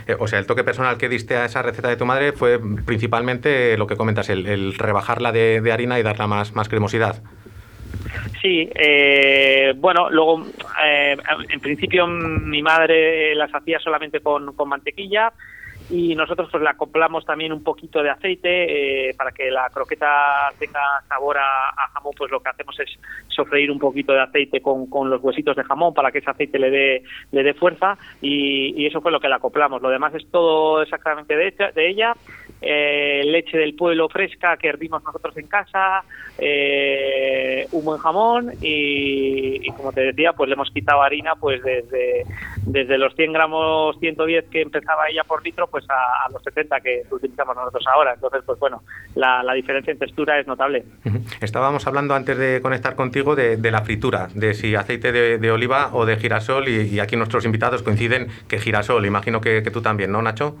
Eh, 0.05 0.15
O 0.19 0.27
sea, 0.27 0.37
el 0.37 0.45
toque 0.45 0.63
personal 0.63 0.95
que 0.99 1.09
diste 1.09 1.35
a 1.35 1.45
esa 1.45 1.63
receta 1.63 1.89
de 1.89 1.97
tu 1.97 2.05
madre 2.05 2.33
fue 2.33 2.59
principalmente 2.85 3.75
lo 3.79 3.87
que 3.87 3.95
comentas, 3.95 4.29
el, 4.29 4.45
el 4.45 4.75
rebajarla 4.75 5.31
de, 5.31 5.59
de 5.59 5.71
harina 5.71 5.99
y 5.99 6.03
darla 6.03 6.27
más, 6.27 6.53
más 6.53 6.69
cremosidad. 6.69 7.23
Sí, 8.43 8.69
eh, 8.75 9.73
bueno, 9.75 10.11
luego 10.11 10.45
eh, 10.85 11.17
en 11.49 11.59
principio 11.61 12.05
mi 12.05 12.61
madre 12.61 13.33
las 13.33 13.49
hacía 13.55 13.79
solamente 13.79 14.19
con, 14.19 14.53
con 14.53 14.69
mantequilla 14.69 15.33
y 15.89 16.15
nosotros 16.15 16.49
pues 16.51 16.63
le 16.63 16.69
acoplamos 16.69 17.25
también 17.25 17.53
un 17.53 17.63
poquito 17.63 18.01
de 18.01 18.09
aceite 18.09 19.09
eh, 19.09 19.13
para 19.15 19.31
que 19.31 19.51
la 19.51 19.69
croqueta 19.69 20.49
tenga 20.57 20.81
sabor 21.07 21.37
a, 21.37 21.87
jamón 21.93 22.13
pues 22.17 22.31
lo 22.31 22.39
que 22.39 22.49
hacemos 22.49 22.79
es 22.79 22.89
sofreír 23.27 23.71
un 23.71 23.79
poquito 23.79 24.13
de 24.13 24.21
aceite 24.21 24.61
con, 24.61 24.87
con 24.87 25.09
los 25.09 25.21
huesitos 25.21 25.55
de 25.55 25.63
jamón 25.63 25.93
para 25.93 26.11
que 26.11 26.19
ese 26.19 26.29
aceite 26.29 26.57
le 26.57 26.69
dé 26.69 27.03
le 27.31 27.43
dé 27.43 27.53
fuerza 27.53 27.97
y, 28.21 28.73
y 28.81 28.85
eso 28.87 29.01
fue 29.01 29.11
lo 29.11 29.19
que 29.19 29.29
le 29.29 29.35
acoplamos. 29.35 29.81
Lo 29.81 29.89
demás 29.89 30.13
es 30.15 30.29
todo 30.31 30.81
exactamente 30.81 31.35
de 31.35 31.89
ella 31.89 32.15
eh, 32.67 33.21
leche 33.23 33.59
del 33.59 33.75
pueblo 33.75 34.09
fresca 34.09 34.57
que 34.57 34.67
hervimos 34.67 35.03
nosotros 35.03 35.37
en 35.37 35.45
casa, 35.45 36.03
eh, 36.39 37.67
un 37.71 37.85
buen 37.85 37.99
jamón 37.99 38.53
y, 38.59 39.67
y 39.67 39.71
como 39.73 39.93
te 39.93 40.01
decía, 40.01 40.33
pues 40.33 40.49
le 40.49 40.55
hemos 40.55 40.71
quitado 40.71 41.03
harina 41.03 41.35
pues 41.35 41.61
desde, 41.61 42.23
desde 42.65 42.97
los 42.97 43.13
100 43.15 43.33
gramos 43.33 43.99
110 43.99 44.45
que 44.49 44.61
empezaba 44.61 45.07
ella 45.09 45.23
por 45.23 45.45
litro 45.45 45.67
pues 45.67 45.85
a, 45.89 46.27
los 46.31 46.41
70 46.41 46.81
que 46.81 47.03
utilizamos 47.11 47.55
nosotros 47.55 47.85
ahora. 47.93 48.15
Entonces, 48.15 48.41
pues 48.43 48.57
bueno, 48.59 48.81
la, 49.13 49.43
la 49.43 49.53
diferencia 49.53 49.91
en 49.91 49.99
textura 49.99 50.39
es 50.39 50.47
notable. 50.47 50.85
Estábamos 51.41 51.85
hablando 51.85 52.15
antes 52.15 52.35
de 52.35 52.61
conectar 52.63 52.95
contigo 52.95 53.35
de, 53.35 53.57
la 53.71 53.81
fritura, 53.81 54.27
de 54.33 54.55
si 54.55 54.73
aceite 54.73 55.11
de, 55.11 55.51
oliva 55.51 55.91
o 55.93 56.07
de 56.07 56.17
girasol 56.17 56.67
y, 56.67 56.81
y 56.89 56.99
aquí 56.99 57.15
nuestros 57.15 57.45
invitados 57.45 57.83
coinciden 57.83 58.27
que 58.47 58.57
girasol, 58.57 59.05
imagino 59.05 59.39
que, 59.39 59.61
que 59.61 59.69
tú 59.69 59.83
también, 59.83 60.11
¿no, 60.11 60.23
Nacho? 60.23 60.55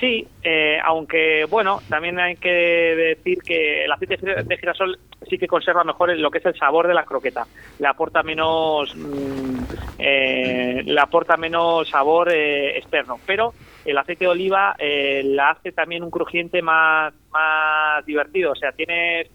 Sí, 0.00 0.26
eh, 0.42 0.78
aunque 0.82 1.44
bueno, 1.44 1.80
también 1.90 2.18
hay 2.18 2.36
que 2.36 2.48
decir 2.48 3.42
que 3.42 3.84
el 3.84 3.92
aceite 3.92 4.16
de 4.16 4.56
girasol 4.56 4.98
sí 5.28 5.36
que 5.36 5.46
conserva 5.46 5.84
mejor 5.84 6.16
lo 6.16 6.30
que 6.30 6.38
es 6.38 6.46
el 6.46 6.56
sabor 6.56 6.88
de 6.88 6.94
la 6.94 7.04
croqueta. 7.04 7.46
Le 7.78 7.86
aporta 7.86 8.22
menos, 8.22 8.96
mm, 8.96 9.62
eh, 9.98 10.82
le 10.86 11.00
aporta 11.00 11.36
menos 11.36 11.86
sabor 11.90 12.32
eh, 12.32 12.78
externo, 12.78 13.20
pero 13.26 13.52
el 13.84 13.98
aceite 13.98 14.24
de 14.24 14.30
oliva 14.30 14.74
eh, 14.78 15.20
la 15.22 15.50
hace 15.50 15.70
también 15.70 16.02
un 16.02 16.10
crujiente 16.10 16.62
más, 16.62 17.12
más 17.30 18.06
divertido. 18.06 18.52
O 18.52 18.56
sea, 18.56 18.72
tienes 18.72 19.28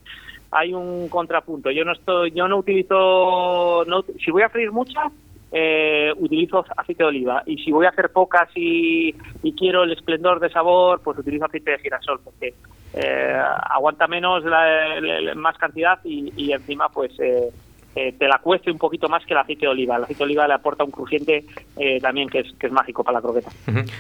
hay 0.50 0.74
un 0.74 1.10
contrapunto. 1.10 1.70
Yo 1.70 1.86
no 1.86 1.92
estoy, 1.92 2.32
yo 2.32 2.48
no 2.48 2.58
utilizo, 2.58 3.84
no, 3.86 4.04
si 4.24 4.32
voy 4.32 4.42
a 4.42 4.50
freír 4.50 4.72
muchas, 4.72 5.12
eh, 5.58 6.12
utilizo 6.18 6.66
aceite 6.76 7.04
de 7.04 7.08
oliva. 7.08 7.42
Y 7.46 7.56
si 7.60 7.72
voy 7.72 7.86
a 7.86 7.90
hacer 7.90 8.12
pocas 8.12 8.50
y, 8.56 9.16
quiero 9.58 9.84
el 9.84 9.94
esplendor 9.94 10.42
de 10.42 10.50
sabor, 10.50 11.02
pues 11.02 11.18
utilizo 11.18 11.46
aceite 11.46 11.72
de 11.72 11.80
girasol, 11.80 12.20
porque 12.22 12.56
eh, 12.94 13.42
aguanta 13.70 14.06
menos, 14.08 14.44
la- 14.44 15.00
la- 15.00 15.36
más 15.36 15.58
cantidad 15.58 15.98
y, 16.04 16.34
y 16.36 16.52
encima 16.52 16.90
pues 16.90 17.12
eh, 17.20 17.52
eh, 17.96 18.14
te 18.18 18.28
la 18.28 18.40
cuece 18.40 18.70
un 18.72 18.78
poquito 18.78 19.08
más 19.08 19.26
que 19.26 19.34
el 19.34 19.40
aceite 19.40 19.66
de 19.66 19.72
oliva. 19.72 19.96
El 19.96 20.04
aceite 20.04 20.20
de 20.20 20.24
oliva 20.26 20.48
le 20.48 20.54
aporta 20.54 20.84
un 20.84 20.92
crujiente 20.92 21.46
eh, 21.78 22.00
también 22.02 22.30
que 22.30 22.40
es, 22.40 22.54
que 22.60 22.68
es 22.68 22.74
mágico 22.74 23.04
para 23.04 23.20
la 23.20 23.22
croqueta. 23.22 23.50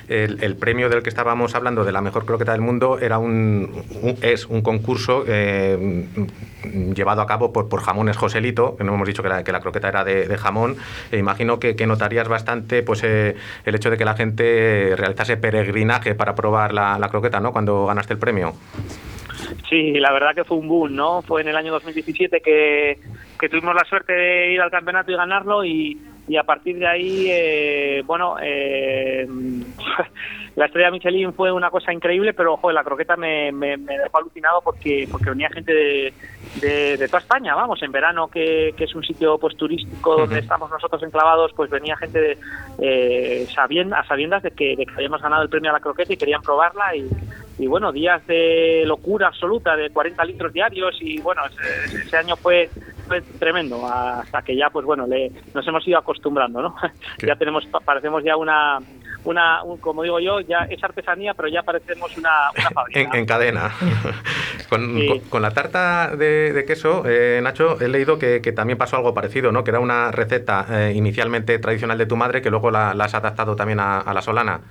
El, 0.09 0.43
el 0.43 0.55
premio 0.57 0.89
del 0.89 1.01
que 1.01 1.09
estábamos 1.09 1.55
hablando 1.55 1.83
de 1.85 1.91
la 1.91 2.01
mejor 2.01 2.25
croqueta 2.25 2.51
del 2.51 2.61
mundo 2.61 2.99
era 2.99 3.17
un, 3.19 3.83
un- 4.01 4.17
es 4.21 4.45
un 4.47 4.61
concurso 4.61 5.23
eh, 5.27 6.05
llevado 6.95 7.21
a 7.21 7.25
cabo 7.25 7.53
por, 7.53 7.69
por 7.69 7.81
Jamones 7.81 8.17
Joselito, 8.17 8.75
que 8.75 8.83
no 8.83 8.93
hemos 8.95 9.07
dicho 9.07 9.23
que 9.23 9.29
la, 9.29 9.43
que 9.43 9.51
la 9.51 9.59
croqueta 9.61 9.87
era 9.89 10.03
de, 10.03 10.27
de 10.27 10.37
jamón. 10.37 10.75
E 11.11 11.17
imagino 11.17 11.59
que, 11.59 11.75
que 11.75 11.87
notarías 11.87 12.27
bastante 12.27 12.83
pues 12.83 13.03
eh, 13.03 13.35
el 13.65 13.75
hecho 13.75 13.89
de 13.89 13.97
que 13.97 14.05
la 14.05 14.15
gente 14.15 14.93
realizase 14.97 15.37
peregrinaje 15.37 16.15
para 16.15 16.35
probar 16.35 16.73
la, 16.73 16.97
la 16.99 17.09
croqueta, 17.09 17.39
¿no? 17.39 17.51
Cuando 17.51 17.85
ganaste 17.85 18.13
el 18.13 18.19
premio. 18.19 18.53
Sí, 19.69 19.93
la 19.93 20.11
verdad 20.11 20.33
que 20.33 20.43
fue 20.43 20.57
un 20.57 20.67
boom, 20.67 20.95
¿no? 20.95 21.21
Fue 21.21 21.41
en 21.41 21.47
el 21.49 21.55
año 21.55 21.71
2017 21.73 22.41
que, 22.41 22.97
que 23.39 23.49
tuvimos 23.49 23.75
la 23.75 23.83
suerte 23.85 24.13
de 24.13 24.53
ir 24.53 24.61
al 24.61 24.71
campeonato 24.71 25.11
y 25.11 25.15
ganarlo 25.15 25.63
y, 25.65 25.97
y 26.27 26.37
a 26.37 26.43
partir 26.43 26.77
de 26.79 26.87
ahí, 26.87 27.27
eh, 27.29 28.03
bueno, 28.05 28.37
eh, 28.41 29.27
la 30.55 30.65
estrella 30.65 30.89
Michelin 30.91 31.33
fue 31.33 31.51
una 31.51 31.69
cosa 31.69 31.91
increíble, 31.93 32.33
pero 32.33 32.57
joder, 32.57 32.75
la 32.75 32.83
croqueta 32.83 33.15
me, 33.17 33.51
me, 33.51 33.77
me 33.77 33.97
dejó 33.97 34.17
alucinado 34.17 34.61
porque 34.63 35.07
porque 35.11 35.29
venía 35.29 35.49
gente 35.49 35.73
de, 35.73 36.13
de, 36.61 36.97
de 36.97 37.07
toda 37.07 37.19
España, 37.19 37.53
vamos, 37.55 37.81
en 37.83 37.91
verano 37.91 38.27
que, 38.29 38.73
que 38.77 38.85
es 38.85 38.95
un 38.95 39.03
sitio 39.03 39.37
pues 39.37 39.55
turístico 39.57 40.15
donde 40.17 40.39
estamos 40.39 40.71
nosotros 40.71 41.03
enclavados, 41.03 41.51
pues 41.55 41.69
venía 41.69 41.95
gente 41.97 42.19
de, 42.21 42.37
eh, 42.79 43.47
sabien- 43.53 43.93
a 43.93 44.03
sabiendas 44.05 44.41
de 44.43 44.51
que, 44.51 44.75
de 44.75 44.85
que 44.85 44.93
habíamos 44.95 45.21
ganado 45.21 45.43
el 45.43 45.49
premio 45.49 45.69
a 45.69 45.73
la 45.73 45.79
croqueta 45.79 46.13
y 46.13 46.17
querían 46.17 46.41
probarla 46.41 46.95
y, 46.95 47.07
y 47.59 47.67
bueno, 47.67 47.91
días 47.91 48.25
de 48.27 48.83
locura 48.85 49.27
absoluta, 49.27 49.75
de 49.75 49.89
40 49.89 50.23
litros 50.25 50.53
diarios 50.53 50.97
y 51.01 51.19
bueno, 51.21 51.41
ese, 51.45 51.97
ese 51.99 52.17
año 52.17 52.35
fue, 52.35 52.69
fue 53.07 53.21
tremendo, 53.39 53.85
hasta 53.87 54.41
que 54.41 54.55
ya 54.55 54.69
pues 54.69 54.85
bueno, 54.85 55.05
le, 55.07 55.31
nos 55.53 55.67
hemos 55.67 55.87
ido 55.87 55.97
acostumbrando, 55.97 56.61
¿no? 56.61 56.75
ya 57.25 57.35
tenemos, 57.35 57.65
pa- 57.67 57.79
parecemos 57.79 58.23
ya 58.23 58.35
una, 58.37 58.79
una 59.23 59.63
un- 59.63 59.77
como 59.79 60.03
digo 60.03 60.19
yo, 60.19 60.39
ya 60.41 60.63
es 60.69 60.83
artesanía, 60.83 61.33
pero 61.33 61.47
ya 61.49 61.63
parecemos 61.63 62.15
una, 62.17 62.29
una 62.57 62.69
fábrica. 62.73 62.99
En, 62.99 63.15
en 63.15 63.25
cadena. 63.25 63.71
con, 64.69 65.05
con- 65.07 65.19
con 65.29 65.41
la 65.41 65.51
tarta 65.51 66.15
de, 66.15 66.53
de 66.53 66.65
queso, 66.65 67.03
eh, 67.05 67.39
Nacho, 67.41 67.79
he 67.79 67.87
leído 67.87 68.17
que, 68.17 68.41
que 68.41 68.51
también 68.51 68.77
pasó 68.77 68.97
algo 68.97 69.13
parecido, 69.13 69.51
¿no? 69.51 69.63
Que 69.63 69.71
era 69.71 69.79
una 69.79 70.11
receta 70.11 70.65
eh, 70.69 70.93
inicialmente 70.95 71.57
tradicional 71.59 71.97
de 71.97 72.05
tu 72.05 72.15
madre 72.15 72.41
que 72.41 72.49
luego 72.49 72.71
la, 72.71 72.93
la 72.93 73.05
has 73.05 73.13
adaptado 73.15 73.55
también 73.55 73.79
a, 73.79 73.99
a 73.99 74.13
la 74.13 74.21
solana. 74.21 74.61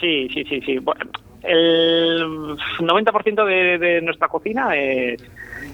Sí, 0.00 0.28
sí, 0.34 0.44
sí, 0.44 0.60
sí. 0.62 0.78
Bueno, 0.78 1.10
el 1.42 2.56
90% 2.80 3.44
de, 3.44 3.78
de 3.78 4.00
nuestra 4.02 4.28
cocina 4.28 4.76
es, 4.76 5.22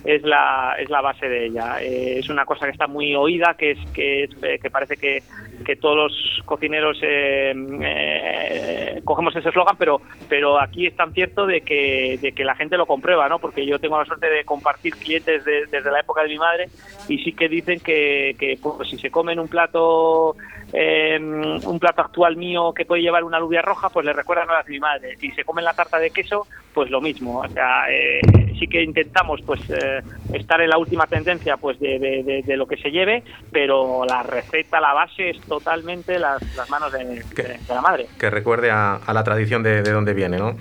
es 0.05 0.23
la 0.23 0.75
es 0.79 0.89
la 0.91 1.01
base 1.01 1.29
de 1.29 1.47
ella. 1.47 1.77
Eh, 1.81 2.19
es 2.19 2.29
una 2.29 2.45
cosa 2.45 2.67
que 2.67 2.73
está 2.73 2.87
muy 2.87 3.15
oída, 3.15 3.55
que 3.59 3.73
es 3.73 3.79
que, 3.93 4.25
es, 4.25 4.31
eh, 4.43 4.59
que 4.63 4.71
parece 4.71 4.97
que, 4.97 5.23
que 5.65 5.77
todos 5.77 5.97
los 5.97 6.43
cocineros 6.45 6.99
eh, 7.03 7.53
eh, 7.83 9.01
cogemos 9.05 9.35
ese 9.37 9.49
eslogan, 9.49 9.77
pero 9.79 10.01
pero 10.29 10.61
aquí 10.61 10.87
es 10.87 10.97
tan 10.97 11.13
cierto 11.13 11.47
de 11.47 11.61
que, 11.63 12.19
de 12.21 12.33
que 12.33 12.45
la 12.45 12.55
gente 12.55 12.77
lo 12.77 12.87
comprueba, 12.87 13.29
¿no? 13.29 13.39
Porque 13.39 13.65
yo 13.67 13.79
tengo 13.79 13.99
la 13.99 14.05
suerte 14.05 14.29
de 14.29 14.45
compartir 14.45 14.95
clientes 14.97 15.45
de- 15.45 15.67
desde 15.67 15.91
la 15.91 16.01
época 16.01 16.23
de 16.23 16.29
mi 16.29 16.39
madre 16.39 16.67
y 17.09 17.19
sí 17.19 17.33
que 17.33 17.49
dicen 17.49 17.81
que, 17.81 18.35
que 18.39 18.59
pues, 18.63 18.89
si 18.89 18.99
se 18.99 19.11
comen 19.11 19.39
un 19.39 19.49
plato 19.49 20.37
un 20.71 21.79
plato 21.81 22.03
actual 22.03 22.37
mío 22.37 22.75
que 22.75 22.85
puede 22.85 23.01
llevar 23.01 23.25
una 23.25 23.39
alubia 23.39 23.63
roja, 23.63 23.89
pues 23.89 24.05
le 24.05 24.13
recuerdan 24.13 24.51
a 24.51 24.55
las 24.55 24.67
de 24.67 24.73
mi 24.73 24.79
madre. 24.81 25.17
Si 25.17 25.31
se 25.31 25.43
comen 25.43 25.65
la 25.65 25.73
tarta 25.73 25.99
de 25.99 26.11
queso, 26.11 26.47
pues 26.75 26.91
lo 26.91 27.01
mismo. 27.01 27.41
O 27.41 27.49
sea, 27.49 27.91
eh, 27.91 28.21
sí 28.59 28.67
que 28.67 28.83
intentamos 28.83 29.41
pues 29.43 29.61
eh, 29.71 30.03
estar 30.33 30.61
en 30.61 30.71
la 30.71 30.79
última 30.79 31.07
tendencia 31.07 31.57
pues 31.57 31.79
de, 31.81 31.99
de- 31.99 32.57
lo 32.57 32.67
que 32.67 32.77
se 32.77 32.91
lleve, 32.91 33.23
pero 33.53 34.05
la 34.05 34.23
receta, 34.25 34.81
la 34.81 34.93
base 34.93 35.31
es 35.31 35.41
totalmente 35.43 36.19
las, 36.19 36.43
las 36.57 36.69
manos 36.71 36.93
de, 36.93 37.23
la 37.69 37.81
madre. 37.81 38.07
Que 38.19 38.31
recuerde 38.31 38.71
a, 38.71 38.97
a 38.97 39.13
la 39.13 39.23
tradición 39.23 39.63
de, 39.63 39.83
de 39.83 39.93
donde 39.93 40.13
viene, 40.13 40.39
¿no? 40.39 40.57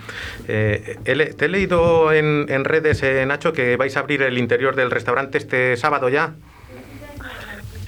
Eh, 0.47 0.97
te 1.03 1.45
he 1.45 1.49
leído 1.49 2.11
en, 2.13 2.45
en 2.49 2.65
redes, 2.65 3.01
eh, 3.03 3.25
Nacho, 3.25 3.51
que 3.53 3.75
vais 3.77 3.95
a 3.97 4.01
abrir 4.01 4.21
el 4.21 4.37
interior 4.37 4.75
del 4.75 4.91
restaurante 4.91 5.39
este 5.39 5.75
sábado 5.75 6.09
ya. 6.09 6.33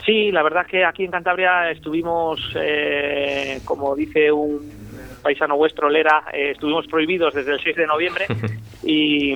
Sí, 0.05 0.31
la 0.31 0.41
verdad 0.41 0.65
que 0.65 0.83
aquí 0.85 1.03
en 1.03 1.11
Cantabria 1.11 1.69
estuvimos, 1.69 2.39
eh, 2.59 3.59
como 3.65 3.95
dice 3.95 4.31
un 4.31 4.71
paisano 5.21 5.55
vuestro, 5.55 5.89
Lera, 5.89 6.23
eh, 6.33 6.51
estuvimos 6.51 6.87
prohibidos 6.87 7.33
desde 7.35 7.51
el 7.53 7.59
6 7.61 7.75
de 7.75 7.85
noviembre 7.85 8.25
y, 8.83 9.35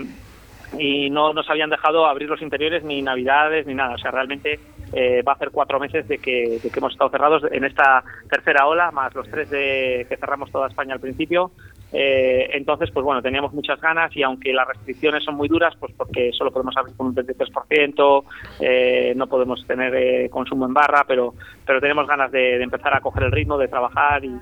y 0.78 1.10
no 1.10 1.34
nos 1.34 1.50
habían 1.50 1.70
dejado 1.70 2.06
abrir 2.06 2.30
los 2.30 2.42
interiores 2.42 2.84
ni 2.84 3.02
navidades 3.02 3.66
ni 3.66 3.74
nada. 3.74 3.96
O 3.96 3.98
sea, 3.98 4.12
realmente 4.12 4.60
eh, 4.94 5.22
va 5.22 5.34
a 5.34 5.36
hacer 5.36 5.50
cuatro 5.52 5.80
meses 5.80 6.08
de 6.08 6.18
que, 6.18 6.60
de 6.62 6.70
que 6.70 6.80
hemos 6.80 6.94
estado 6.94 7.10
cerrados 7.10 7.44
en 7.52 7.64
esta 7.64 8.04
tercera 8.30 8.68
ola, 8.68 8.92
más 8.92 9.14
los 9.16 9.30
tres 9.30 9.50
de 9.50 10.06
que 10.08 10.18
cerramos 10.18 10.52
toda 10.52 10.68
España 10.68 10.94
al 10.94 11.00
principio. 11.00 11.52
Eh, 11.92 12.50
entonces, 12.54 12.90
pues 12.92 13.04
bueno, 13.04 13.22
teníamos 13.22 13.54
muchas 13.54 13.80
ganas 13.80 14.16
y 14.18 14.24
aunque 14.24 14.52
las 14.52 14.68
restricciones 14.68 15.24
son 15.24 15.36
muy 15.36 15.48
duras, 15.48 15.76
pues 15.80 15.94
porque 15.96 16.32
solo 16.34 16.52
podemos 16.52 16.76
abrir 16.76 16.96
con 16.96 17.08
un 17.08 17.16
23%, 17.16 18.24
eh, 18.60 19.14
no 19.16 19.28
podemos 19.28 19.66
tener 19.68 19.94
eh, 19.96 20.30
consumo 20.30 20.66
en 20.66 20.74
barra, 20.74 21.06
pero, 21.08 21.36
pero 21.66 21.80
tenemos 21.80 22.08
ganas 22.08 22.32
de, 22.32 22.58
de 22.58 22.64
empezar 22.64 22.96
a 22.96 23.02
coger 23.02 23.24
el 23.24 23.32
ritmo, 23.32 23.60
de 23.60 23.68
trabajar 23.68 24.26
y, 24.26 24.36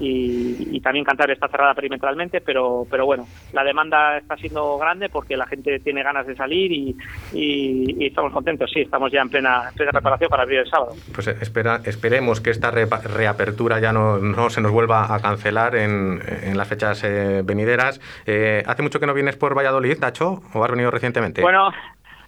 y, 0.00 0.76
y 0.76 0.80
también 0.80 1.04
Cantabria 1.04 1.34
está 1.34 1.48
cerrada 1.48 1.74
perimetralmente, 1.74 2.40
pero, 2.40 2.86
pero 2.90 3.06
bueno, 3.06 3.26
la 3.52 3.64
demanda 3.64 4.18
está 4.18 4.36
siendo 4.36 4.76
grande 4.78 5.08
porque 5.08 5.36
la 5.36 5.46
gente 5.46 5.78
tiene 5.80 6.02
ganas 6.02 6.26
de 6.26 6.36
salir 6.36 6.70
y, 6.72 6.96
y- 7.32 8.02
y 8.04 8.06
estamos 8.06 8.32
contentos, 8.32 8.70
sí, 8.72 8.80
estamos 8.80 9.10
ya 9.12 9.20
en 9.22 9.28
plena, 9.30 9.68
en 9.70 9.74
plena 9.74 9.92
preparación 9.92 10.28
para 10.30 10.42
abrir 10.42 10.60
el 10.60 10.68
sábado. 10.68 10.94
Pues 11.14 11.26
espera, 11.28 11.80
esperemos 11.84 12.40
que 12.40 12.50
esta 12.50 12.70
repa- 12.72 13.02
reapertura 13.02 13.80
ya 13.80 13.92
no, 13.92 14.18
no 14.18 14.50
se 14.50 14.60
nos 14.60 14.72
vuelva 14.72 15.14
a 15.14 15.20
cancelar 15.20 15.76
en, 15.76 16.20
en 16.42 16.56
las 16.56 16.68
fechas 16.68 17.02
eh, 17.04 17.42
venideras. 17.44 18.00
Eh, 18.26 18.62
¿Hace 18.66 18.82
mucho 18.82 19.00
que 19.00 19.06
no 19.06 19.14
vienes 19.14 19.36
por 19.36 19.56
Valladolid, 19.56 19.98
Nacho? 19.98 20.42
¿O 20.54 20.64
has 20.64 20.70
venido 20.70 20.90
recientemente? 20.90 21.42
Bueno, 21.42 21.70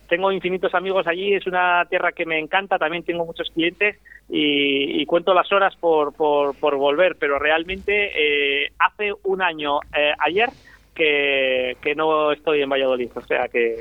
tengo 0.09 0.33
infinitos 0.33 0.75
amigos 0.75 1.07
allí, 1.07 1.35
es 1.35 1.47
una 1.47 1.85
tierra 1.89 2.13
que 2.13 2.27
me 2.27 2.39
encanta, 2.39 2.79
también 2.79 3.05
tengo 3.05 3.25
muchos 3.25 3.51
clientes 3.51 3.97
y, 4.29 5.01
y 5.01 5.07
cuento 5.07 5.35
las 5.35 5.53
horas 5.53 5.77
por, 5.77 6.15
por, 6.15 6.57
por 6.57 6.77
volver, 6.77 7.17
pero 7.19 7.39
realmente 7.39 8.11
eh, 8.15 8.73
hace 8.79 9.13
un 9.25 9.43
año 9.43 9.81
eh, 9.97 10.13
ayer 10.19 10.49
que, 10.99 11.77
que 11.81 11.95
no 11.95 12.33
estoy 12.33 12.61
en 12.61 12.69
Valladolid, 12.69 13.09
o 13.15 13.21
sea 13.23 13.47
que, 13.49 13.77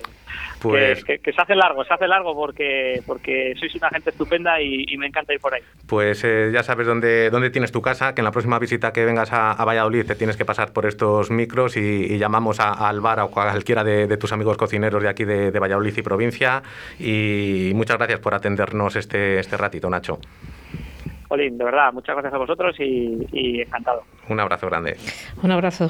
Pues- 0.61 1.03
que, 1.03 1.15
que- 1.18 1.20
que 1.20 1.34
se 1.34 1.41
hace 1.41 1.55
largo, 1.55 1.84
se 1.84 1.93
hace 1.93 2.07
largo 2.07 2.34
porque, 2.36 3.01
porque 3.05 3.53
sois 3.59 3.74
una 3.76 3.89
gente 3.89 4.11
estupenda 4.11 4.61
y, 4.61 4.86
y 4.88 4.97
me 4.97 5.07
encanta 5.07 5.34
ir 5.34 5.39
por 5.39 5.53
ahí. 5.53 5.61
Pues 5.88 6.24
eh, 6.24 6.51
ya 6.53 6.63
sabes 6.63 6.86
dónde, 6.88 7.30
dónde 7.32 7.49
tienes 7.49 7.72
tu 7.72 7.82
casa, 7.82 8.13
que 8.13 8.22
en 8.22 8.26
la 8.26 8.32
próxima 8.32 8.59
visita 8.59 8.93
que 8.93 9.03
vengas 9.03 9.34
a, 9.34 9.51
a 9.51 9.65
Valladolid 9.65 10.05
te 10.05 10.15
tienes 10.15 10.38
que 10.38 10.45
pasar 10.45 10.72
por 10.74 10.86
estos 10.86 11.32
micros 11.32 11.76
y, 11.76 11.80
y 12.13 12.18
llamamos 12.20 12.59
a, 12.59 12.70
a 12.70 12.88
Alvara 12.89 13.26
o 13.26 13.28
a 13.28 13.32
cualquiera 13.32 13.84
de, 13.84 14.07
de 14.07 14.18
tus 14.18 14.32
amigos 14.32 14.55
cocineros 14.57 15.01
de 15.03 15.09
aquí 15.09 15.26
de, 15.26 15.51
de 15.51 15.59
Valladolid 15.59 15.97
y 15.97 16.01
provincia. 16.03 16.61
Y 16.99 17.72
muchas 17.76 17.97
gracias 17.97 18.20
por 18.20 18.34
atendernos 18.36 18.95
este, 18.95 19.39
este 19.39 19.57
ratito, 19.57 19.89
Nacho. 19.89 20.20
Olin, 21.30 21.57
de 21.57 21.65
verdad, 21.65 21.91
muchas 21.91 22.15
gracias 22.15 22.34
a 22.34 22.38
vosotros 22.38 22.76
y, 22.80 23.18
y 23.34 23.61
encantado. 23.61 24.03
Un 24.30 24.39
abrazo 24.39 24.68
grande. 24.68 24.95
Un 25.43 25.51
abrazo. 25.51 25.89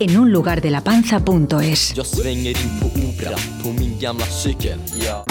enunlugardelapanza.es. 0.00 1.92
Jag 1.96 2.06
svänger 2.06 2.50
in 2.50 2.80
på 2.80 2.86
Opera 2.86 3.36
på 3.62 3.68
min 3.68 3.98
gamla 4.00 4.26
cykel. 4.26 4.78
Ja. 5.00 5.24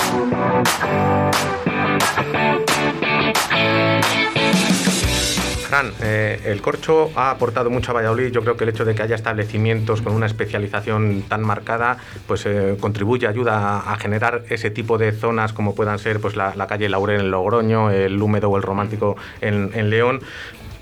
Fran, 5.70 5.92
eh, 6.04 6.40
el 6.46 6.62
corcho 6.62 7.10
ha 7.16 7.32
aportado 7.32 7.72
mucho 7.72 7.92
a 7.92 7.94
Valladolid. 7.96 8.32
Yo 8.32 8.42
creo 8.42 8.56
que 8.56 8.64
el 8.64 8.70
hecho 8.70 8.86
de 8.86 8.94
que 8.94 9.02
haya 9.02 9.16
establecimientos 9.16 10.04
con 10.04 10.14
una 10.14 10.28
especialización 10.28 11.24
tan 11.28 11.42
marcada, 11.42 11.98
pues 12.28 12.46
eh, 12.46 12.78
contribuye, 12.80 13.26
ayuda 13.28 13.58
a, 13.80 13.94
a 13.94 13.98
generar 13.98 14.44
ese 14.50 14.70
tipo 14.70 15.00
de 15.00 15.12
zonas 15.14 15.52
como 15.52 15.74
puedan 15.74 15.98
ser 15.98 16.20
pues 16.20 16.36
la, 16.36 16.54
la 16.56 16.68
calle 16.68 16.90
Laurel 16.90 17.22
en 17.22 17.32
Logroño, 17.32 17.90
el 17.90 18.22
húmedo 18.22 18.52
o 18.52 18.58
el 18.58 18.62
romántico 18.62 19.18
en, 19.42 19.72
en 19.74 19.90
León 19.90 20.22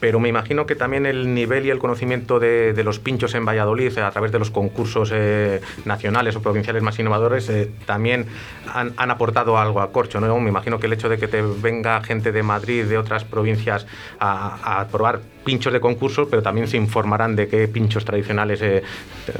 pero 0.02 0.20
me 0.20 0.28
imagino 0.28 0.66
que 0.66 0.76
también 0.76 1.06
el 1.06 1.34
nivel 1.34 1.66
y 1.66 1.70
el 1.70 1.80
conocimiento 1.80 2.40
de, 2.40 2.74
los 2.84 3.00
pinchos 3.00 3.36
en 3.36 3.46
Valladolid 3.46 3.96
a 4.00 4.10
través 4.10 4.32
de 4.32 4.40
los 4.40 4.50
concursos 4.50 5.12
eh, 5.14 5.62
nacionales 5.86 6.36
o 6.36 6.42
provinciales 6.42 6.82
más 6.82 6.98
innovadores 6.98 7.48
eh, 7.50 7.70
también 7.86 8.26
han, 8.74 8.94
han, 8.98 9.12
aportado 9.12 9.60
algo 9.60 9.80
a 9.80 9.92
Corcho. 9.92 10.20
¿no? 10.20 10.40
Me 10.40 10.50
imagino 10.50 10.80
que 10.80 10.88
el 10.88 10.94
hecho 10.94 11.08
de 11.08 11.20
que 11.20 11.28
te 11.28 11.44
venga 11.44 12.02
gente 12.02 12.32
de 12.32 12.42
Madrid, 12.42 12.86
de 12.86 12.98
otras 12.98 13.24
provincias 13.24 13.86
a, 14.20 14.80
a 14.82 14.88
probar 14.88 15.22
pinchos 15.44 15.74
de 15.74 15.80
concursos, 15.80 16.28
pero 16.30 16.42
también 16.42 16.68
se 16.68 16.78
informarán 16.78 17.36
de 17.36 17.48
qué 17.48 17.68
pinchos 17.68 18.06
tradicionales 18.06 18.62
eh, 18.62 18.84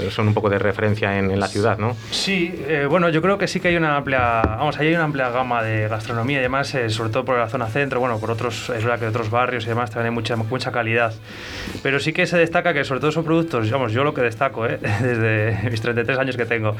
son 0.10 0.28
un 0.28 0.34
poco 0.34 0.50
de 0.50 0.60
referencia 0.60 1.18
en, 1.18 1.32
en 1.32 1.40
la 1.40 1.48
ciudad, 1.48 1.78
¿no? 1.78 1.96
Sí, 2.12 2.54
eh, 2.68 2.88
bueno, 2.90 3.10
yo 3.10 3.22
creo 3.22 3.38
que 3.38 3.48
sí 3.48 3.60
que 3.60 3.70
hay 3.70 3.76
una 3.76 3.98
amplia, 3.98 4.42
vamos, 4.42 4.78
hay 4.80 4.94
una 4.94 5.04
amplia 5.04 5.30
gama 5.30 5.64
de 5.64 5.88
gastronomía 5.88 6.40
y 6.40 6.42
demás, 6.42 6.74
eh, 6.76 6.90
sobre 6.90 7.10
todo 7.12 7.26
por 7.26 7.38
la 7.38 7.48
zona 7.50 7.68
centro, 7.68 8.00
bueno, 8.00 8.20
por 8.20 8.32
otros, 8.32 8.70
es 8.70 8.84
verdad 8.84 9.00
que 9.00 9.08
otros 9.08 9.30
barrios 9.30 9.66
y 9.66 9.70
demás 9.70 9.92
también 9.92 10.08
hay 10.08 10.16
mucha, 10.16 10.36
mucha 10.36 10.72
calidad, 10.72 11.14
pero 11.84 12.00
sí 12.00 12.14
que 12.14 12.26
se 12.26 12.38
destaca 12.38 12.74
que 12.74 12.84
sobre 12.84 13.02
todo 13.02 13.12
son 13.12 13.24
productos, 13.24 13.66
digamos, 13.66 13.92
yo 13.92 14.04
lo 14.04 14.14
que 14.14 14.22
destaco, 14.22 14.64
desde 14.68 15.70
mis 15.70 15.82
33 15.82 16.18
años 16.18 16.38
que 16.38 16.46
tengo, 16.46 16.76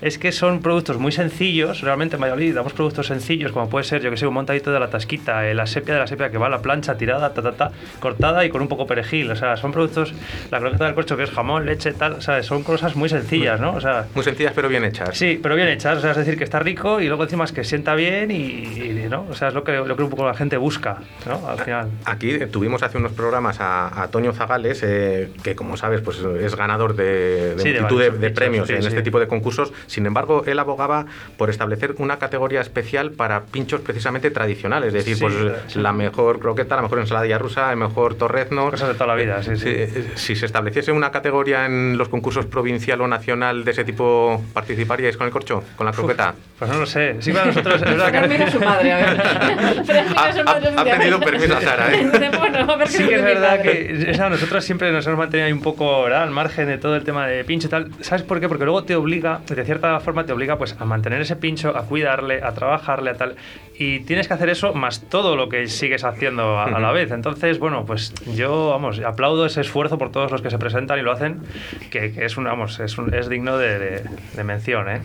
es 0.00 0.18
que 0.18 0.32
son 0.32 0.60
productos 0.60 0.98
muy 0.98 1.12
sencillos, 1.12 1.80
realmente 1.82 2.16
en 2.16 2.22
Valladolid 2.22 2.54
damos 2.54 2.72
productos 2.72 3.06
sencillos, 3.06 3.52
como 3.52 3.68
puede 3.68 3.84
ser, 3.84 4.02
yo 4.02 4.10
que 4.10 4.16
sé, 4.16 4.26
un 4.26 4.34
montadito 4.34 4.72
de 4.72 4.80
la 4.80 4.88
tasquita, 4.88 5.42
la 5.42 5.66
sepia 5.66 5.94
de 5.94 6.00
la 6.00 6.06
sepia 6.06 6.30
que 6.30 6.38
va 6.38 6.46
a 6.46 6.50
la 6.50 6.62
plancha 6.62 6.96
tirada, 6.96 7.34
ta, 7.34 7.42
ta, 7.42 7.52
ta, 7.52 7.72
cortada 8.00 8.44
y 8.44 8.50
con 8.50 8.61
un 8.62 8.68
poco 8.68 8.86
perejil, 8.86 9.30
o 9.30 9.36
sea, 9.36 9.56
son 9.56 9.72
productos, 9.72 10.14
la 10.50 10.60
croqueta 10.60 10.86
del 10.86 10.94
corcho 10.94 11.16
que 11.16 11.24
es 11.24 11.30
jamón, 11.30 11.66
leche, 11.66 11.92
tal, 11.92 12.12
o 12.14 12.20
sea, 12.20 12.42
son 12.42 12.62
cosas 12.62 12.96
muy 12.96 13.08
sencillas, 13.08 13.60
¿no? 13.60 13.74
O 13.74 13.80
sea, 13.80 14.06
muy 14.14 14.24
sencillas 14.24 14.52
pero 14.54 14.68
bien 14.68 14.84
hechas. 14.84 15.16
Sí, 15.16 15.38
pero 15.42 15.54
bien 15.54 15.68
hechas, 15.68 15.98
o 15.98 16.00
sea, 16.00 16.12
es 16.12 16.16
decir, 16.16 16.36
que 16.38 16.44
está 16.44 16.58
rico 16.60 17.00
y 17.00 17.06
luego 17.08 17.24
encima 17.24 17.44
es 17.44 17.52
que 17.52 17.64
sienta 17.64 17.94
bien 17.94 18.30
y, 18.30 18.34
y 18.36 19.06
¿no? 19.10 19.26
O 19.30 19.34
sea, 19.34 19.48
es 19.48 19.54
lo 19.54 19.64
que, 19.64 19.72
lo 19.76 19.96
que 19.96 20.02
un 20.02 20.10
poco 20.10 20.26
la 20.26 20.34
gente 20.34 20.56
busca, 20.56 20.98
¿no? 21.26 21.46
Al 21.48 21.58
final. 21.58 21.88
Aquí 22.04 22.38
tuvimos 22.46 22.82
hace 22.82 22.98
unos 22.98 23.12
programas 23.12 23.60
a, 23.60 24.02
a 24.02 24.08
Toño 24.08 24.32
Zagales, 24.32 24.82
eh, 24.82 25.30
que 25.42 25.54
como 25.54 25.76
sabes, 25.76 26.00
pues 26.00 26.18
es 26.18 26.54
ganador 26.56 26.94
de, 26.96 27.54
de 27.56 27.62
Sí, 27.62 27.68
multitud 27.70 28.18
de, 28.18 28.30
premios 28.30 28.68
sí, 28.68 28.74
en 28.74 28.82
sí. 28.82 28.88
este 28.88 29.02
tipo 29.02 29.20
de 29.20 29.26
concursos. 29.26 29.72
Sin 29.86 30.06
embargo, 30.06 30.44
él 30.46 30.58
abogaba 30.58 31.06
por 31.36 31.50
establecer 31.50 31.94
una 31.98 32.18
categoría 32.18 32.60
especial 32.60 33.10
para 33.12 33.42
pinchos 33.46 33.80
precisamente 33.80 34.30
tradicionales, 34.30 34.94
es 34.94 35.04
decir, 35.04 35.18
pues 35.20 35.76
la 35.76 35.92
mejor 35.92 36.38
croqueta, 36.38 36.76
la 36.76 36.82
mejor 36.82 36.98
ensaladilla 37.00 37.38
rusa, 37.38 37.70
el 37.70 37.76
mejor 37.76 38.14
torrezno. 38.56 38.70
Cosas 38.70 38.88
de 38.88 38.94
toda 38.94 39.06
la 39.08 39.14
vida, 39.14 39.42
sí, 39.42 39.56
sí. 39.56 39.68
Eh, 39.68 40.04
Si 40.14 40.36
se 40.36 40.46
estableciese 40.46 40.92
una 40.92 41.10
categoría 41.10 41.66
en 41.66 41.96
los 41.96 42.08
concursos 42.08 42.46
provincial 42.46 43.00
o 43.00 43.08
nacional 43.08 43.64
de 43.64 43.70
ese 43.70 43.84
tipo, 43.84 44.42
¿participaríais 44.52 45.16
con 45.16 45.26
el 45.26 45.32
corcho? 45.32 45.62
¿Con 45.76 45.86
la 45.86 45.92
croqueta? 45.92 46.34
Pues 46.58 46.70
no 46.70 46.78
lo 46.78 46.86
sé. 46.86 47.16
Sí, 47.20 47.32
para 47.32 47.46
nosotros 47.46 47.74
es 47.76 47.82
verdad 47.82 48.28
que... 48.28 48.42
a 48.42 48.50
su 48.50 48.60
madre, 48.60 48.92
a 48.92 48.96
ver. 48.96 49.22
Fran 49.84 50.08
mira 50.08 50.24
a 50.24 50.32
su 50.32 50.44
madre. 50.44 50.72
ha 50.76 50.84
pedido 50.98 51.20
permiso 51.20 51.56
a 51.56 51.60
Sara, 51.60 51.92
¿eh? 51.92 52.04
Dice, 52.04 52.30
bueno, 52.38 52.58
a 52.72 52.76
ver 52.76 52.86
qué 52.88 52.92
Sí 52.92 53.08
que 53.08 53.14
es 53.14 53.22
verdad 53.22 53.62
que 53.62 54.08
o 54.10 54.14
sea, 54.14 54.28
nosotros 54.28 54.64
siempre 54.64 54.92
nos 54.92 55.06
hemos 55.06 55.18
mantenido 55.18 55.46
ahí 55.46 55.52
un 55.52 55.62
poco 55.62 56.04
¿verdad? 56.04 56.22
al 56.22 56.30
margen 56.30 56.68
de 56.68 56.78
todo 56.78 56.96
el 56.96 57.04
tema 57.04 57.26
de 57.26 57.44
pincho 57.44 57.66
y 57.66 57.70
tal. 57.70 57.90
¿Sabes 58.00 58.22
por 58.22 58.40
qué? 58.40 58.48
Porque 58.48 58.64
luego 58.64 58.84
te 58.84 58.94
obliga, 58.94 59.40
de 59.46 59.64
cierta 59.64 59.98
forma 60.00 60.24
te 60.24 60.32
obliga 60.32 60.56
pues 60.58 60.76
a 60.78 60.84
mantener 60.84 61.20
ese 61.20 61.36
pincho, 61.36 61.76
a 61.76 61.82
cuidarle, 61.84 62.42
a 62.42 62.52
trabajarle, 62.52 63.10
a 63.10 63.14
tal. 63.14 63.36
Y 63.84 64.00
tienes 64.00 64.28
que 64.28 64.34
hacer 64.34 64.48
eso 64.48 64.74
más 64.74 65.00
todo 65.08 65.34
lo 65.34 65.48
que 65.48 65.66
sigues 65.66 66.04
haciendo 66.04 66.56
a, 66.56 66.64
a 66.66 66.78
la 66.78 66.92
vez. 66.92 67.10
Entonces, 67.10 67.58
bueno, 67.58 67.84
pues 67.84 68.14
yo, 68.36 68.68
vamos, 68.70 69.00
aplaudo 69.00 69.44
ese 69.44 69.60
esfuerzo 69.60 69.98
por 69.98 70.12
todos 70.12 70.30
los 70.30 70.40
que 70.40 70.50
se 70.50 70.58
presentan 70.58 71.00
y 71.00 71.02
lo 71.02 71.10
hacen, 71.10 71.40
que, 71.90 72.12
que 72.12 72.24
es, 72.24 72.36
un, 72.36 72.44
vamos, 72.44 72.78
es, 72.78 72.96
un- 72.98 73.12
es 73.12 73.28
digno 73.28 73.58
de, 73.58 73.78
de- 73.80 74.02
de 74.36 74.44
mención, 74.44 74.88
¿eh? 74.88 75.00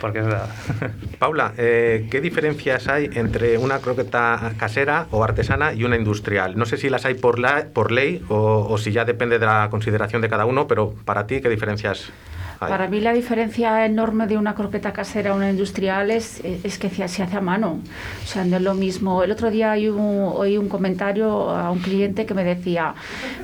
Porque 0.00 0.20
es 0.20 0.24
verdad. 0.26 0.48
Paula, 1.18 1.52
eh, 1.58 2.06
¿qué 2.10 2.22
diferencias 2.22 2.88
hay 2.88 3.10
entre 3.14 3.58
una 3.58 3.80
croqueta 3.80 4.52
casera 4.58 5.08
o 5.10 5.22
artesana 5.22 5.74
y 5.74 5.84
una 5.84 5.96
industrial? 5.96 6.56
No 6.56 6.64
sé 6.64 6.78
si 6.78 6.88
las 6.88 7.04
hay 7.04 7.14
por, 7.14 7.38
la, 7.38 7.66
por 7.74 7.92
ley 7.92 8.22
o, 8.28 8.66
o 8.70 8.78
si 8.78 8.92
ya 8.92 9.04
depende 9.04 9.38
de 9.38 9.44
la 9.44 9.68
consideración 9.70 10.22
de 10.22 10.28
cada 10.30 10.46
uno, 10.46 10.66
pero 10.66 10.94
para 11.04 11.26
ti, 11.26 11.40
¿qué 11.42 11.50
diferencias 11.50 12.10
Para 12.58 12.88
mí 12.88 13.00
la 13.00 13.12
diferencia 13.12 13.84
enorme 13.86 14.26
de 14.26 14.36
una 14.38 14.54
croqueta 14.54 14.92
casera 14.92 15.32
a 15.32 15.34
una 15.34 15.50
industrial 15.50 16.10
es, 16.10 16.40
es 16.44 16.78
que 16.78 16.88
se 16.90 17.06
se 17.08 17.22
hace 17.22 17.36
a 17.36 17.40
mano. 17.40 17.80
O 18.24 18.26
sea, 18.26 18.44
no 18.44 18.56
es 18.56 18.62
lo 18.62 18.74
mismo. 18.74 19.22
El 19.22 19.30
otro 19.30 19.50
día 19.50 19.72
hay 19.72 19.88
un, 19.88 20.30
oí 20.34 20.56
un 20.58 20.68
comentario 20.68 21.50
a 21.50 21.70
un 21.70 21.78
cliente 21.80 22.26
que 22.26 22.34
me 22.34 22.44
decía, 22.44 22.94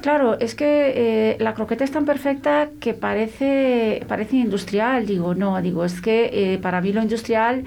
claro, 0.03 0.39
es 0.41 0.55
que 0.55 0.93
eh, 0.97 1.37
la 1.41 1.55
croqueta 1.55 1.85
es 1.85 1.91
tan 1.93 2.05
perfecta 2.05 2.69
que 2.81 2.95
parece, 2.95 4.05
parece 4.09 4.37
industrial. 4.37 5.07
Digo, 5.07 5.35
no, 5.35 5.61
digo, 5.63 5.85
es 5.85 6.01
que 6.01 6.31
eh, 6.33 6.59
para 6.59 6.81
mí 6.81 6.93
lo 6.93 7.03
industrial 7.03 7.65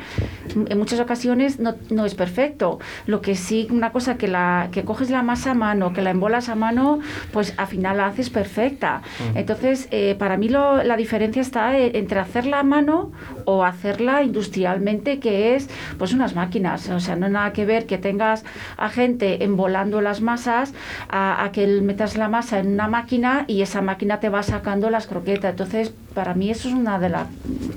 mm, 0.55 0.65
en 0.69 0.77
muchas 0.77 0.99
ocasiones 0.99 1.59
no, 1.59 1.75
no 1.89 2.05
es 2.05 2.15
perfecto. 2.15 2.79
Lo 3.07 3.21
que 3.21 3.35
sí, 3.35 3.67
una 3.71 3.91
cosa 3.91 4.17
que, 4.17 4.27
la, 4.27 4.69
que 4.71 4.83
coges 4.83 5.09
la 5.09 5.21
masa 5.23 5.51
a 5.51 5.53
mano, 5.53 5.93
que 5.93 6.01
la 6.01 6.11
embolas 6.11 6.49
a 6.49 6.55
mano, 6.55 6.99
pues 7.31 7.53
al 7.57 7.67
final 7.67 7.97
la 7.97 8.07
haces 8.07 8.29
perfecta. 8.29 9.01
Mm. 9.33 9.37
Entonces, 9.37 9.87
eh, 9.91 10.15
para 10.17 10.37
mí 10.37 10.49
lo- 10.49 10.83
la 10.83 10.97
diferencia 10.97 11.34
está 11.39 11.77
e- 11.77 11.97
entre 11.97 12.19
hacerla 12.19 12.59
a 12.59 12.63
mano 12.63 13.11
o 13.45 13.63
hacerla 13.63 14.23
industrialmente, 14.23 15.19
que 15.19 15.55
es 15.55 15.69
pues 15.97 16.13
unas 16.13 16.35
máquinas. 16.35 16.89
O 16.89 16.99
sea, 16.99 17.15
no 17.15 17.25
hay 17.25 17.31
nada 17.31 17.53
que 17.53 17.65
ver 17.65 17.85
que 17.85 17.97
tengas 17.97 18.43
a 18.77 18.89
gente 18.89 19.43
embolando 19.43 20.01
las 20.01 20.21
masas 20.21 20.73
a, 21.09 21.43
a 21.43 21.51
que 21.51 21.65
metas 21.81 22.17
la 22.17 22.29
masa 22.29 22.59
en 22.59 22.73
una 22.73 22.87
máquina 22.87 23.45
y 23.47 23.61
esa 23.61 23.81
máquina 23.81 24.19
te 24.19 24.29
va 24.29 24.43
sacando 24.43 24.89
las 24.89 25.07
croquetas. 25.07 25.51
Entonces, 25.51 25.93
para 26.15 26.33
mí 26.33 26.49
eso 26.49 26.67
es 26.67 26.73
una 26.73 26.97
de 26.97 27.09
las 27.09 27.27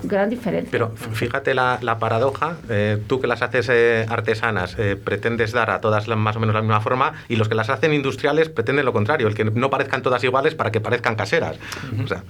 gran 0.04 0.30
diferencias. 0.30 0.70
Pero 0.70 0.90
fíjate 0.90 1.52
la, 1.54 1.78
la 1.82 1.98
paradoja, 1.98 2.56
eh, 2.70 3.02
tú 3.06 3.20
que 3.20 3.26
las 3.26 3.42
haces 3.42 3.68
eh, 3.68 4.06
artesanas 4.08 4.76
eh, 4.78 4.96
pretendes 4.96 5.52
dar 5.52 5.70
a 5.70 5.80
todas 5.80 6.08
más 6.08 6.36
o 6.36 6.40
menos 6.40 6.54
la 6.54 6.62
misma 6.62 6.80
forma 6.80 7.12
y 7.28 7.36
los 7.36 7.48
que 7.48 7.54
las 7.54 7.68
hacen 7.68 7.92
industriales 7.92 8.48
pretenden 8.48 8.84
lo 8.84 8.92
contrario, 8.92 9.26
el 9.28 9.34
que 9.34 9.44
no 9.44 9.68
parezcan 9.68 10.02
todas 10.02 10.22
iguales 10.24 10.54
para 10.54 10.70
que 10.70 10.80
parezcan 10.80 11.16
caseras. 11.16 11.56
O 12.02 12.06
sea, 12.06 12.22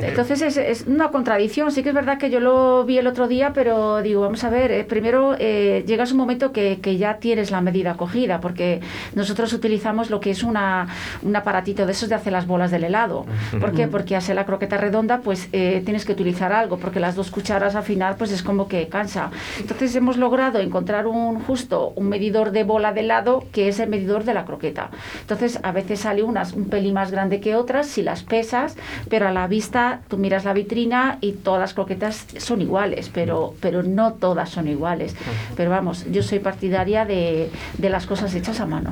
Entonces 0.00 0.40
es, 0.40 0.56
es 0.56 0.84
una 0.86 1.10
contradicción. 1.10 1.70
Sí 1.72 1.82
que 1.82 1.90
es 1.90 1.94
verdad 1.94 2.18
que 2.18 2.30
yo 2.30 2.40
lo 2.40 2.84
vi 2.84 2.98
el 2.98 3.06
otro 3.06 3.28
día, 3.28 3.52
pero 3.52 4.00
digo, 4.02 4.22
vamos 4.22 4.44
a 4.44 4.50
ver, 4.50 4.70
eh, 4.70 4.84
primero 4.84 5.34
eh, 5.38 5.84
llegas 5.86 6.12
un 6.12 6.18
momento 6.18 6.52
que, 6.52 6.78
que 6.80 6.96
ya 6.96 7.18
tienes 7.18 7.50
la 7.50 7.60
medida 7.60 7.96
cogida, 7.96 8.40
porque 8.40 8.80
nosotros 9.14 9.52
utilizamos 9.52 10.10
lo 10.10 10.20
que 10.20 10.30
es 10.30 10.42
una, 10.42 10.88
un 11.22 11.34
aparatito 11.34 11.84
de 11.84 11.92
esos 11.92 12.08
de 12.08 12.14
hacer 12.14 12.32
las 12.32 12.46
bolas 12.46 12.70
del 12.70 12.84
helado. 12.84 13.26
¿Por 13.60 13.72
qué? 13.72 13.88
Porque 13.88 14.16
hacer 14.16 14.36
la 14.36 14.46
croqueta 14.46 14.76
redonda, 14.76 15.20
pues 15.20 15.47
eh, 15.52 15.82
tienes 15.84 16.04
que 16.04 16.12
utilizar 16.12 16.52
algo, 16.52 16.78
porque 16.78 17.00
las 17.00 17.14
dos 17.14 17.30
cucharas 17.30 17.74
al 17.74 17.82
final, 17.82 18.16
pues 18.16 18.30
es 18.32 18.42
como 18.42 18.68
que 18.68 18.88
cansa. 18.88 19.30
Entonces 19.58 19.94
hemos 19.96 20.16
logrado 20.16 20.58
encontrar 20.58 21.06
un 21.06 21.40
justo 21.40 21.92
un 21.96 22.08
medidor 22.08 22.50
de 22.50 22.64
bola 22.64 22.92
de 22.92 23.00
helado 23.00 23.44
que 23.52 23.68
es 23.68 23.80
el 23.80 23.88
medidor 23.88 24.24
de 24.24 24.34
la 24.34 24.44
croqueta. 24.44 24.90
Entonces 25.20 25.58
a 25.62 25.72
veces 25.72 26.00
sale 26.00 26.22
unas 26.22 26.52
un 26.52 26.68
pelín 26.68 26.94
más 26.94 27.10
grande 27.10 27.40
que 27.40 27.56
otras 27.56 27.86
si 27.86 28.02
las 28.02 28.22
pesas, 28.22 28.76
pero 29.08 29.28
a 29.28 29.32
la 29.32 29.46
vista 29.46 30.00
tú 30.08 30.18
miras 30.18 30.44
la 30.44 30.52
vitrina 30.52 31.18
y 31.20 31.32
todas 31.32 31.60
las 31.60 31.74
croquetas 31.74 32.26
son 32.38 32.60
iguales, 32.60 33.10
pero, 33.12 33.54
pero 33.60 33.82
no 33.82 34.14
todas 34.14 34.50
son 34.50 34.68
iguales. 34.68 35.14
Pero 35.56 35.70
vamos, 35.70 36.04
yo 36.10 36.22
soy 36.22 36.38
partidaria 36.38 37.04
de, 37.04 37.50
de 37.76 37.90
las 37.90 38.06
cosas 38.06 38.34
hechas 38.34 38.60
a 38.60 38.66
mano. 38.66 38.90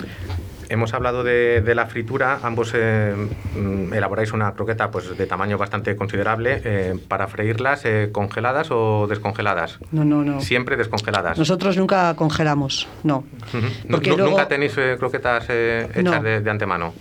Hemos 0.69 0.95
hablado 0.95 1.23
de, 1.25 1.61
de 1.61 1.75
la 1.75 1.87
fritura, 1.87 2.41
ambos 2.43 2.73
eh, 2.75 3.15
mm, 3.57 3.93
elaboráis 3.95 4.33
una 4.33 4.53
croqueta 4.55 4.91
pues, 4.91 5.17
de 5.17 5.27
tamaño 5.27 5.59
bastante 5.59 5.95
considerable. 5.97 6.61
eh, 6.65 6.95
¿Para 7.09 7.29
freírlas 7.29 7.85
eh, 7.85 8.11
congeladas 8.13 8.69
o 8.71 9.07
descongeladas? 9.09 9.79
No, 9.93 10.05
no, 10.05 10.23
no. 10.25 10.41
Siempre 10.41 10.77
descongeladas. 10.77 11.39
Nosotros 11.39 11.77
nunca 11.77 12.15
congelamos, 12.17 12.89
no. 13.05 13.25
Porque 13.91 14.11
luego- 14.11 14.31
¿Nunca 14.31 14.49
tenéis 14.49 14.75
croquetas 14.99 15.45
hechas 15.49 16.03
No. 16.05 16.23
de, 16.23 16.41
de 16.41 16.51
antemano? 16.51 16.95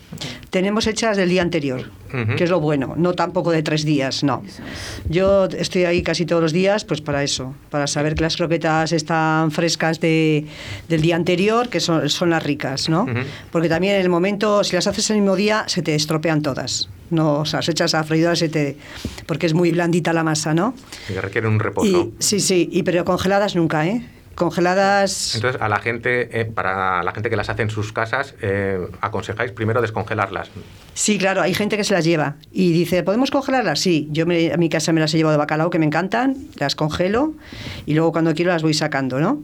Tenemos 0.49 0.87
hechas 0.87 1.17
del 1.17 1.29
día 1.29 1.41
anterior, 1.41 1.83
Que 2.37 2.43
es 2.43 2.49
lo 2.49 2.59
bueno, 2.59 2.93
no 2.97 3.13
tampoco 3.13 3.51
de 3.51 3.63
tres 3.63 3.85
días, 3.85 4.23
no. 4.23 4.43
Yo 5.09 5.45
estoy 5.45 5.85
ahí 5.85 6.01
casi 6.01 6.25
todos 6.25 6.41
los 6.41 6.53
días, 6.53 6.85
pues 6.85 7.01
para 7.01 7.23
eso, 7.23 7.53
para 7.69 7.87
saber 7.87 8.15
que 8.15 8.21
las 8.21 8.37
croquetas 8.37 8.91
están 8.91 9.51
frescas 9.51 9.99
de, 9.99 10.45
del 10.87 11.01
día 11.01 11.15
anterior, 11.15 11.69
que 11.69 11.79
son, 11.79 12.09
son 12.09 12.29
las 12.29 12.43
ricas, 12.43 12.89
¿no? 12.89 13.05
Porque 13.51 13.69
también 13.69 13.95
en 13.95 14.01
el 14.01 14.09
momento, 14.09 14.63
si 14.63 14.75
las 14.75 14.87
haces 14.87 15.09
el 15.09 15.17
mismo 15.17 15.35
día, 15.35 15.63
se 15.67 15.81
te 15.81 15.95
estropean 15.95 16.41
todas. 16.41 16.89
No, 17.11 17.39
o 17.39 17.45
sea, 17.45 17.59
las 17.59 17.69
echas 17.69 17.93
a 17.93 18.03
freidora, 18.03 18.35
se 18.35 18.49
te, 18.49 18.77
porque 19.27 19.45
es 19.45 19.53
muy 19.53 19.71
blandita 19.71 20.11
la 20.11 20.23
masa, 20.23 20.53
¿no? 20.53 20.73
Que 21.07 21.21
requieren 21.21 21.51
un 21.51 21.59
reposo. 21.59 21.87
Y, 21.87 22.13
sí, 22.23 22.39
sí, 22.39 22.67
y 22.71 22.83
pero 22.83 23.05
congeladas 23.05 23.55
nunca, 23.55 23.85
¿eh? 23.87 24.03
Congeladas. 24.35 25.35
Entonces, 25.35 25.61
a 25.61 25.69
la 25.69 25.79
gente, 25.79 26.41
eh, 26.41 26.45
para 26.45 27.01
la 27.03 27.11
gente 27.13 27.29
que 27.29 27.35
las 27.35 27.49
hace 27.49 27.61
en 27.63 27.69
sus 27.69 27.91
casas, 27.93 28.35
eh, 28.41 28.79
aconsejáis 29.01 29.51
primero 29.51 29.81
descongelarlas. 29.81 30.49
Sí, 30.93 31.17
claro, 31.17 31.41
hay 31.41 31.53
gente 31.53 31.77
que 31.77 31.83
se 31.83 31.93
las 31.93 32.05
lleva 32.05 32.35
y 32.51 32.71
dice, 32.71 33.03
¿podemos 33.03 33.31
congelarlas? 33.31 33.79
Sí, 33.79 34.07
yo 34.11 34.25
me- 34.25 34.53
a 34.53 34.57
mi 34.57 34.69
casa 34.69 34.93
me 34.93 35.01
las 35.01 35.13
he 35.13 35.17
llevado 35.17 35.33
de 35.33 35.37
bacalao 35.39 35.69
que 35.69 35.79
me 35.79 35.85
encantan, 35.85 36.35
las 36.57 36.75
congelo 36.75 37.33
y 37.85 37.93
luego 37.95 38.11
cuando 38.11 38.33
quiero 38.33 38.51
las 38.51 38.61
voy 38.61 38.73
sacando, 38.73 39.19
¿no? 39.19 39.41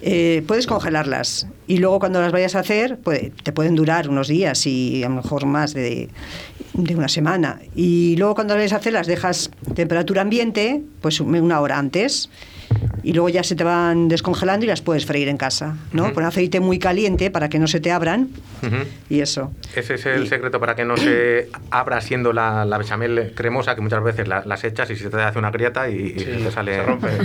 Eh, 0.00 0.42
puedes 0.46 0.66
congelarlas 0.66 1.46
y 1.66 1.78
luego 1.78 1.98
cuando 1.98 2.20
las 2.20 2.32
vayas 2.32 2.54
a 2.54 2.60
hacer, 2.60 2.98
puede- 2.98 3.32
te 3.42 3.52
pueden 3.52 3.74
durar 3.74 4.08
unos 4.08 4.28
días 4.28 4.66
y 4.66 5.02
a 5.04 5.08
lo 5.08 5.16
mejor 5.16 5.44
más 5.46 5.74
de, 5.74 6.08
de 6.72 6.96
una 6.96 7.08
semana. 7.08 7.60
Y 7.74 8.16
luego 8.16 8.34
cuando 8.34 8.54
las 8.54 8.60
vayas 8.60 8.72
a 8.72 8.76
hacer 8.76 8.92
las 8.92 9.06
dejas 9.06 9.50
temperatura 9.74 10.22
ambiente, 10.22 10.82
pues 11.02 11.20
una 11.20 11.60
hora 11.60 11.78
antes. 11.78 12.30
Y 13.02 13.12
luego 13.12 13.28
ya 13.28 13.42
se 13.42 13.54
te 13.54 13.64
van 13.64 14.08
descongelando 14.08 14.64
y 14.66 14.68
las 14.68 14.82
puedes 14.82 15.06
freír 15.06 15.28
en 15.28 15.36
casa, 15.36 15.76
¿no? 15.92 16.04
Ujú. 16.06 16.14
Con 16.14 16.24
aceite 16.24 16.60
muy 16.60 16.78
caliente 16.78 17.30
para 17.30 17.48
que 17.48 17.58
no 17.58 17.66
se 17.66 17.80
te 17.80 17.90
abran 17.92 18.28
Ujú. 18.62 18.76
y 19.08 19.20
eso. 19.20 19.52
Ese 19.74 19.94
es 19.94 20.04
el 20.06 20.28
secreto 20.28 20.58
para 20.60 20.74
que 20.74 20.84
no 20.84 20.96
se 20.96 21.48
abra 21.70 22.00
siendo 22.00 22.32
la, 22.32 22.64
la 22.64 22.76
bechamel 22.76 23.32
cremosa, 23.34 23.74
que 23.76 23.80
muchas 23.80 24.02
veces 24.02 24.26
la- 24.28 24.42
las 24.44 24.64
echas 24.64 24.90
y 24.90 24.96
se 24.96 25.08
te 25.08 25.16
hace 25.22 25.38
una 25.38 25.50
grieta 25.50 25.88
y, 25.88 26.14
y 26.16 26.18
se 26.18 26.24
te 26.34 26.50
sale. 26.50 26.74
se 26.74 26.82
rompe. 26.82 27.08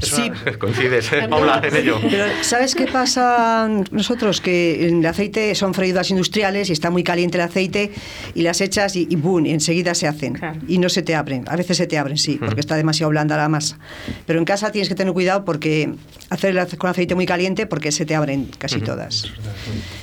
Sí, 0.00 0.30
Coincides, 0.58 1.12
¿eh, 1.12 1.26
Paula, 1.28 1.60
en 1.64 1.76
ello. 1.76 1.98
Pero 2.02 2.24
¿sabes 2.42 2.74
qué 2.74 2.86
pasa 2.86 3.68
nosotros? 3.90 4.40
Que 4.40 4.86
el 4.88 5.04
aceite 5.06 5.54
son 5.54 5.74
freídas 5.74 6.10
industriales 6.10 6.68
y 6.70 6.72
está 6.72 6.90
muy 6.90 7.02
caliente 7.04 7.38
el 7.38 7.42
aceite 7.44 7.92
y 8.34 8.42
las 8.42 8.60
echas 8.60 8.96
y, 8.96 9.06
y 9.08 9.16
boom, 9.16 9.46
y 9.46 9.50
enseguida 9.52 9.94
se 9.94 10.06
hacen. 10.08 10.38
Y 10.68 10.78
no 10.78 10.88
se 10.88 11.02
te 11.02 11.14
abren. 11.14 11.44
A 11.48 11.56
veces 11.56 11.76
se 11.76 11.86
te 11.86 11.98
abren, 11.98 12.18
sí, 12.18 12.38
porque 12.38 12.60
está 12.60 12.76
demasiado 12.76 13.10
blanda 13.10 13.36
la 13.36 13.48
masa. 13.48 13.78
Pero 14.26 14.38
en 14.38 14.44
casa 14.44 14.61
tienes 14.70 14.88
que 14.88 14.94
tener 14.94 15.12
cuidado 15.12 15.44
porque 15.44 15.92
hacerlas 16.30 16.74
con 16.76 16.90
aceite 16.90 17.14
muy 17.14 17.26
caliente 17.26 17.66
porque 17.66 17.90
se 17.92 18.04
te 18.06 18.14
abren 18.14 18.48
casi 18.58 18.80
todas. 18.80 19.32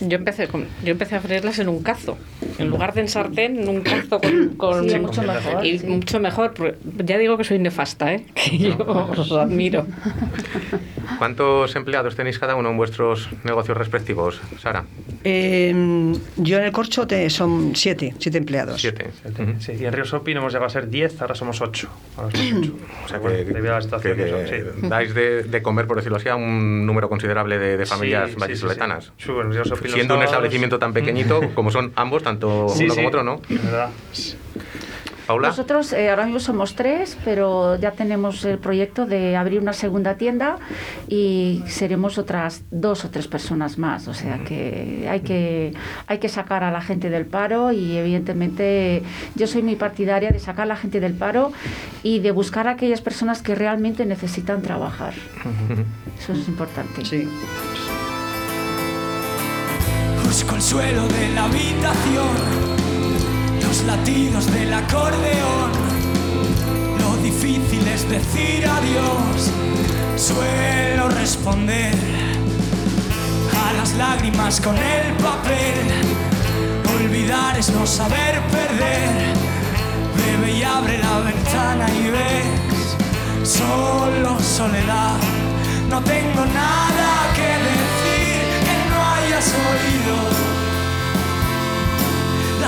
Yo 0.01 0.17
empecé, 0.17 0.47
con, 0.47 0.65
yo 0.83 0.91
empecé 0.91 1.15
a 1.15 1.21
freírlas 1.21 1.59
en 1.59 1.69
un 1.69 1.81
cazo. 1.83 2.17
En 2.57 2.69
lugar 2.69 2.93
de 2.93 3.01
en 3.01 3.07
sartén, 3.07 3.59
en 3.59 3.69
un 3.69 3.81
cazo 3.81 4.19
con... 4.19 4.49
con- 4.55 4.89
Sí, 4.89 4.99
mucho 4.99 5.21
mejor, 5.21 5.65
Y 5.65 5.79
sí. 5.79 5.85
mucho 5.87 6.19
mejor. 6.19 6.77
Ya 7.05 7.17
digo 7.17 7.37
que 7.37 7.43
soy 7.43 7.59
nefasta, 7.59 8.13
¿eh? 8.13 8.25
Que 8.33 8.57
yo 8.57 8.77
os 8.77 9.31
admiro. 9.31 9.85
¿Cuántos 11.17 11.75
empleados 11.75 12.15
tenéis 12.15 12.39
cada 12.39 12.55
uno 12.55 12.69
en 12.69 12.77
vuestros 12.77 13.29
negocios 13.43 13.77
respectivos, 13.77 14.39
Sara? 14.61 14.85
Eh, 15.23 16.13
yo 16.37 16.57
en 16.57 16.63
el 16.63 16.71
corcho 16.71 17.07
te, 17.07 17.29
son 17.29 17.75
siete, 17.75 18.13
siete 18.19 18.37
empleados. 18.37 18.79
Siete. 18.79 19.07
Sí, 19.59 19.73
y 19.79 19.85
en 19.85 19.93
Río 19.93 20.05
Sopi 20.05 20.33
no 20.33 20.39
hemos 20.41 20.53
llegado 20.53 20.67
a 20.67 20.69
ser 20.69 20.89
10, 20.89 21.21
ahora 21.21 21.35
somos 21.35 21.61
8. 21.61 21.89
Ahora 22.17 22.37
somos 22.37 22.53
8. 22.63 22.73
O 23.05 23.07
sea 23.09 23.19
Bueno, 23.19 23.37
que, 23.37 23.45
debido 23.45 23.73
a 23.73 23.77
la 23.77 23.81
situación 23.81 24.15
que- 24.17 24.23
que 24.23 24.31
sí. 24.49 24.87
dais 24.87 25.13
de, 25.13 25.43
de 25.43 25.61
comer, 25.61 25.87
por 25.87 25.97
decirlo 25.97 26.17
así, 26.17 26.29
a 26.29 26.35
un 26.35 26.85
número 26.85 27.09
considerable 27.09 27.57
de, 27.57 27.77
de 27.77 27.85
familias 27.85 28.31
Sí, 29.17 29.27
los 29.27 29.79
Siendo 29.91 30.17
un 30.17 30.23
establecimiento 30.23 30.79
tan 30.79 30.93
pequeñito 30.93 31.41
como 31.55 31.71
son 31.71 31.91
ambos, 31.95 32.23
tanto 32.23 32.67
uno 32.67 32.95
como 32.95 33.07
otro, 33.07 33.23
¿no? 33.23 33.41
es 33.49 33.63
verdad. 33.63 33.89
Paula. 35.29 35.49
Nosotros 35.49 35.93
eh, 35.93 36.09
ahora 36.09 36.25
mismo 36.25 36.39
somos 36.39 36.73
tres, 36.73 37.15
pero 37.23 37.75
ya 37.75 37.91
tenemos 37.91 38.43
el 38.45 38.57
proyecto 38.57 39.05
de 39.05 39.37
abrir 39.37 39.61
una 39.61 39.73
segunda 39.73 40.15
tienda 40.15 40.57
y 41.07 41.61
seremos 41.67 42.17
otras 42.17 42.63
dos 42.71 43.05
o 43.05 43.11
tres 43.11 43.27
personas 43.27 43.77
más. 43.77 44.07
O 44.07 44.15
sea 44.15 44.39
que 44.39 45.07
hay 45.07 45.19
que, 45.19 45.73
hay 46.07 46.17
que 46.17 46.29
sacar 46.29 46.63
a 46.63 46.71
la 46.71 46.81
gente 46.81 47.11
del 47.11 47.27
paro 47.27 47.71
y 47.71 47.95
evidentemente 47.95 49.03
yo 49.35 49.45
soy 49.45 49.61
muy 49.61 49.75
partidaria 49.75 50.31
de 50.31 50.39
sacar 50.39 50.63
a 50.63 50.69
la 50.69 50.75
gente 50.75 50.99
del 50.99 51.13
paro 51.13 51.51
y 52.01 52.21
de 52.21 52.31
buscar 52.31 52.67
a 52.67 52.71
aquellas 52.71 53.01
personas 53.01 53.43
que 53.43 53.53
realmente 53.53 54.07
necesitan 54.07 54.63
trabajar. 54.63 55.13
Eso 56.19 56.33
es 56.33 56.47
importante. 56.47 57.05
Sí. 57.05 57.29
Busco 60.25 60.55
el 60.55 60.61
suelo 60.61 61.07
de 61.07 61.29
la 61.35 61.45
habitación, 61.45 62.27
latidos 63.89 64.45
del 64.53 64.71
acordeón. 64.71 65.71
Lo 67.01 67.11
difícil 67.23 67.87
es 67.87 68.07
decir 68.07 68.67
adiós, 68.67 69.51
suelo 70.15 71.09
responder 71.09 71.95
a 73.65 73.73
las 73.73 73.93
lágrimas 73.95 74.61
con 74.61 74.75
el 74.77 75.07
papel. 75.27 75.77
Olvidar 76.97 77.57
es 77.57 77.69
no 77.71 77.87
saber 77.87 78.33
perder. 78.57 79.09
Bebe 80.17 80.51
y 80.59 80.61
abre 80.63 80.99
la 80.99 81.15
ventana 81.31 81.85
y 82.01 82.11
ves 82.17 83.49
solo 83.59 84.39
soledad. 84.39 85.17
No 85.89 85.99
tengo 86.01 86.43
nada 86.63 87.09
que 87.37 87.49
decir 87.69 88.41
que 88.65 88.75
no 88.89 88.97
hayas 89.13 89.47
oído. 89.71 90.58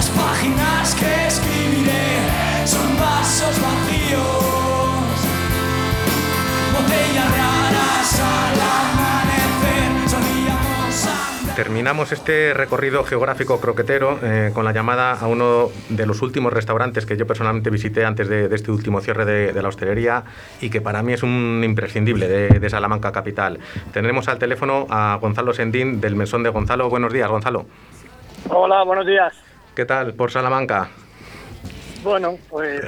Las 0.01 0.09
páginas 0.09 0.95
que 0.95 1.27
escribiré 1.27 2.65
son 2.65 2.97
vasos 2.99 3.55
vacíos, 3.61 4.19
botellas 6.73 7.29
raras 7.29 8.19
al 8.19 8.59
amanecer. 8.79 10.09
Solíamos 10.09 11.05
andar. 11.05 11.55
Terminamos 11.55 12.11
este 12.11 12.55
recorrido 12.55 13.03
geográfico 13.03 13.61
croquetero 13.61 14.17
eh, 14.23 14.49
con 14.55 14.65
la 14.65 14.71
llamada 14.71 15.11
a 15.11 15.27
uno 15.27 15.69
de 15.89 16.07
los 16.07 16.23
últimos 16.23 16.51
restaurantes 16.51 17.05
que 17.05 17.15
yo 17.15 17.27
personalmente 17.27 17.69
visité 17.69 18.03
antes 18.03 18.27
de, 18.27 18.47
de 18.47 18.55
este 18.55 18.71
último 18.71 19.01
cierre 19.01 19.25
de, 19.25 19.53
de 19.53 19.61
la 19.61 19.69
hostelería 19.69 20.23
y 20.61 20.71
que 20.71 20.81
para 20.81 21.03
mí 21.03 21.13
es 21.13 21.21
un 21.21 21.61
imprescindible 21.63 22.27
de, 22.27 22.59
de 22.59 22.69
Salamanca 22.71 23.11
capital. 23.11 23.59
Tenemos 23.93 24.27
al 24.29 24.39
teléfono 24.39 24.87
a 24.89 25.19
Gonzalo 25.21 25.53
Sendín 25.53 26.01
del 26.01 26.15
Mesón 26.15 26.41
de 26.41 26.49
Gonzalo. 26.49 26.89
Buenos 26.89 27.13
días, 27.13 27.29
Gonzalo. 27.29 27.67
Hola, 28.49 28.81
buenos 28.81 29.05
días. 29.05 29.35
¿Qué 29.74 29.86
tal 29.86 30.15
por 30.15 30.32
Salamanca? 30.32 30.89
Bueno, 32.03 32.37
pues 32.49 32.81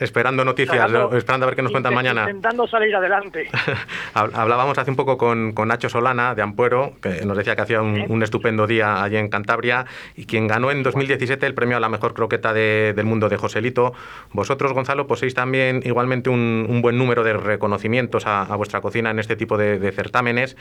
Esperando 0.00 0.44
noticias, 0.44 0.90
esperando 1.12 1.46
a 1.46 1.48
ver 1.48 1.54
qué 1.56 1.62
nos 1.62 1.70
cuentan 1.70 1.94
mañana. 1.94 2.22
Intentando 2.22 2.66
salir 2.66 2.94
adelante. 2.94 3.48
Hab- 4.14 4.32
Hablábamos 4.34 4.76
hace 4.76 4.90
un 4.90 4.96
poco 4.96 5.16
con, 5.16 5.52
con 5.52 5.68
Nacho 5.68 5.88
Solana 5.88 6.34
de 6.34 6.42
Ampuero, 6.42 6.94
que 7.00 7.24
nos 7.24 7.36
decía 7.36 7.54
que 7.54 7.62
hacía 7.62 7.80
un, 7.80 8.04
un 8.08 8.22
estupendo 8.22 8.66
día 8.66 9.02
allí 9.02 9.16
en 9.16 9.28
Cantabria 9.28 9.86
y 10.16 10.26
quien 10.26 10.48
ganó 10.48 10.70
en 10.72 10.82
2017 10.82 11.46
el 11.46 11.54
premio 11.54 11.76
a 11.76 11.80
la 11.80 11.88
mejor 11.88 12.14
croqueta 12.14 12.52
de- 12.52 12.92
del 12.96 13.06
mundo 13.06 13.28
de 13.28 13.36
Joselito. 13.36 13.94
Vosotros, 14.32 14.72
Gonzalo, 14.72 15.06
poseéis 15.06 15.34
también 15.34 15.80
igualmente 15.84 16.28
un, 16.30 16.66
un 16.68 16.82
buen 16.82 16.98
número 16.98 17.22
de 17.22 17.34
reconocimientos 17.34 18.26
a, 18.26 18.42
a 18.42 18.56
vuestra 18.56 18.80
cocina 18.80 19.10
en 19.12 19.20
este 19.20 19.36
tipo 19.36 19.56
de, 19.56 19.78
de 19.78 19.92
certámenes 19.92 20.56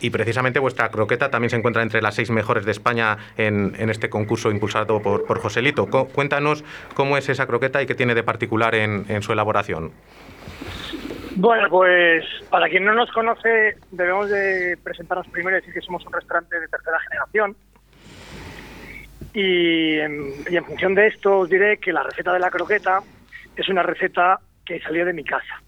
y 0.00 0.10
precisamente 0.10 0.60
vuestra 0.60 0.90
croqueta 0.90 1.30
también 1.30 1.50
se 1.50 1.56
encuentra 1.56 1.82
entre 1.82 2.00
las 2.00 2.14
seis 2.14 2.30
mejores 2.30 2.64
de 2.64 2.70
España 2.70 3.18
en, 3.36 3.74
en 3.76 3.90
este 3.90 4.08
concurso 4.08 4.50
impulsado 4.52 5.02
por, 5.02 5.24
por 5.24 5.40
Joselito. 5.40 5.86
Cuéntanos 5.86 6.62
cómo 6.94 7.16
es 7.18 7.28
esa 7.34 7.46
croqueta 7.46 7.82
y 7.82 7.86
qué 7.86 7.94
tiene 7.94 8.14
de 8.14 8.22
particular 8.22 8.74
en, 8.74 9.22
su 9.22 9.32
elaboración. 9.32 9.92
Bueno, 11.36 11.68
pues 11.68 12.24
para 12.48 12.68
quien 12.68 12.84
no 12.84 12.94
nos 12.94 13.10
conoce, 13.10 13.76
debemos 13.90 14.30
de 14.30 14.78
presentarnos 14.82 15.28
primero 15.28 15.56
y 15.56 15.60
decir 15.60 15.74
que 15.74 15.80
somos 15.80 16.04
un 16.06 16.12
restaurante 16.12 16.58
de 16.58 16.68
tercera 16.68 16.98
generación. 17.00 17.56
Y 19.32 19.98
en, 19.98 20.32
y 20.48 20.56
en 20.56 20.64
función 20.64 20.94
de 20.94 21.08
esto 21.08 21.40
os 21.40 21.50
diré 21.50 21.78
que 21.78 21.92
la 21.92 22.04
receta 22.04 22.32
de 22.32 22.38
la 22.38 22.50
croqueta 22.50 23.00
es 23.56 23.68
una 23.68 23.82
receta 23.82 24.38
que 24.64 24.80
salió 24.80 25.04
de 25.04 25.12
mi 25.12 25.24
casa, 25.24 25.60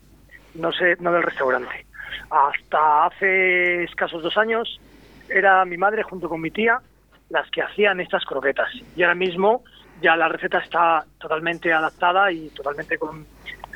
no 0.55 0.73
sé, 0.73 0.97
no 1.01 1.13
del 1.13 1.23
restaurante. 1.23 1.87
Hasta 2.31 3.07
hace 3.07 3.85
escasos 3.85 4.23
dos 4.23 4.37
años 4.37 4.81
era 5.29 5.65
mi 5.65 5.77
madre 5.77 6.03
junto 6.03 6.29
con 6.29 6.41
mi 6.41 6.51
tía 6.51 6.81
las 7.29 7.51
que 7.51 7.63
hacían 7.63 8.01
estas 8.01 8.25
croquetas. 8.25 8.71
Y 8.97 9.03
ahora 9.03 9.15
mismo 9.15 9.65
ya 10.01 10.17
la 10.17 10.29
receta 10.29 10.59
está 10.59 11.05
totalmente 11.19 11.73
adaptada 11.73 12.31
y 12.33 12.49
totalmente 12.51 12.99
con, 12.99 13.27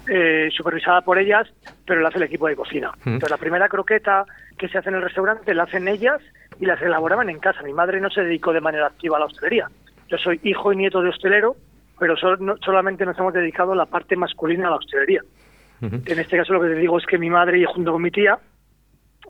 eh, 0.09 0.49
supervisada 0.53 1.01
por 1.03 1.19
ellas, 1.19 1.49
pero 1.87 2.01
la 2.01 2.09
hace 2.09 2.19
el 2.19 2.25
equipo 2.25 2.47
de 2.49 2.57
cocina. 2.57 2.91
Mm. 3.05 3.09
Entonces, 3.15 3.31
la 3.31 3.37
primera 3.37 3.69
croqueta 3.69 4.25
que 4.59 4.69
se 4.69 4.79
hace 4.79 4.89
en 4.91 4.97
el 4.97 5.03
restaurante 5.03 5.55
la 5.55 5.65
hacen 5.65 5.89
ellas 5.89 6.21
y 6.59 6.67
las 6.67 6.81
elaboraban 6.83 7.31
en 7.31 7.39
casa. 7.39 7.63
Mi 7.63 7.73
madre 7.73 8.01
no 8.01 8.11
se 8.11 8.23
dedicó 8.23 8.53
de 8.53 8.61
manera 8.61 8.87
activa 8.87 9.17
a 9.17 9.21
la 9.21 9.27
hostelería. 9.27 9.69
Yo 10.09 10.19
soy 10.19 10.41
hijo 10.43 10.73
y 10.73 10.77
nieto 10.77 11.01
de 11.03 11.09
hostelero, 11.11 11.57
pero 11.99 12.17
sol- 12.17 12.39
no- 12.41 12.57
solamente 12.59 13.05
nos 13.07 13.19
hemos 13.19 13.33
dedicado 13.33 13.73
a 13.73 13.77
la 13.77 13.87
parte 13.87 14.17
masculina 14.17 14.67
a 14.67 14.71
la 14.71 14.77
hostelería. 14.77 15.23
En 15.83 16.19
este 16.19 16.37
caso 16.37 16.53
lo 16.53 16.61
que 16.61 16.69
te 16.69 16.75
digo 16.75 16.99
es 16.99 17.07
que 17.07 17.17
mi 17.17 17.31
madre 17.31 17.59
y 17.59 17.65
junto 17.65 17.93
con 17.93 18.03
mi 18.03 18.11
tía, 18.11 18.39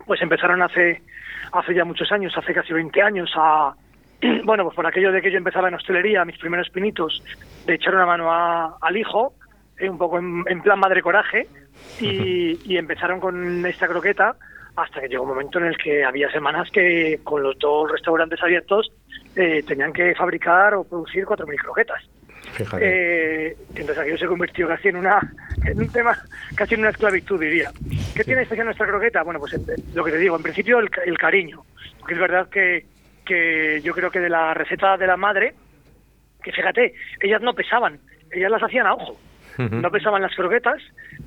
pues 0.07 0.21
empezaron 0.21 0.63
hace, 0.63 1.01
hace 1.53 1.75
ya 1.75 1.85
muchos 1.85 2.11
años, 2.11 2.33
hace 2.37 2.53
casi 2.53 2.73
20 2.73 3.01
años, 3.03 3.31
a, 3.37 3.73
bueno, 4.45 4.65
pues 4.65 4.77
por 4.77 4.87
aquello 4.87 5.13
de 5.13 5.23
que 5.23 5.31
yo 5.31 5.39
empezaba 5.39 5.69
en 5.69 5.75
hostelería, 5.75 6.25
mis 6.25 6.39
primeros 6.39 6.69
pinitos, 6.71 7.23
de 7.67 7.75
echar 7.75 7.95
una 7.95 8.07
mano 8.07 8.33
a- 8.33 8.77
al 8.81 8.97
hijo, 8.97 9.35
eh, 9.79 9.89
un 9.89 9.99
poco 9.99 10.19
en, 10.19 10.45
en 10.49 10.63
plan 10.63 10.79
madre 10.79 11.03
coraje, 11.03 11.47
y, 12.01 12.59
y 12.65 12.77
empezaron 12.77 13.21
con 13.21 13.65
esta 13.67 13.89
croqueta 13.89 14.35
hasta 14.77 15.01
que 15.01 15.09
llegó 15.09 15.23
un 15.25 15.31
momento 15.31 15.59
en 15.59 15.67
el 15.67 15.77
que 15.77 16.05
había 16.05 16.31
semanas 16.31 16.71
que 16.71 17.21
con 17.25 17.43
los 17.43 17.59
dos 17.59 17.91
restaurantes 17.91 18.43
abiertos 18.43 18.91
eh, 19.37 19.63
tenían 19.67 19.93
que 19.93 20.15
fabricar 20.15 20.75
o 20.75 20.85
producir 20.85 21.25
4.000 21.25 21.57
croquetas. 21.61 22.03
Eh, 22.81 23.57
entonces 23.75 23.99
aquello 23.99 24.19
se 24.19 24.27
convirtió 24.27 24.67
casi 24.69 24.89
en 24.89 24.97
una 24.97 25.21
en 25.67 25.79
un 25.79 25.89
tema 25.93 26.17
casi 26.57 26.75
en 26.75 26.81
una 26.81 26.91
esclavitud 26.91 27.39
diría 27.41 27.71
¿Qué 28.15 28.25
tiene 28.25 28.43
especial 28.43 28.67
nuestra 28.67 28.87
croqueta? 28.87 29.23
Bueno, 29.23 29.39
pues 29.41 29.55
eh, 29.55 29.59
lo 29.95 30.03
que 30.05 30.13
te 30.13 30.19
digo, 30.19 30.37
en 30.37 30.43
principio 30.43 30.79
el, 30.81 30.89
el 31.07 31.17
cariño. 31.19 31.63
Porque 31.99 32.15
es 32.15 32.21
verdad 32.21 32.49
que, 32.49 32.85
que 33.25 33.81
yo 33.83 33.93
creo 33.95 34.11
que 34.11 34.21
de 34.21 34.29
la 34.29 34.55
receta 34.55 34.97
de 34.97 35.07
la 35.07 35.17
madre, 35.17 35.55
que 36.43 36.53
fíjate, 36.53 36.95
ellas 37.21 37.43
no 37.43 37.55
pesaban, 37.55 37.99
ellas 38.31 38.51
las 38.51 38.63
hacían 38.63 38.87
a 38.87 38.95
ojo. 38.95 39.17
No 39.83 39.91
pesaban 39.91 40.23
las 40.23 40.35
croquetas. 40.35 40.81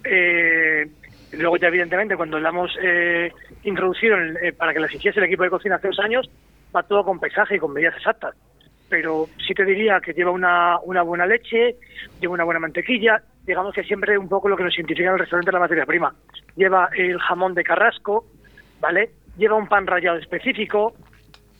eh, 0.03 0.87
luego 1.33 1.57
ya 1.57 1.67
evidentemente 1.67 2.15
cuando 2.15 2.39
la 2.39 2.49
hemos 2.49 2.71
eh, 2.81 3.31
introducido 3.63 4.15
en 4.17 4.21
el- 4.23 4.37
eh, 4.37 4.53
para 4.53 4.73
que 4.73 4.79
las 4.79 4.93
hiciese 4.93 5.19
el 5.19 5.25
equipo 5.25 5.43
de 5.43 5.49
cocina 5.49 5.75
hace 5.75 5.87
dos 5.87 5.99
años, 5.99 6.29
va 6.75 6.83
todo 6.83 7.03
con 7.03 7.19
pesaje 7.19 7.55
y 7.55 7.59
con 7.59 7.73
medidas 7.73 7.95
exactas. 7.97 8.35
Pero 8.89 9.27
sí 9.45 9.53
te 9.53 9.65
diría 9.65 9.99
que 9.99 10.13
lleva 10.13 10.29
una, 10.31 10.77
una 10.83 11.01
buena 11.01 11.25
leche, 11.25 11.75
lleva 12.19 12.33
una 12.33 12.43
buena 12.43 12.59
mantequilla, 12.59 13.21
digamos 13.45 13.73
que 13.73 13.83
siempre 13.83 14.17
un 14.17 14.29
poco 14.29 14.47
lo 14.49 14.55
que 14.57 14.63
nos 14.63 14.75
identifica 14.75 15.07
en 15.07 15.13
el 15.13 15.19
restaurante 15.19 15.49
es 15.49 15.53
la 15.53 15.59
materia 15.59 15.85
prima. 15.85 16.13
Lleva 16.55 16.89
el 16.95 17.17
jamón 17.19 17.53
de 17.55 17.63
carrasco, 17.63 18.25
¿vale? 18.79 19.09
Lleva 19.37 19.55
un 19.55 19.67
pan 19.67 19.87
rallado 19.87 20.17
específico, 20.19 20.93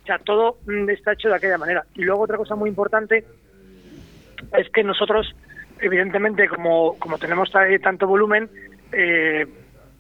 o 0.04 0.06
sea, 0.06 0.18
todo 0.20 0.58
mm, 0.66 0.90
está 0.90 1.14
hecho 1.14 1.30
de 1.30 1.36
aquella 1.36 1.58
manera. 1.58 1.84
Y 1.96 2.02
luego 2.04 2.24
otra 2.24 2.38
cosa 2.38 2.56
muy 2.56 2.70
importante 2.70 3.24
es 4.58 4.70
que 4.70 4.84
nosotros, 4.84 5.34
evidentemente, 5.80 6.48
como, 6.50 6.98
como 7.00 7.18
tenemos 7.18 7.50
ta- 7.52 7.66
tanto 7.82 8.06
volumen, 8.08 8.50
eh, 8.92 9.48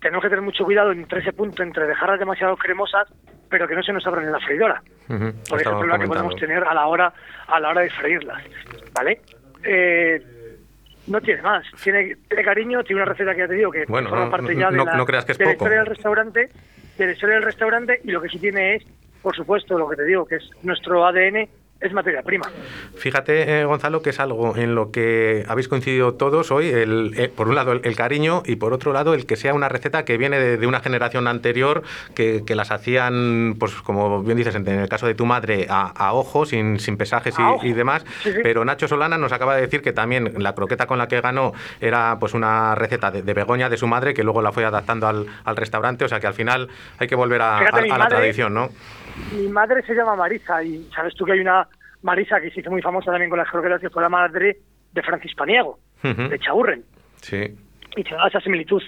tenemos 0.01 0.22
que 0.22 0.30
tener 0.30 0.41
mucho 0.43 0.66
cuidado 0.66 0.91
entre 0.91 1.22
ese 1.22 1.32
punto, 1.32 1.64
entre 1.64 1.88
dejarlas 1.88 2.20
demasiado 2.20 2.58
cremosas, 2.58 3.08
pero 3.49 3.68
que 3.68 3.76
no 3.76 3.84
se 3.84 3.93
nos 3.93 4.06
abran 4.06 4.26
en 4.26 4.32
la 4.34 4.39
freidora. 4.41 4.82
Por 5.08 5.16
ese 5.18 5.32
estábamos 5.58 5.64
problema 5.80 5.99
que 5.99 6.08
podemos 6.08 6.34
comentando. 6.34 6.39
tener 6.39 6.64
a 6.64 6.74
la 6.74 6.88
hora 6.88 7.14
a 7.47 7.60
la 7.60 7.70
hora 7.70 7.82
de 7.82 7.89
freírlas, 7.91 8.43
¿vale? 8.93 9.22
Eh, 9.64 10.22
no 11.08 11.22
tiene 11.22 11.41
más, 11.41 11.64
tiene, 11.82 12.16
tiene 12.28 12.43
cariño, 12.43 12.84
tiene 12.84 13.01
una 13.04 13.12
receta 13.12 13.34
que 13.34 13.39
ya 13.39 13.47
te 13.47 13.54
digo 13.56 13.72
que 13.72 13.86
Bueno, 13.86 14.10
forma 14.10 14.26
no- 14.26 14.32
parte 14.32 14.56
ya 14.56 14.70
de, 14.72 14.78
no- 14.78 14.86
la, 14.86 14.95
no 14.97 15.06
creas 15.06 15.24
que 15.26 15.34
es 15.34 15.38
de 15.38 15.45
la 15.45 15.51
historia 15.54 15.78
del 15.78 15.86
restaurante, 15.88 16.49
de 16.97 17.06
la 17.06 17.12
historia 17.12 17.36
del 17.36 17.43
restaurante 17.45 18.01
y 18.04 18.12
lo 18.12 18.22
que 18.22 18.30
sí 18.30 18.39
tiene 18.39 18.76
es, 18.76 18.84
por 19.24 19.36
supuesto, 19.36 19.78
lo 19.80 19.89
que 19.89 19.95
te 19.95 20.03
digo, 20.05 20.26
que 20.26 20.36
es 20.36 20.43
nuestro 20.61 21.03
ADN, 21.07 21.47
es 21.82 21.91
materia 21.91 22.21
prima. 22.21 22.45
Fíjate, 22.95 23.59
eh, 23.59 23.65
Gonzalo, 23.65 24.01
que 24.01 24.11
es 24.11 24.19
algo 24.21 24.55
en 24.55 24.74
lo 24.74 24.89
que 24.91 25.43
habéis 25.49 25.67
coincidido 25.67 26.13
todos 26.13 26.49
hoy. 26.49 26.69
El, 26.69 27.13
eh, 27.17 27.28
por 27.28 27.49
un 27.49 27.55
lado, 27.55 27.74
el, 27.74 27.82
el 27.84 27.95
cariño 27.97 28.41
y 28.45 28.55
por 28.55 28.71
otro 28.71 28.93
lado, 28.93 29.13
el 29.13 29.26
que 29.26 29.36
sea 29.36 29.53
una 29.53 29.67
receta 29.67 30.05
que 30.05 30.17
viene 30.17 30.39
de, 30.39 30.55
de 30.57 30.65
una 30.67 30.80
generación 30.80 31.28
anterior 31.28 31.84
que, 32.15 32.43
que 32.45 32.55
las 32.55 32.71
hacían, 32.71 33.55
pues 33.59 33.74
como 33.82 34.24
bien 34.24 34.38
dices, 34.38 34.55
en 34.55 34.65
el 34.65 34.88
caso 34.88 35.07
de 35.07 35.15
tu 35.15 35.26
madre, 35.26 35.67
a, 35.69 35.88
a 35.88 36.13
ojo, 36.13 36.45
sin, 36.45 36.80
sin 36.80 36.95
pesajes 36.95 37.36
y, 37.63 37.74
demás. 37.74 38.05
Sí, 38.21 38.32
sí. 38.32 38.39
Pero 38.41 38.63
Nacho 38.63 38.88
Solana 38.88 39.17
nos 39.17 39.34
acaba 39.34 39.55
de 39.55 39.61
decir 39.63 39.82
que 39.82 39.91
también 39.91 40.32
la 40.38 40.55
croqueta 40.55 40.86
con 40.88 40.97
la 40.97 41.09
que 41.09 41.19
ganó 41.19 41.51
era 41.82 42.15
pues 42.17 42.34
una 42.34 42.76
receta 42.76 43.11
de, 43.11 43.24
de 43.24 43.34
Begoña, 43.34 43.67
de 43.67 43.76
su 43.76 43.88
madre, 43.88 44.13
que 44.13 44.24
luego 44.24 44.41
la 44.41 44.53
fue 44.53 44.63
adaptando 44.63 45.05
al, 45.07 45.26
al 45.43 45.57
restaurante. 45.57 46.05
O 46.05 46.07
sea 46.07 46.21
que 46.21 46.28
al 46.28 46.34
final 46.34 46.69
hay 46.97 47.07
que 47.07 47.15
volver 47.15 47.41
a, 47.41 47.59
Fíjate, 47.59 47.80
a- 47.80 47.82
mi 47.82 47.89
a 47.89 47.97
la 47.97 48.03
madre- 48.05 48.15
tradición, 48.19 48.53
¿no? 48.53 48.69
Mi 49.34 49.47
madre 49.47 49.82
se 49.84 49.93
llama 49.93 50.16
Marisa 50.16 50.64
y 50.64 50.84
sabes 50.95 51.14
tú 51.16 51.26
que 51.26 51.34
hay 51.34 51.39
una 51.39 51.68
Marisa 52.01 52.39
que 52.41 52.51
se 52.51 52.59
hizo 52.59 52.72
muy 52.72 52.82
famosa 52.82 53.11
también 53.11 53.30
con 53.30 53.39
las 53.39 53.49
croquetas 53.49 53.80
que 53.82 53.89
fue 53.89 54.01
la 54.01 54.09
madre 54.09 54.57
de 54.91 55.01
Francis 55.01 55.34
Paniego, 55.36 55.80
Ujú. 56.03 56.30
de 56.30 56.39
Chaurren. 56.39 56.84
Sí. 57.22 57.57
y 57.95 58.03
se 58.03 58.16
da 58.16 58.28
esa 58.28 58.39
similitud. 58.41 58.82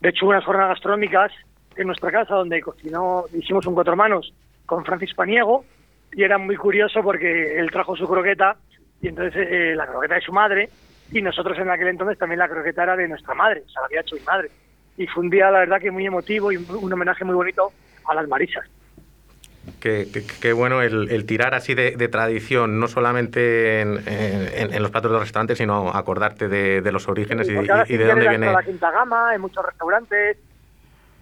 De 0.00 0.10
hecho, 0.10 0.26
unas 0.26 0.44
jornadas 0.44 0.70
gastronómicas 0.74 1.32
en 1.76 1.86
nuestra 1.86 2.10
casa 2.12 2.34
donde 2.34 2.60
cocinó, 2.60 3.24
hicimos 3.32 3.66
un 3.66 3.74
cuatro 3.74 3.96
manos 3.96 4.32
con 4.66 4.84
Francis 4.84 5.14
Paniego 5.14 5.64
y 6.12 6.22
era 6.24 6.36
muy 6.38 6.56
curioso 6.56 7.02
porque 7.02 7.58
él 7.58 7.70
trajo 7.70 7.96
su 7.96 8.06
croqueta 8.06 8.56
y 9.00 9.08
entonces 9.08 9.34
eh, 9.50 9.74
la 9.74 9.86
croqueta 9.86 10.16
de 10.16 10.20
su 10.20 10.32
madre 10.32 10.68
y 11.10 11.22
nosotros 11.22 11.58
en 11.58 11.70
aquel 11.70 11.88
entonces 11.88 12.18
también 12.18 12.38
la 12.38 12.48
croqueta 12.48 12.82
era 12.84 12.96
de 12.96 13.08
nuestra 13.08 13.34
madre, 13.34 13.62
o 13.66 13.68
sea, 13.70 13.80
la 13.82 13.86
había 13.86 14.00
hecho 14.02 14.14
mi 14.16 14.22
madre. 14.22 14.50
Y 14.98 15.06
fue 15.06 15.22
un 15.24 15.30
día, 15.30 15.50
la 15.50 15.60
verdad, 15.60 15.80
que 15.80 15.90
muy 15.90 16.04
emotivo 16.06 16.52
y 16.52 16.56
un 16.58 16.92
homenaje 16.92 17.24
muy 17.24 17.34
bonito 17.34 17.72
a 18.06 18.14
las 18.14 18.28
marisas. 18.28 18.64
Qué, 19.80 20.08
qué- 20.12 20.26
qué 20.26 20.52
bueno 20.52 20.82
el, 20.82 21.10
el 21.10 21.24
tirar 21.24 21.54
así 21.54 21.74
de, 21.74 21.92
de 21.96 22.08
tradición, 22.08 22.78
no 22.78 22.86
solamente 22.86 23.80
en, 23.80 23.96
en- 24.06 24.74
en 24.74 24.82
los 24.82 24.90
platos 24.90 25.10
de 25.10 25.14
los 25.14 25.22
restaurantes, 25.22 25.56
sino 25.56 25.88
acordarte 25.88 26.48
de, 26.48 26.82
de 26.82 26.92
los 26.92 27.08
orígenes 27.08 27.48
y, 27.48 27.56
ahora 27.56 27.76
y- 27.78 27.80
y 27.82 27.84
sí 27.86 27.96
de 27.96 28.04
dónde 28.06 28.28
viene. 28.28 28.52
la 28.52 28.62
quinta 28.62 28.90
gama 28.90 29.34
en 29.34 29.40
muchos 29.40 29.64
restaurantes. 29.64 30.38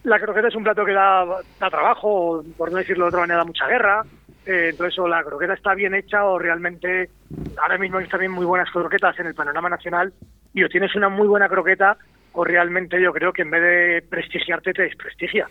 La 0.03 0.19
croqueta 0.21 0.49
es 0.49 0.55
un 0.55 0.65
plato 0.65 0.85
que 0.85 0.93
da, 0.93 1.25
da 1.59 1.71
trabajo, 1.71 2.09
o, 2.39 2.45
por 2.57 2.73
no 2.73 2.79
decirlo 2.79 3.05
de 3.05 3.09
otra 3.09 3.21
manera, 3.21 3.39
da 3.39 3.45
mucha 3.45 3.67
guerra. 3.67 4.05
Eh, 4.45 4.71
entonces, 4.71 4.99
o 4.99 5.07
la 5.07 5.23
croqueta 5.23 5.55
está 5.55 5.75
bien 5.75 5.95
hecha 5.95 6.25
o 6.25 6.39
realmente 6.39 7.11
ahora 7.63 7.79
mismo 7.79 7.99
hay 7.99 8.09
también 8.09 8.33
muy 8.33 8.47
buenas 8.47 8.71
croquetas 8.71 9.19
en 9.19 9.27
el 9.27 9.35
panorama 9.35 9.69
nacional 9.69 10.13
y 10.53 10.65
o 10.65 10.69
tienes 10.69 10.95
una 10.97 11.09
muy 11.09 11.27
buena 11.27 11.49
croqueta 11.49 11.99
o 12.33 12.45
realmente 12.45 13.01
yo 13.01 13.13
creo 13.13 13.33
que 13.33 13.43
en 13.43 13.51
vez 13.51 13.63
de 13.63 14.07
prestigiarte 14.09 14.73
te 14.73 14.83
desprestigia. 14.83 15.51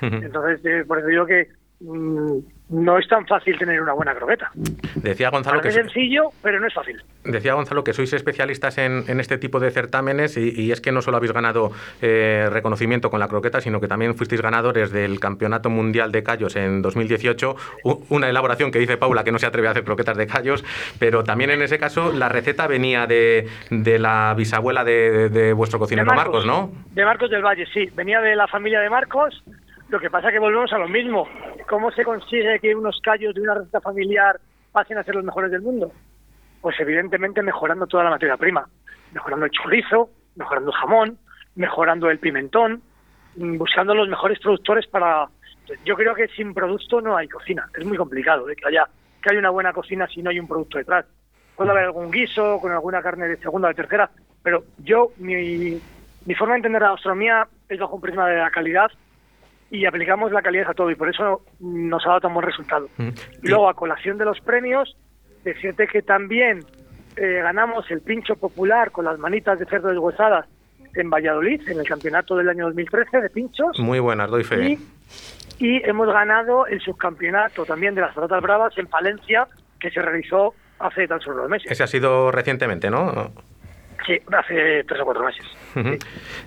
Entonces, 0.00 0.60
eh, 0.64 0.84
por 0.86 0.98
eso 0.98 1.08
digo 1.08 1.26
que 1.26 1.48
no 1.80 2.98
es 2.98 3.08
tan 3.08 3.26
fácil 3.26 3.56
tener 3.58 3.80
una 3.80 3.92
buena 3.92 4.14
croqueta. 4.14 4.50
Decía 4.96 5.30
Gonzalo 5.30 5.60
que 5.60 5.68
Es 5.68 5.74
sencillo, 5.74 6.30
pero 6.42 6.60
no 6.60 6.66
es 6.66 6.74
fácil. 6.74 7.00
Decía 7.24 7.54
Gonzalo 7.54 7.84
que 7.84 7.92
sois 7.92 8.12
especialistas 8.12 8.78
en, 8.78 9.04
en 9.08 9.20
este 9.20 9.38
tipo 9.38 9.60
de 9.60 9.70
certámenes 9.70 10.36
y, 10.36 10.50
y 10.60 10.72
es 10.72 10.80
que 10.80 10.92
no 10.92 11.00
solo 11.02 11.16
habéis 11.18 11.32
ganado 11.32 11.70
eh, 12.02 12.48
reconocimiento 12.50 13.10
con 13.10 13.20
la 13.20 13.28
croqueta, 13.28 13.60
sino 13.60 13.80
que 13.80 13.88
también 13.88 14.14
fuisteis 14.16 14.42
ganadores 14.42 14.90
del 14.90 15.20
Campeonato 15.20 15.70
Mundial 15.70 16.12
de 16.12 16.22
Callos 16.22 16.56
en 16.56 16.82
2018, 16.82 17.56
u- 17.84 18.04
una 18.10 18.28
elaboración 18.28 18.70
que 18.70 18.78
dice 18.80 18.96
Paula 18.96 19.24
que 19.24 19.32
no 19.32 19.38
se 19.38 19.46
atreve 19.46 19.68
a 19.68 19.70
hacer 19.70 19.84
croquetas 19.84 20.16
de 20.16 20.26
callos, 20.26 20.64
pero 20.98 21.24
también 21.24 21.50
en 21.50 21.62
ese 21.62 21.78
caso 21.78 22.12
la 22.12 22.28
receta 22.28 22.66
venía 22.66 23.06
de, 23.06 23.48
de 23.70 23.98
la 23.98 24.34
bisabuela 24.36 24.84
de, 24.84 25.10
de- 25.10 25.28
de 25.28 25.52
vuestro 25.52 25.78
cocinero 25.78 26.10
De 26.10 26.16
Marcos, 26.16 26.44
¿no? 26.44 26.70
De 26.92 27.04
Marcos 27.04 27.30
del 27.30 27.42
Valle, 27.42 27.66
sí. 27.72 27.86
Venía 27.94 28.20
de 28.20 28.34
la 28.36 28.46
familia 28.48 28.80
de 28.80 28.90
Marcos. 28.90 29.42
Lo 29.90 29.98
que 30.00 30.10
pasa 30.10 30.30
que 30.30 30.38
volvemos 30.38 30.70
a 30.74 30.78
lo 30.78 30.86
mismo. 30.86 31.26
¿Cómo 31.68 31.90
se 31.90 32.02
consigue 32.02 32.58
que 32.60 32.74
unos 32.74 32.98
callos 33.02 33.34
de 33.34 33.42
una 33.42 33.54
receta 33.54 33.82
familiar 33.82 34.40
pasen 34.72 34.96
a 34.96 35.04
ser 35.04 35.14
los 35.14 35.24
mejores 35.24 35.50
del 35.50 35.60
mundo? 35.60 35.92
Pues 36.62 36.80
evidentemente 36.80 37.42
mejorando 37.42 37.86
toda 37.86 38.04
la 38.04 38.10
materia 38.10 38.38
prima. 38.38 38.66
Mejorando 39.12 39.44
el 39.44 39.52
chorizo, 39.52 40.08
mejorando 40.36 40.70
el 40.70 40.76
jamón, 40.76 41.18
mejorando 41.56 42.10
el 42.10 42.18
pimentón, 42.18 42.82
mm, 43.36 43.58
buscando 43.58 43.94
los 43.94 44.08
mejores 44.08 44.38
productores 44.38 44.86
para... 44.86 45.28
Yo 45.84 45.94
creo 45.94 46.14
que 46.14 46.28
sin 46.28 46.54
producto 46.54 47.02
no 47.02 47.16
hay 47.16 47.28
cocina. 47.28 47.68
Es 47.78 47.84
muy 47.84 47.98
complicado 47.98 48.46
de 48.46 48.56
que 48.56 48.66
haya, 48.66 48.88
que 49.22 49.30
haya 49.30 49.38
una 49.38 49.50
buena 49.50 49.74
cocina 49.74 50.06
si 50.06 50.22
no 50.22 50.30
hay 50.30 50.40
un 50.40 50.48
producto 50.48 50.78
detrás. 50.78 51.04
Puede 51.54 51.70
haber 51.70 51.84
algún 51.84 52.10
guiso 52.10 52.58
con 52.60 52.72
alguna 52.72 53.02
carne 53.02 53.28
de 53.28 53.36
segunda 53.36 53.68
o 53.68 53.70
de 53.70 53.74
tercera, 53.74 54.08
pero 54.42 54.64
yo, 54.78 55.10
mi, 55.18 55.78
mi 56.24 56.34
forma 56.34 56.54
de 56.54 56.58
entender 56.60 56.80
la 56.80 56.92
gastronomía 56.92 57.46
es 57.68 57.78
bajo 57.78 57.96
un 57.96 58.00
prisma 58.00 58.26
de 58.26 58.38
la 58.38 58.50
calidad 58.50 58.90
y 59.70 59.84
aplicamos 59.86 60.32
la 60.32 60.42
calidad 60.42 60.70
a 60.70 60.74
todo 60.74 60.90
y 60.90 60.94
por 60.94 61.08
eso 61.08 61.42
nos 61.60 62.04
ha 62.06 62.08
dado 62.10 62.20
tan 62.20 62.34
buen 62.34 62.46
resultado. 62.46 62.88
Y 63.42 63.48
luego, 63.48 63.68
a 63.68 63.74
colación 63.74 64.16
de 64.18 64.24
los 64.24 64.40
premios, 64.40 64.96
decirte 65.44 65.86
que 65.86 66.02
también 66.02 66.60
eh, 67.16 67.40
ganamos 67.42 67.90
el 67.90 68.00
pincho 68.00 68.36
popular 68.36 68.90
con 68.90 69.04
las 69.04 69.18
manitas 69.18 69.58
de 69.58 69.66
cerdo 69.66 69.88
deshuesadas 69.88 70.46
en 70.94 71.10
Valladolid, 71.10 71.68
en 71.68 71.78
el 71.80 71.86
campeonato 71.86 72.34
del 72.36 72.48
año 72.48 72.64
2013 72.66 73.20
de 73.20 73.30
pinchos, 73.30 73.78
Muy 73.78 73.98
buenas, 74.00 74.30
doy 74.30 74.42
fe. 74.44 74.70
y, 74.70 74.78
y 75.58 75.82
hemos 75.88 76.08
ganado 76.08 76.66
el 76.66 76.80
subcampeonato 76.80 77.64
también 77.66 77.94
de 77.94 78.00
las 78.00 78.14
patatas 78.14 78.42
bravas 78.42 78.76
en 78.78 78.86
Palencia, 78.86 79.46
que 79.78 79.90
se 79.90 80.00
realizó 80.00 80.54
hace 80.78 81.06
tan 81.06 81.20
solo 81.20 81.42
dos 81.42 81.50
meses. 81.50 81.70
Ese 81.70 81.82
ha 81.82 81.86
sido 81.86 82.30
recientemente, 82.32 82.90
¿no? 82.90 83.32
Sí, 84.06 84.16
hace 84.36 84.84
tres 84.84 85.00
o 85.00 85.04
cuatro 85.04 85.24
meses. 85.24 85.44
Ujú. 85.76 85.88
Antes 85.88 85.98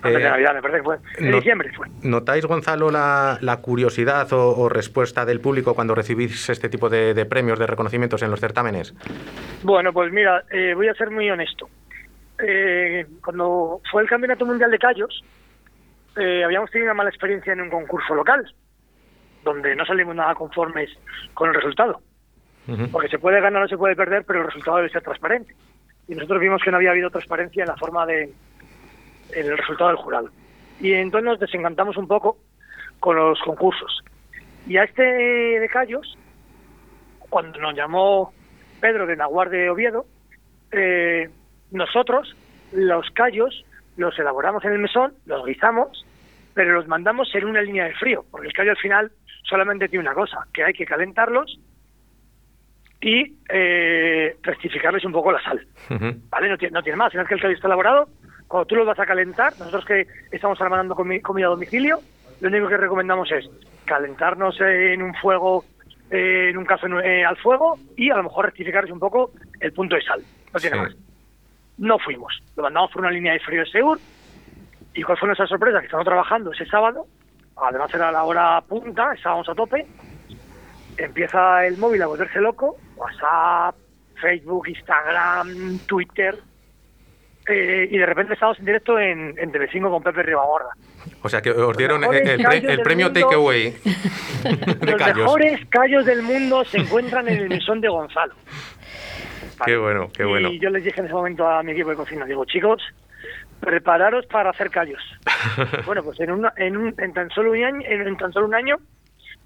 de 0.02 0.20
Eh, 0.20 0.30
Navidad, 0.30 0.54
me 0.54 0.62
parece 0.62 0.78
que 0.78 0.84
fue. 0.84 0.96
En 1.18 1.30
no- 1.30 1.36
diciembre 1.36 1.70
fue. 1.74 1.86
¿Notáis, 2.02 2.44
Gonzalo, 2.44 2.90
la, 2.90 3.38
la 3.40 3.58
curiosidad 3.58 4.32
o, 4.32 4.56
o 4.56 4.68
respuesta 4.68 5.24
del 5.24 5.40
público 5.40 5.74
cuando 5.74 5.94
recibís 5.94 6.48
este 6.50 6.68
tipo 6.68 6.88
de, 6.88 7.14
de 7.14 7.24
premios, 7.26 7.58
de 7.58 7.66
reconocimientos 7.66 8.22
en 8.22 8.30
los 8.30 8.40
certámenes? 8.40 8.94
Bueno, 9.62 9.92
pues 9.92 10.12
mira, 10.12 10.42
eh, 10.50 10.72
voy 10.74 10.88
a 10.88 10.94
ser 10.94 11.10
muy 11.10 11.30
honesto. 11.30 11.68
Eh, 12.44 13.06
cuando 13.24 13.80
fue 13.90 14.02
el 14.02 14.08
Campeonato 14.08 14.44
Mundial 14.44 14.70
de 14.70 14.78
Callos, 14.78 15.22
eh, 16.16 16.42
habíamos 16.44 16.70
tenido 16.70 16.86
una 16.86 16.94
mala 16.94 17.10
experiencia 17.10 17.52
en 17.52 17.60
un 17.60 17.70
concurso 17.70 18.14
local, 18.14 18.52
donde 19.44 19.76
no 19.76 19.84
salimos 19.84 20.16
nada 20.16 20.34
conformes 20.34 20.90
con 21.34 21.48
el 21.50 21.54
resultado. 21.54 22.00
Porque 22.92 23.08
se 23.08 23.18
puede 23.18 23.40
ganar 23.40 23.64
o 23.64 23.68
se 23.68 23.76
puede 23.76 23.96
perder, 23.96 24.24
pero 24.24 24.40
el 24.40 24.46
resultado 24.46 24.76
debe 24.76 24.88
ser 24.88 25.02
transparente. 25.02 25.52
Y 26.08 26.14
nosotros 26.14 26.40
vimos 26.40 26.62
que 26.62 26.70
no 26.70 26.78
había 26.78 26.90
habido 26.90 27.10
transparencia 27.10 27.62
en 27.62 27.68
la 27.68 27.76
forma 27.76 28.06
de 28.06 28.32
en 29.32 29.46
el 29.46 29.56
resultado 29.56 29.88
del 29.88 29.98
jurado. 29.98 30.28
Y 30.80 30.92
entonces 30.92 31.24
nos 31.24 31.40
desencantamos 31.40 31.96
un 31.96 32.06
poco 32.06 32.38
con 33.00 33.16
los 33.16 33.40
concursos. 33.40 34.02
Y 34.66 34.76
a 34.76 34.84
este 34.84 35.02
de 35.02 35.68
Callos, 35.68 36.18
cuando 37.18 37.58
nos 37.58 37.74
llamó 37.74 38.32
Pedro 38.80 39.06
de 39.06 39.16
Naguar 39.16 39.50
de 39.50 39.70
Oviedo, 39.70 40.06
eh, 40.70 41.30
nosotros 41.70 42.36
los 42.72 43.10
callos 43.10 43.64
los 43.96 44.18
elaboramos 44.18 44.64
en 44.64 44.72
el 44.72 44.78
mesón, 44.78 45.14
los 45.26 45.44
guisamos, 45.44 46.06
pero 46.54 46.74
los 46.74 46.88
mandamos 46.88 47.34
en 47.34 47.44
una 47.46 47.62
línea 47.62 47.84
de 47.84 47.94
frío, 47.94 48.24
porque 48.30 48.48
el 48.48 48.52
callo 48.52 48.70
al 48.70 48.76
final 48.78 49.12
solamente 49.42 49.88
tiene 49.88 50.04
una 50.04 50.14
cosa, 50.14 50.46
que 50.52 50.64
hay 50.64 50.72
que 50.72 50.86
calentarlos 50.86 51.58
y 53.02 53.36
eh, 53.48 54.36
rectificarles 54.42 55.04
un 55.04 55.12
poco 55.12 55.32
la 55.32 55.42
sal. 55.42 55.60
¿Vale? 56.30 56.48
No 56.48 56.56
tiene, 56.56 56.72
no 56.72 56.82
tiene 56.82 56.96
más. 56.96 57.12
Una 57.12 57.24
vez 57.24 57.28
que 57.28 57.34
el 57.34 57.40
callo 57.42 57.54
está 57.54 57.66
elaborado, 57.66 58.08
cuando 58.48 58.66
tú 58.66 58.76
lo 58.76 58.84
vas 58.84 58.98
a 58.98 59.04
calentar, 59.06 59.58
nosotros 59.58 59.84
que 59.84 60.06
estamos 60.30 60.60
armando 60.60 60.94
comi- 60.94 61.20
comida 61.20 61.46
a 61.46 61.50
domicilio, 61.50 62.00
lo 62.40 62.48
único 62.48 62.68
que 62.68 62.76
recomendamos 62.76 63.30
es 63.32 63.48
calentarnos 63.84 64.58
en 64.60 65.02
un 65.02 65.14
fuego, 65.16 65.64
eh, 66.10 66.48
en 66.50 66.56
un 66.58 66.64
caso 66.64 66.86
eh, 67.00 67.24
al 67.24 67.36
fuego 67.38 67.78
y 67.96 68.10
a 68.10 68.16
lo 68.16 68.22
mejor 68.22 68.46
rectificar 68.46 68.90
un 68.92 68.98
poco 69.00 69.32
el 69.60 69.72
punto 69.72 69.96
de 69.96 70.02
sal. 70.02 70.22
No 70.54 70.60
tiene 70.60 70.76
Sí. 70.76 70.82
más. 70.82 70.96
No 71.78 71.98
fuimos. 71.98 72.32
Lo 72.56 72.62
mandamos 72.62 72.90
por 72.92 73.00
una 73.02 73.10
línea 73.10 73.32
de 73.32 73.40
frío 73.40 73.60
de 73.64 73.66
Seur. 73.70 73.98
¿Y 74.94 75.02
cuál 75.02 75.18
fue 75.18 75.26
nuestra 75.26 75.46
sorpresa? 75.46 75.80
Que 75.80 75.86
estamos 75.86 76.04
trabajando 76.06 76.52
ese 76.52 76.66
sábado. 76.66 77.06
Además 77.56 77.92
era 77.94 78.12
la 78.12 78.24
hora 78.24 78.60
punta, 78.68 79.12
estábamos 79.14 79.48
a 79.48 79.54
tope. 79.54 79.86
Empieza 80.98 81.66
el 81.66 81.78
móvil 81.78 82.02
a 82.02 82.06
volverse 82.06 82.40
loco. 82.40 82.76
WhatsApp, 83.02 83.76
Facebook, 84.20 84.68
Instagram, 84.68 85.78
Twitter. 85.86 86.38
Eh, 87.48 87.88
y 87.90 87.98
de 87.98 88.06
repente 88.06 88.34
estamos 88.34 88.56
en 88.60 88.64
directo 88.66 88.98
en, 89.00 89.34
en 89.36 89.50
Telecinco 89.50 89.90
con 89.90 90.02
Pepe 90.02 90.22
Ribagorda. 90.22 90.70
O 91.22 91.28
sea 91.28 91.42
que 91.42 91.50
os 91.50 91.76
dieron 91.76 92.04
el, 92.04 92.80
premio. 92.84 93.12
Takeaway 93.12 93.74
Los 94.80 94.94
callos. 94.96 95.16
mejores 95.18 95.66
callos 95.68 96.04
del 96.06 96.22
mundo 96.22 96.64
se 96.64 96.78
encuentran 96.78 97.26
en 97.28 97.38
el 97.38 97.48
mesón 97.48 97.80
de 97.80 97.88
Gonzalo. 97.88 98.34
Qué 99.64 99.76
bueno, 99.76 100.08
qué 100.16 100.24
bueno. 100.24 100.50
Y 100.50 100.60
yo 100.60 100.70
les 100.70 100.84
dije 100.84 101.00
en 101.00 101.06
ese 101.06 101.14
momento 101.14 101.46
a 101.48 101.62
mi 101.64 101.72
equipo 101.72 101.90
de 101.90 101.96
cocina, 101.96 102.24
digo, 102.26 102.44
chicos, 102.44 102.80
prepararos 103.60 104.24
para 104.26 104.50
hacer 104.50 104.70
callos. 104.70 105.02
bueno, 105.86 106.02
pues 106.04 106.18
en, 106.20 106.30
una- 106.30 106.52
en, 106.56 106.76
un- 106.76 106.94
en 106.98 107.12
tan 107.12 107.28
solo 107.30 107.50
un 107.52 107.64
año, 107.64 107.80
en, 107.84 108.06
en 108.06 108.16
tan 108.16 108.32
solo 108.32 108.46
un 108.46 108.54
año 108.54 108.76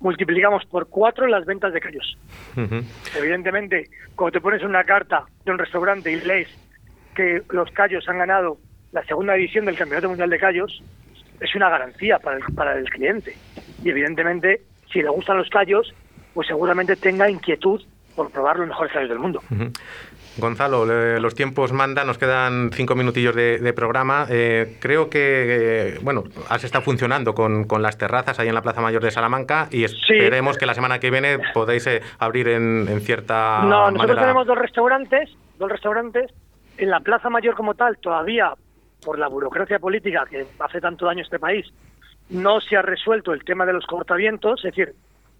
multiplicamos 0.00 0.64
por 0.66 0.88
cuatro 0.88 1.26
las 1.26 1.44
ventas 1.44 1.72
de 1.72 1.80
callos. 1.80 2.18
Evidentemente, 3.16 3.88
cuando 4.14 4.32
te 4.32 4.40
pones 4.40 4.62
una 4.62 4.84
carta 4.84 5.24
de 5.44 5.52
un 5.52 5.58
restaurante 5.58 6.12
y 6.12 6.20
lees 6.20 6.48
que 7.14 7.42
los 7.50 7.70
callos 7.70 8.08
han 8.08 8.18
ganado 8.18 8.58
la 8.92 9.04
segunda 9.04 9.34
edición 9.36 9.64
del 9.64 9.76
Campeonato 9.76 10.08
Mundial 10.08 10.30
de 10.30 10.38
Callos, 10.38 10.82
es 11.40 11.54
una 11.54 11.68
garantía 11.68 12.18
para 12.18 12.38
el, 12.38 12.44
para 12.54 12.78
el 12.78 12.88
cliente. 12.88 13.36
Y 13.82 13.90
evidentemente, 13.90 14.62
si 14.92 15.02
le 15.02 15.08
gustan 15.08 15.38
los 15.38 15.48
callos, 15.50 15.94
pues 16.34 16.46
seguramente 16.46 16.96
tenga 16.96 17.28
inquietud 17.28 17.82
por 18.14 18.30
probar 18.30 18.58
los 18.58 18.68
mejores 18.68 18.92
callos 18.92 19.10
del 19.10 19.18
mundo. 19.18 19.42
Gonzalo, 20.38 20.84
le- 20.86 21.20
los 21.20 21.34
tiempos 21.34 21.72
mandan, 21.72 22.06
nos 22.06 22.18
quedan 22.18 22.70
cinco 22.72 22.94
minutillos 22.94 23.34
de, 23.34 23.58
de 23.58 23.72
programa. 23.72 24.26
Eh, 24.28 24.76
creo 24.80 25.08
que, 25.08 25.18
eh, 25.94 25.98
bueno, 26.02 26.24
has 26.48 26.64
estado 26.64 26.84
funcionando 26.84 27.34
con, 27.34 27.64
con 27.64 27.82
las 27.82 27.96
terrazas 27.98 28.38
ahí 28.38 28.48
en 28.48 28.54
la 28.54 28.62
Plaza 28.62 28.80
Mayor 28.80 29.02
de 29.02 29.10
Salamanca 29.10 29.68
y 29.70 29.84
esperemos 29.84 30.58
que 30.58 30.66
la 30.66 30.74
semana 30.74 30.98
que 30.98 31.10
viene 31.10 31.38
podáis 31.54 31.86
eh, 31.86 32.02
abrir 32.18 32.48
en, 32.48 32.86
en 32.88 33.00
cierta 33.00 33.60
No, 33.62 33.90
nosotros 33.90 33.98
manera. 34.08 34.20
tenemos 34.22 34.46
dos 34.46 34.58
restaurantes, 34.58 35.30
dos 35.58 35.70
restaurantes. 35.70 36.30
En 36.78 36.90
la 36.90 37.00
Plaza 37.00 37.30
Mayor 37.30 37.54
como 37.54 37.74
tal, 37.74 37.96
todavía, 37.98 38.52
por 39.04 39.18
la 39.18 39.28
burocracia 39.28 39.78
política 39.78 40.24
que 40.28 40.44
hace 40.58 40.80
tanto 40.80 41.06
daño 41.06 41.20
a 41.20 41.22
este 41.22 41.38
país, 41.38 41.66
no 42.28 42.60
se 42.60 42.76
ha 42.76 42.82
resuelto 42.82 43.32
el 43.32 43.44
tema 43.44 43.64
de 43.64 43.72
los 43.72 43.86
cortavientos, 43.86 44.64
es 44.64 44.74
decir, 44.74 44.94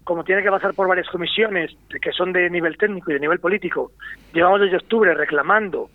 como 0.07 0.23
tiene 0.23 0.41
que 0.41 0.49
pasar 0.49 0.73
por 0.73 0.87
varias 0.87 1.09
comisiones 1.09 1.75
que 2.01 2.11
son 2.13 2.31
de 2.31 2.49
nivel 2.49 2.77
técnico 2.77 3.11
y 3.11 3.15
de 3.15 3.19
nivel 3.19 3.39
político, 3.39 3.91
llevamos 4.33 4.61
desde 4.61 4.77
octubre 4.77 5.13
reclamando 5.13 5.89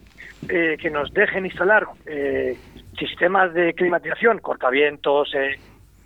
eh, 0.51 0.77
que 0.79 0.91
nos 0.91 1.11
dejen 1.15 1.47
instalar 1.47 1.87
eh, 2.05 2.55
sistemas 2.99 3.55
de 3.55 3.73
climatización, 3.73 4.39
cortavientos, 4.41 5.35
eh, 5.35 5.59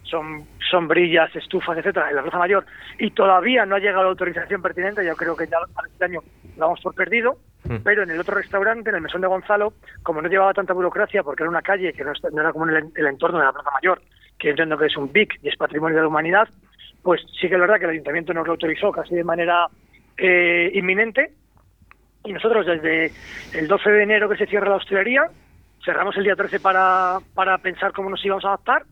son 0.05 0.45
sombrillas, 0.71 1.35
estufas, 1.35 1.77
etcétera, 1.79 2.11
en 2.11 2.15
la 2.17 2.23
Plaza 2.23 2.39
Mayor, 2.39 2.65
y 3.01 3.11
todavía 3.11 3.67
no 3.67 3.75
ha 3.75 3.81
llegado 3.81 4.05
la 4.05 4.11
autorización 4.11 4.63
pertinente, 4.63 5.05
yo 5.05 5.17
creo 5.17 5.35
que 5.37 5.49
ya 5.49 5.59
para 5.75 5.89
este 5.89 6.05
año 6.05 6.21
lo 6.57 6.61
damos 6.67 6.81
por 6.81 6.95
perdido, 6.95 7.37
Mm. 7.65 7.79
pero 7.83 8.05
en 8.05 8.11
el 8.13 8.21
otro 8.21 8.37
restaurante, 8.37 8.91
en 8.91 8.95
el 8.97 9.03
Mesón 9.03 9.21
de 9.23 9.27
Gonzalo, 9.27 9.73
como 10.05 10.23
no 10.23 10.29
llevaba 10.29 10.55
tanta 10.55 10.73
burocracia, 10.73 11.25
porque 11.25 11.43
era 11.43 11.51
una 11.51 11.63
calle 11.63 11.93
que 11.93 12.05
no, 12.05 12.13
está- 12.13 12.31
no 12.31 12.41
era 12.41 12.53
como 12.53 12.69
en 12.69 12.77
el, 12.77 12.85
el 12.95 13.07
entorno 13.09 13.41
de 13.41 13.45
la 13.47 13.53
Plaza 13.53 13.71
Mayor, 13.73 14.01
que 14.39 14.47
yo 14.47 14.51
entiendo 14.53 14.79
que 14.79 14.87
es 14.87 14.97
un 14.97 15.11
BIC 15.13 15.41
y 15.43 15.49
es 15.49 15.57
patrimonio 15.57 15.97
de 15.97 16.03
la 16.03 16.09
humanidad, 16.09 16.49
pues 17.07 17.21
sí 17.41 17.49
que 17.49 17.55
es 17.55 17.61
verdad 17.61 17.79
que 17.79 17.85
el 17.85 17.93
ayuntamiento 17.93 18.35
nos 18.35 18.45
lo 18.45 18.55
autorizó 18.55 18.91
casi 18.91 19.15
de 19.15 19.23
manera 19.23 19.69
eh, 20.19 20.73
inminente, 20.75 21.31
y 22.25 22.33
nosotros 22.33 22.67
desde 22.67 23.13
el 23.55 23.69
12 23.69 23.91
de 23.93 24.03
enero 24.03 24.29
que 24.29 24.37
se 24.37 24.47
cierra 24.47 24.71
la 24.71 24.75
hostelería, 24.75 25.23
cerramos 25.85 26.17
el 26.17 26.25
día 26.25 26.35
13 26.35 26.59
para, 26.59 27.19
para 27.33 27.59
pensar 27.59 27.93
cómo 27.93 28.11
nos 28.11 28.25
íbamos 28.25 28.45
a 28.45 28.49
adaptar, 28.49 28.83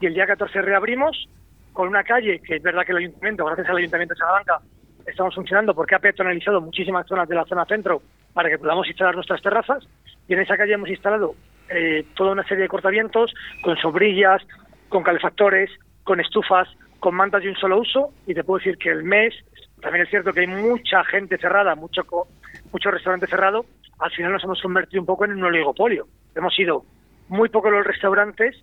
y 0.00 0.06
el 0.06 0.14
día 0.14 0.26
14 0.26 0.62
reabrimos 0.62 1.28
con 1.74 1.88
una 1.88 2.02
calle 2.02 2.40
que 2.40 2.56
es 2.56 2.62
verdad 2.62 2.86
que 2.86 2.92
el 2.92 2.98
ayuntamiento, 2.98 3.44
gracias 3.44 3.68
al 3.68 3.76
ayuntamiento 3.76 4.14
de 4.14 4.20
Salamanca, 4.20 4.60
estamos 5.06 5.34
funcionando 5.34 5.74
porque 5.74 5.96
ha 5.96 5.98
peatonalizado 5.98 6.62
muchísimas 6.62 7.06
zonas 7.06 7.28
de 7.28 7.34
la 7.34 7.44
zona 7.44 7.66
centro 7.66 8.00
para 8.32 8.48
que 8.48 8.56
podamos 8.56 8.88
instalar 8.88 9.14
nuestras 9.14 9.42
terrazas. 9.42 9.86
Y 10.26 10.32
en 10.32 10.40
esa 10.40 10.56
calle 10.56 10.72
hemos 10.72 10.88
instalado 10.88 11.34
eh, 11.68 12.06
toda 12.14 12.32
una 12.32 12.44
serie 12.44 12.62
de 12.62 12.68
cortavientos 12.68 13.34
con 13.62 13.76
sombrillas, 13.76 14.40
con 14.88 15.02
calefactores, 15.02 15.68
con 16.04 16.20
estufas, 16.20 16.66
con 17.00 17.14
mantas 17.14 17.42
de 17.42 17.48
un 17.48 17.56
solo 17.56 17.80
uso 17.80 18.12
y 18.26 18.34
te 18.34 18.44
puedo 18.44 18.58
decir 18.58 18.78
que 18.78 18.90
el 18.90 19.02
mes, 19.02 19.34
también 19.80 20.04
es 20.04 20.10
cierto 20.10 20.32
que 20.32 20.40
hay 20.40 20.46
mucha 20.46 21.02
gente 21.04 21.38
cerrada, 21.38 21.74
mucho, 21.74 22.02
mucho 22.72 22.90
restaurante 22.90 23.26
cerrado, 23.26 23.64
al 23.98 24.10
final 24.12 24.32
nos 24.32 24.44
hemos 24.44 24.62
convertido 24.62 25.02
un 25.02 25.06
poco 25.06 25.24
en 25.24 25.32
un 25.32 25.44
oligopolio. 25.44 26.06
Hemos 26.34 26.54
sido 26.54 26.84
muy 27.28 27.48
pocos 27.48 27.72
los 27.72 27.86
restaurantes, 27.86 28.56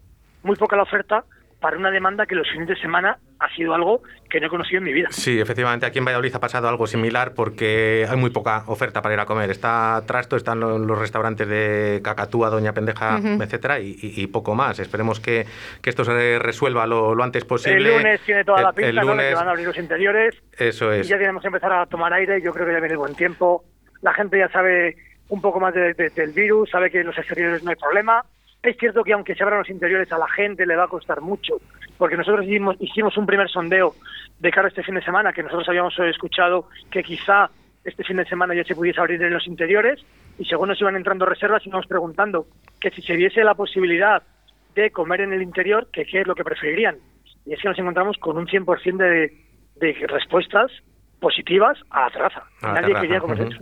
muy 0.43 0.55
poca 0.55 0.75
la 0.75 0.83
oferta 0.83 1.23
para 1.59 1.77
una 1.77 1.89
demanda 1.91 2.25
que 2.25 2.35
los 2.35 2.47
fines 2.51 2.67
de 2.67 2.75
semana 2.75 3.17
ha 3.39 3.49
sido 3.55 3.73
algo 3.73 4.01
que 4.29 4.39
no 4.39 4.47
he 4.47 4.49
conocido 4.49 4.77
en 4.79 4.83
mi 4.83 4.93
vida. 4.93 5.07
Sí, 5.11 5.39
efectivamente, 5.39 5.85
aquí 5.85 5.99
en 5.99 6.05
Valladolid 6.05 6.35
ha 6.35 6.39
pasado 6.39 6.67
algo 6.69 6.85
similar 6.87 7.33
porque 7.33 8.05
hay 8.09 8.17
muy 8.17 8.29
poca 8.29 8.63
oferta 8.67 9.01
para 9.01 9.13
ir 9.15 9.19
a 9.19 9.25
comer. 9.25 9.49
Está 9.49 10.01
Trasto, 10.05 10.35
están 10.35 10.59
lo- 10.59 10.77
los 10.77 10.97
restaurantes 10.99 11.47
de 11.47 12.01
Cacatúa, 12.03 12.49
Doña 12.49 12.73
Pendeja, 12.73 13.17
Ujú. 13.17 13.41
etcétera, 13.41 13.79
y, 13.79 13.89
y- 14.01 14.21
y 14.23 14.27
poco 14.27 14.53
más. 14.55 14.79
Esperemos 14.79 15.19
que, 15.19 15.45
que 15.81 15.89
esto 15.89 16.03
se 16.03 16.37
resuelva 16.39 16.85
lo, 16.85 17.15
lo 17.15 17.23
antes 17.23 17.43
posible. 17.45 17.77
El 17.89 17.97
lunes 17.97 18.21
tiene 18.21 18.43
toda 18.43 18.61
la 18.61 18.69
El- 18.69 18.75
pinta, 18.75 18.89
el 18.89 18.95
¿no? 18.95 19.01
de 19.01 19.07
lunes, 19.07 19.29
que 19.29 19.35
van 19.35 19.47
a 19.47 19.51
abrir 19.51 19.67
los 19.67 19.77
interiores 19.77 20.35
eso 20.57 20.95
y 20.95 20.99
es. 20.99 21.07
ya 21.07 21.17
tenemos 21.17 21.41
que 21.41 21.47
empezar 21.47 21.73
a 21.73 21.85
tomar 21.85 22.13
aire. 22.13 22.41
Yo 22.41 22.53
creo 22.53 22.65
que 22.67 22.73
ya 22.73 22.79
viene 22.79 22.93
el 22.93 22.99
buen 22.99 23.15
tiempo. 23.15 23.63
La 24.01 24.13
gente 24.13 24.37
ya 24.37 24.49
sabe 24.49 24.95
un 25.29 25.41
poco 25.41 25.59
más 25.59 25.73
de- 25.73 25.93
de- 25.93 26.09
del 26.11 26.31
virus, 26.33 26.69
sabe 26.69 26.89
que 26.91 26.99
en 27.01 27.07
los 27.07 27.17
exteriores 27.17 27.63
no 27.63 27.71
hay 27.71 27.75
problema. 27.75 28.23
Es 28.67 28.75
cierto 28.75 29.01
que 29.01 29.13
aunque 29.13 29.33
se 29.33 29.43
abran 29.43 29.59
los 29.59 29.69
interiores 29.69 30.11
a 30.11 30.17
la 30.17 30.27
gente 30.27 30.65
le 30.65 30.75
va 30.75 30.83
a 30.83 30.87
costar 30.89 31.21
mucho, 31.21 31.61
porque 31.97 32.17
nosotros 32.17 32.45
hicimos, 32.45 32.75
hicimos 32.81 33.15
un 33.15 33.25
primer 33.25 33.47
sondeo 33.47 33.95
de 34.39 34.51
cara 34.51 34.67
a 34.67 34.67
este 34.67 34.83
fin 34.83 34.95
de 34.95 35.01
semana, 35.01 35.31
que 35.31 35.41
nosotros 35.41 35.69
habíamos 35.69 35.97
escuchado 35.99 36.67
que 36.91 37.01
quizá 37.01 37.49
este 37.85 38.03
fin 38.03 38.17
de 38.17 38.25
semana 38.25 38.53
ya 38.53 38.65
se 38.65 38.75
pudiese 38.75 38.99
abrir 38.99 39.23
en 39.23 39.33
los 39.33 39.47
interiores, 39.47 40.01
y 40.37 40.43
según 40.43 40.67
nos 40.67 40.81
iban 40.81 40.97
entrando 40.97 41.25
reservas 41.25 41.65
íbamos 41.65 41.87
preguntando 41.87 42.45
que 42.81 42.89
si 42.91 43.01
se 43.03 43.13
diese 43.13 43.41
la 43.45 43.53
posibilidad 43.53 44.21
de 44.75 44.91
comer 44.91 45.21
en 45.21 45.31
el 45.31 45.43
interior, 45.43 45.87
que 45.93 46.03
qué 46.03 46.19
es 46.19 46.27
lo 46.27 46.35
que 46.35 46.43
preferirían. 46.43 46.97
Y 47.45 47.53
es 47.53 47.61
que 47.61 47.69
nos 47.69 47.79
encontramos 47.79 48.17
con 48.17 48.37
un 48.37 48.47
100% 48.47 48.97
de, 48.97 49.33
de 49.77 50.07
respuestas 50.07 50.73
positivas 51.19 51.77
a 51.89 52.01
la 52.05 52.09
terraza. 52.11 52.43
A 52.61 52.67
la 52.67 52.73
Nadie 52.73 52.87
terraza, 52.87 53.01
quería 53.01 53.19
comer 53.19 53.41
ujú. 53.41 53.49
eso. 53.51 53.59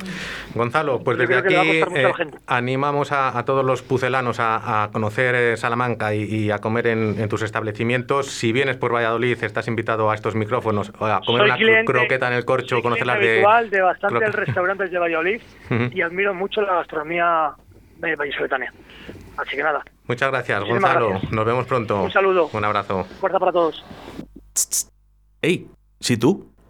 Gonzalo, 0.55 0.99
pues 1.03 1.17
Yo 1.17 1.21
desde 1.27 1.37
aquí 1.37 1.55
a 1.55 1.63
eh, 1.63 2.13
animamos 2.47 3.11
a, 3.11 3.37
a 3.37 3.45
todos 3.45 3.63
los 3.65 3.81
pucelanos 3.81 4.39
a, 4.39 4.83
a 4.83 4.91
conocer 4.91 5.35
eh, 5.35 5.57
Salamanca 5.57 6.13
y, 6.13 6.23
y 6.23 6.51
a 6.51 6.59
comer 6.59 6.87
en, 6.87 7.19
en 7.19 7.29
tus 7.29 7.41
establecimientos. 7.41 8.27
Si 8.27 8.51
vienes 8.51 8.77
por 8.77 8.93
Valladolid, 8.93 9.41
estás 9.43 9.67
invitado 9.67 10.09
a 10.11 10.15
estos 10.15 10.35
micrófonos 10.35 10.91
o 10.99 11.05
a 11.05 11.21
comer 11.21 11.41
Soy 11.41 11.49
una 11.49 11.55
cliente- 11.57 11.85
croqueta 11.91 12.27
en 12.27 12.33
el 12.33 12.45
corcho, 12.45 12.81
conocer 12.81 13.07
las 13.07 13.19
de... 13.19 13.43
de 13.71 13.81
bastantes 13.81 14.33
restaurantes 14.35 14.91
de 14.91 14.99
Valladolid 14.99 15.41
y 15.93 16.01
admiro 16.01 16.33
mucho 16.33 16.61
la 16.61 16.75
gastronomía 16.75 17.51
de 17.97 18.15
vallisoletánea. 18.15 18.71
Así 19.37 19.55
que 19.55 19.63
nada, 19.63 19.83
Muchas 20.07 20.29
gracias, 20.29 20.59
Muchísimas 20.59 20.81
Gonzalo. 20.93 21.09
gracias. 21.09 21.31
Nos 21.31 21.45
vemos 21.45 21.65
pronto. 21.65 22.03
Un 22.03 22.11
saludo. 22.11 22.49
Un 22.53 22.63
abrazo. 22.63 23.05
fuerza 23.19 23.39
para 23.39 23.51
todos. 23.51 23.83
Ey, 25.41 25.67
si 25.99 26.17
tú 26.17 26.53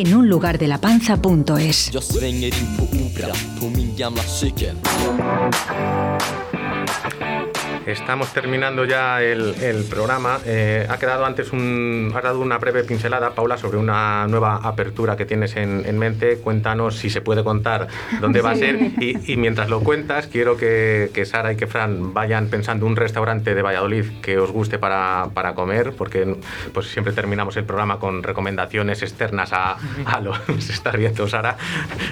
enunlugardelapanza.es. 0.00 1.90
Jag 1.92 2.02
Estamos 7.88 8.34
terminando 8.34 8.84
ya 8.84 9.22
el, 9.22 9.54
el 9.62 9.84
programa. 9.84 10.40
Eh, 10.44 10.86
ha 10.90 10.98
quedado 10.98 11.24
antes 11.24 11.52
un, 11.52 12.12
has 12.14 12.22
dado 12.22 12.38
una 12.40 12.58
breve 12.58 12.84
pincelada, 12.84 13.30
Paula, 13.30 13.56
sobre 13.56 13.78
una 13.78 14.26
nueva 14.26 14.56
apertura 14.56 15.16
que 15.16 15.24
tienes 15.24 15.56
en, 15.56 15.86
en 15.86 15.98
mente. 15.98 16.36
Cuéntanos 16.36 16.96
si 16.96 17.08
se 17.08 17.22
puede 17.22 17.42
contar 17.42 17.88
dónde 18.20 18.42
va 18.42 18.50
a 18.50 18.56
ser. 18.56 18.78
Y, 19.00 19.32
y 19.32 19.38
mientras 19.38 19.70
lo 19.70 19.80
cuentas, 19.80 20.26
quiero 20.26 20.58
que, 20.58 21.10
que 21.14 21.24
Sara 21.24 21.52
y 21.52 21.56
que 21.56 21.66
Fran 21.66 22.12
vayan 22.12 22.48
pensando 22.48 22.84
un 22.84 22.94
restaurante 22.94 23.54
de 23.54 23.62
Valladolid 23.62 24.20
que 24.20 24.38
os 24.38 24.50
guste 24.50 24.78
para, 24.78 25.28
para 25.32 25.54
comer, 25.54 25.94
porque 25.96 26.36
pues 26.74 26.88
siempre 26.88 27.14
terminamos 27.14 27.56
el 27.56 27.64
programa 27.64 27.98
con 27.98 28.22
recomendaciones 28.22 29.02
externas 29.02 29.54
a, 29.54 29.78
a 30.04 30.20
los 30.20 30.38
se 30.58 30.72
está 30.72 30.90
riendo 30.90 31.26
Sara, 31.26 31.56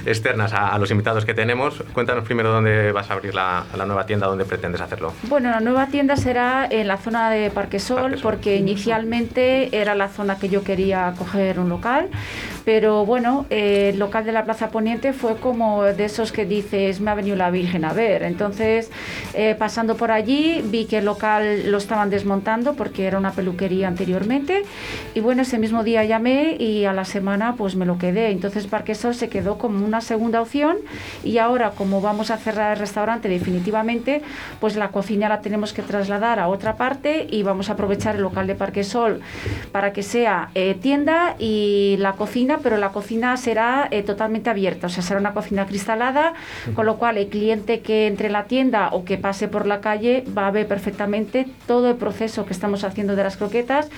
externas 0.07 0.55
a, 0.55 0.69
a 0.69 0.79
los 0.79 0.91
invitados 0.91 1.27
que 1.27 1.35
tenemos. 1.35 1.83
Cuéntanos 1.93 2.25
primero 2.25 2.51
dónde 2.51 2.93
vas 2.93 3.11
a 3.11 3.13
abrir 3.13 3.35
la, 3.35 3.67
la 3.77 3.85
nueva 3.85 4.07
tienda, 4.07 4.27
dónde 4.27 4.47
pretendes 4.47 4.81
hacerlo. 4.81 5.13
Bueno, 5.25 5.66
nueva 5.67 5.89
tienda 5.89 6.17
será 6.17 6.65
en 6.71 6.87
la 6.87 6.97
zona 6.97 7.29
de 7.29 7.51
Parquesol, 7.51 8.19
porque 8.23 8.57
inicialmente 8.57 9.77
era 9.77 9.97
la 9.97 10.09
zona 10.09 10.39
que 10.39 10.49
yo 10.49 10.63
quería 10.63 11.13
coger 11.19 11.59
un 11.59 11.69
local, 11.69 12.09
pero 12.67 13.07
bueno, 13.07 13.47
eh, 13.49 13.91
el 13.93 14.01
local 14.01 14.25
de 14.25 14.33
la 14.33 14.45
Plaza 14.45 14.71
Poniente 14.71 15.13
fue 15.13 15.37
como 15.37 15.85
de 15.85 16.05
esos 16.05 16.33
que 16.33 16.45
dices, 16.45 17.01
me 17.01 17.13
ha 17.13 17.15
venido 17.15 17.37
la 17.37 17.49
Virgen 17.51 17.85
a 17.85 17.93
ver. 17.93 18.25
Entonces, 18.25 18.91
eh, 19.35 19.55
pasando 19.57 19.97
por 19.97 20.11
allí, 20.11 20.63
vi 20.65 20.87
que 20.87 20.99
el 20.99 21.05
local 21.05 21.71
lo 21.71 21.79
estaban 21.79 22.11
desmontando 22.11 22.75
porque 22.75 23.07
era 23.07 23.19
una 23.19 23.31
peluquería 23.31 23.87
anteriormente, 23.87 24.65
y 25.15 25.21
bueno, 25.21 25.43
ese 25.43 25.59
mismo 25.59 25.85
día 25.85 26.05
llamé 26.05 26.57
y 26.59 26.87
a 26.87 26.93
la 26.93 27.05
semana 27.05 27.55
pues 27.57 27.77
me 27.77 27.87
lo 27.87 27.99
quedé. 27.99 28.31
Entonces, 28.31 28.67
Parquesol 28.67 29.15
se 29.15 29.29
quedó 29.29 29.59
como 29.59 29.87
una 29.87 30.01
segunda 30.01 30.43
opción, 30.43 30.77
y 31.23 31.39
ahora, 31.39 31.71
como 31.71 32.01
vamos 32.01 32.33
a 32.33 32.37
cerrar 32.37 32.73
el 32.73 32.81
restaurante 32.81 33.29
definitivamente, 33.29 34.23
pues 34.59 34.75
la 34.75 34.89
cocina 34.89 35.29
la 35.29 35.41
tenemos 35.41 35.73
que 35.73 35.83
trasladar 35.83 36.41
a 36.41 36.49
otra 36.49 36.75
parte 36.77 37.29
y 37.31 37.45
vamos 37.45 37.71
a 37.71 37.75
aprovechar 37.75 38.17
el 38.17 38.23
local 38.23 38.49
de 38.49 38.57
Parque 38.57 38.83
Sol 38.83 39.21
para 39.71 39.93
que 39.93 40.03
sea 40.03 40.51
eh, 40.57 40.77
tienda 40.83 41.37
y 41.39 41.95
la 42.01 42.15
cocina, 42.15 42.56
pero 42.63 42.77
la 42.77 42.91
cocina 42.91 43.37
será 43.37 43.89
eh, 43.91 44.03
totalmente 44.03 44.51
abierta, 44.51 44.87
o 44.87 44.91
sea, 44.91 45.03
será 45.03 45.21
una 45.21 45.33
cocina 45.33 45.67
cristalada, 45.67 46.35
con 46.75 46.87
lo 46.87 46.97
cual 46.97 47.19
el 47.19 47.29
cliente 47.29 47.81
que 47.81 48.07
entre 48.07 48.27
en 48.27 48.33
la 48.33 48.45
tienda 48.45 48.89
o 48.93 49.05
que 49.05 49.19
pase 49.19 49.49
por 49.49 49.67
la 49.67 49.81
calle 49.81 50.25
va 50.37 50.47
a 50.47 50.51
ver 50.51 50.67
perfectamente 50.67 51.47
todo 51.67 51.91
el 51.91 51.97
proceso 51.97 52.45
que 52.47 52.53
estamos 52.53 52.85
haciendo 52.85 53.17
de 53.17 53.23
las 53.23 53.37
croquetas 53.37 53.89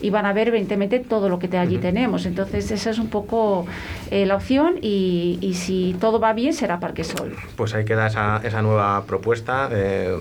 y 0.00 0.10
van 0.10 0.26
a 0.26 0.32
ver 0.32 0.48
evidentemente 0.48 0.98
todo 1.00 1.28
lo 1.28 1.38
que 1.38 1.48
te- 1.48 1.58
allí 1.58 1.78
tenemos. 1.78 2.26
Entonces, 2.26 2.70
esa 2.70 2.90
es 2.90 2.98
un 2.98 3.08
poco 3.08 3.66
eh, 4.10 4.26
la 4.26 4.36
opción 4.36 4.76
y, 4.80 5.38
y 5.40 5.54
si 5.54 5.96
todo 6.00 6.20
va 6.20 6.32
bien 6.32 6.52
será 6.52 6.78
Parque 6.80 7.04
Sol. 7.04 7.34
Pues 7.56 7.74
ahí 7.74 7.84
queda 7.84 8.06
esa, 8.06 8.40
esa 8.44 8.62
nueva 8.62 9.04
propuesta. 9.06 9.68
Eh, 9.72 10.16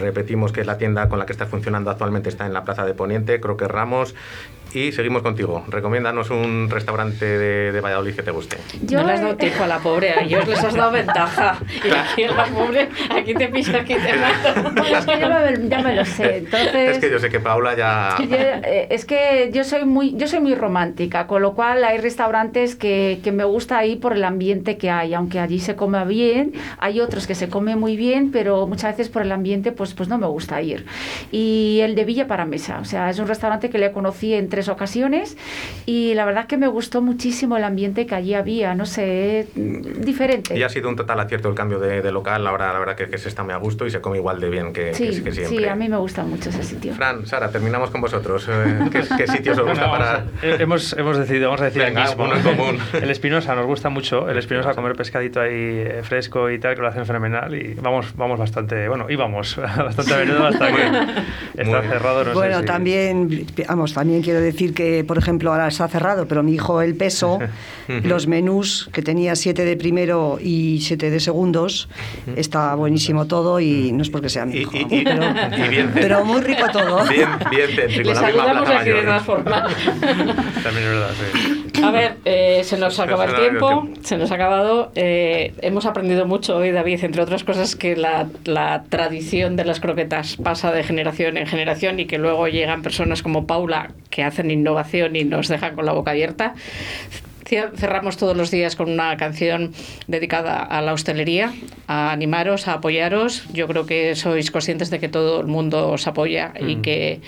repetimos 0.00 0.52
que 0.52 0.64
la 0.64 0.78
tienda 0.78 1.08
con 1.08 1.18
la 1.18 1.26
que 1.26 1.32
está 1.32 1.46
funcionando 1.46 1.90
actualmente 1.90 2.28
está 2.28 2.46
en 2.46 2.52
la 2.52 2.64
Plaza 2.64 2.84
de 2.84 2.94
Poniente, 2.94 3.40
Croque 3.40 3.68
Ramos. 3.68 4.14
Y 4.74 4.92
seguimos 4.92 5.22
contigo. 5.22 5.64
Recomiéndanos 5.68 6.30
un 6.30 6.68
restaurante 6.70 7.26
de, 7.26 7.72
de 7.72 7.80
Valladolid 7.80 8.14
que 8.14 8.22
te 8.22 8.30
guste. 8.30 8.56
no 8.90 9.04
le 9.04 9.12
has 9.12 9.20
dado 9.20 9.36
tiempo 9.36 9.64
a 9.64 9.66
la 9.66 9.78
pobre, 9.78 10.10
a 10.10 10.22
ellos 10.22 10.46
les 10.48 10.64
has 10.64 10.74
dado 10.74 10.92
ventaja. 10.92 11.58
Y 11.84 11.90
aquí 11.90 12.24
a 12.24 12.32
la 12.32 12.44
pobre, 12.46 12.88
aquí 13.10 13.34
te 13.34 13.48
pisa, 13.48 13.78
aquí 13.78 13.94
te 13.94 14.14
mato. 14.14 14.72
Bueno, 14.74 14.98
es 14.98 15.06
que 15.06 15.18
ya 15.18 15.28
me, 15.28 15.68
ya 15.68 15.78
me 15.80 15.96
lo 15.96 16.04
sé. 16.04 16.38
Entonces, 16.38 16.96
Es 16.96 16.98
que 16.98 17.10
yo 17.10 17.18
sé 17.18 17.28
que 17.28 17.40
Paula 17.40 17.76
ya... 17.76 18.16
Yo, 18.18 18.36
eh, 18.36 18.86
es 18.90 19.04
que 19.04 19.50
yo 19.52 19.64
soy 19.64 19.84
muy 19.84 20.14
yo 20.16 20.26
soy 20.26 20.40
muy 20.40 20.54
romántica, 20.54 21.26
con 21.26 21.42
lo 21.42 21.54
cual 21.54 21.84
hay 21.84 21.98
restaurantes 21.98 22.74
que, 22.76 23.20
que 23.22 23.32
me 23.32 23.44
gusta 23.44 23.84
ir 23.84 24.00
por 24.00 24.12
el 24.14 24.24
ambiente 24.24 24.76
que 24.76 24.90
hay, 24.90 25.14
aunque 25.14 25.38
allí 25.38 25.58
se 25.58 25.76
come 25.76 26.02
bien, 26.06 26.52
hay 26.78 27.00
otros 27.00 27.26
que 27.26 27.34
se 27.34 27.48
come 27.48 27.76
muy 27.76 27.96
bien, 27.96 28.30
pero 28.30 28.66
muchas 28.66 28.96
veces 28.96 29.08
por 29.08 29.22
el 29.22 29.32
ambiente 29.32 29.72
pues 29.72 29.94
pues 29.94 30.08
no 30.08 30.18
me 30.18 30.26
gusta 30.26 30.62
ir. 30.62 30.86
Y 31.30 31.80
el 31.82 31.94
de 31.94 32.04
Villa 32.04 32.26
para 32.26 32.44
Mesa, 32.44 32.78
o 32.80 32.84
sea, 32.84 33.10
es 33.10 33.18
un 33.18 33.28
restaurante 33.28 33.68
que 33.70 33.78
le 33.78 33.92
conocí 33.92 34.32
en 34.34 34.48
tres 34.48 34.61
ocasiones 34.68 35.36
y 35.86 36.14
la 36.14 36.24
verdad 36.24 36.46
que 36.46 36.56
me 36.56 36.68
gustó 36.68 37.02
muchísimo 37.02 37.56
el 37.56 37.64
ambiente 37.64 38.06
que 38.06 38.14
allí 38.14 38.34
había, 38.34 38.74
no 38.74 38.86
sé, 38.86 39.46
diferente. 39.54 40.56
Y 40.56 40.62
ha 40.62 40.68
sido 40.68 40.88
un 40.88 40.96
total 40.96 41.20
acierto 41.20 41.48
el 41.48 41.54
cambio 41.54 41.78
de, 41.78 42.02
de 42.02 42.12
local. 42.12 42.46
Ahora 42.46 42.72
la 42.72 42.78
verdad 42.78 42.96
que, 42.96 43.08
que 43.08 43.18
se 43.18 43.28
está 43.28 43.42
muy 43.42 43.52
a 43.52 43.56
gusto 43.56 43.86
y 43.86 43.90
se 43.90 44.00
come 44.00 44.18
igual 44.18 44.40
de 44.40 44.50
bien 44.50 44.72
que, 44.72 44.94
Sí, 44.94 45.04
que- 45.08 45.22
que 45.24 45.32
siempre. 45.32 45.58
sí, 45.58 45.64
a 45.66 45.74
mí 45.74 45.88
me 45.88 45.96
gusta 45.96 46.22
mucho 46.24 46.50
ese 46.50 46.62
sitio. 46.62 46.94
Fran, 46.94 47.26
Sara, 47.26 47.50
terminamos 47.50 47.90
con 47.90 48.00
vosotros. 48.00 48.46
Eh, 48.48 48.78
¿Qué, 48.90 49.02
qué 49.16 49.26
sitios 49.26 49.58
os 49.58 49.66
gusta 49.68 49.86
Bueno, 49.88 49.98
para...? 50.04 50.14
a- 50.18 50.24
eh, 50.42 50.56
hemos, 50.60 50.92
hemos 50.94 51.16
decidido, 51.18 51.46
vamos 51.48 51.60
a 51.62 51.64
decir 51.66 51.82
Venga, 51.82 52.02
el 52.04 52.08
mismo. 52.08 52.24
uno 52.24 52.36
en 52.36 52.42
común. 52.42 52.78
El 53.02 53.10
Espinosa 53.10 53.54
nos 53.54 53.66
gusta 53.66 53.88
mucho, 53.88 54.28
el 54.28 54.38
Espinosa 54.38 54.74
comer 54.74 54.94
pescadito 54.94 55.40
ahí 55.40 55.50
eh, 55.52 56.00
fresco 56.02 56.50
y 56.50 56.58
tal, 56.58 56.74
que 56.74 56.82
lo 56.82 56.88
hacen 56.88 57.06
fenomenal 57.06 57.54
y 57.54 57.74
vamos, 57.74 58.14
vamos 58.16 58.38
bastante, 58.38 58.88
bueno, 58.88 59.06
íbamos 59.10 59.56
bastante 59.76 60.14
a 60.14 60.18
menudo 60.18 60.46
hasta 60.46 60.68
que 60.72 60.82
está 61.62 61.82
cerrado, 61.82 62.24
no 62.24 62.34
bueno, 62.34 62.56
sé 62.56 62.60
si- 62.60 62.66
también, 62.66 63.46
vamos, 63.68 63.92
también 63.94 64.22
quiero 64.22 64.40
decir 64.40 64.51
que, 64.74 65.04
por 65.04 65.18
ejemplo, 65.18 65.50
ahora 65.52 65.68
está 65.68 65.88
cerrado, 65.88 66.26
pero 66.28 66.42
mi 66.42 66.54
hijo 66.54 66.80
El 66.82 66.94
Peso, 66.94 67.38
los 67.88 68.26
menús 68.26 68.88
que 68.92 69.02
tenía 69.02 69.34
siete 69.36 69.64
de 69.64 69.76
primero 69.76 70.38
y 70.40 70.80
siete 70.82 71.10
de 71.10 71.20
segundos, 71.20 71.88
está 72.36 72.74
buenísimo 72.74 73.26
todo 73.26 73.60
y 73.60 73.92
no 73.92 74.02
es 74.02 74.10
porque 74.10 74.28
sea 74.28 74.46
mi 74.46 74.58
hijo, 74.58 74.72
y- 74.76 74.86
y- 75.00 75.04
pero, 75.04 75.22
y 75.64 75.68
bien 75.68 75.90
pero 75.94 76.24
muy 76.24 76.40
rico 76.40 76.66
todo. 76.72 77.04
Bien, 77.08 77.28
bien 77.50 77.68
céntrico, 77.74 78.10
Les 78.10 78.20
la 78.20 78.26
misma 78.28 78.44
saludamos 78.44 78.62
Plaza 78.68 78.80
aquí 78.80 78.88
de 78.90 78.94
Mayor. 78.94 79.04
todas 79.06 79.22
formas. 79.24 79.74
También 80.62 80.84
es 80.84 80.90
verdad, 80.90 81.10
sí. 81.18 81.51
A 81.82 81.90
ver, 81.90 82.16
eh, 82.24 82.62
se 82.64 82.78
nos 82.78 82.98
acaba 82.98 83.24
el 83.24 83.34
tiempo, 83.34 83.88
se 84.02 84.16
nos 84.16 84.30
ha 84.30 84.34
acabado. 84.34 84.92
Eh, 84.94 85.54
hemos 85.62 85.86
aprendido 85.86 86.26
mucho 86.26 86.56
hoy, 86.56 86.70
David, 86.70 87.04
entre 87.04 87.22
otras 87.22 87.44
cosas, 87.44 87.76
que 87.76 87.96
la, 87.96 88.28
la 88.44 88.84
tradición 88.88 89.56
de 89.56 89.64
las 89.64 89.80
croquetas 89.80 90.36
pasa 90.36 90.72
de 90.72 90.82
generación 90.82 91.36
en 91.36 91.46
generación 91.46 92.00
y 92.00 92.06
que 92.06 92.18
luego 92.18 92.48
llegan 92.48 92.82
personas 92.82 93.22
como 93.22 93.46
Paula 93.46 93.90
que 94.10 94.22
hacen 94.22 94.50
innovación 94.50 95.16
y 95.16 95.24
nos 95.24 95.48
dejan 95.48 95.74
con 95.74 95.86
la 95.86 95.92
boca 95.92 96.12
abierta. 96.12 96.54
Cerramos 97.76 98.16
todos 98.16 98.36
los 98.36 98.50
días 98.50 98.76
con 98.76 98.90
una 98.90 99.16
canción 99.16 99.72
dedicada 100.06 100.62
a 100.62 100.80
la 100.80 100.92
hostelería, 100.92 101.52
a 101.86 102.10
animaros, 102.12 102.66
a 102.68 102.74
apoyaros. 102.74 103.44
Yo 103.52 103.68
creo 103.68 103.84
que 103.84 104.14
sois 104.16 104.50
conscientes 104.50 104.88
de 104.90 104.98
que 105.00 105.08
todo 105.08 105.40
el 105.40 105.46
mundo 105.46 105.90
os 105.90 106.06
apoya 106.06 106.52
y 106.58 106.76
Mm. 106.76 106.82
que, 106.82 107.20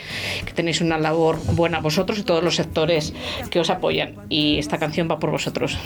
que 0.46 0.52
tenéis 0.52 0.80
una 0.80 0.96
labor 0.98 1.38
buena 1.52 1.80
vosotros 1.80 2.18
y 2.18 2.22
todos 2.22 2.42
los 2.42 2.56
sectores 2.56 3.12
que 3.50 3.60
os 3.60 3.68
apoyan. 3.70 4.14
Y 4.30 4.58
esta 4.58 4.78
canción 4.78 5.08
va 5.10 5.18
por 5.18 5.30
vosotros. 5.30 5.76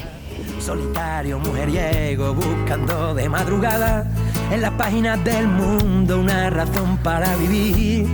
Solitario, 0.60 1.38
mujeriego, 1.38 2.34
buscando 2.34 3.14
de 3.14 3.28
madrugada 3.28 4.06
en 4.52 4.60
las 4.62 4.72
páginas 4.72 5.22
del 5.24 5.46
mundo 5.48 6.18
una 6.20 6.50
razón 6.50 6.98
para 6.98 7.34
vivir. 7.36 8.06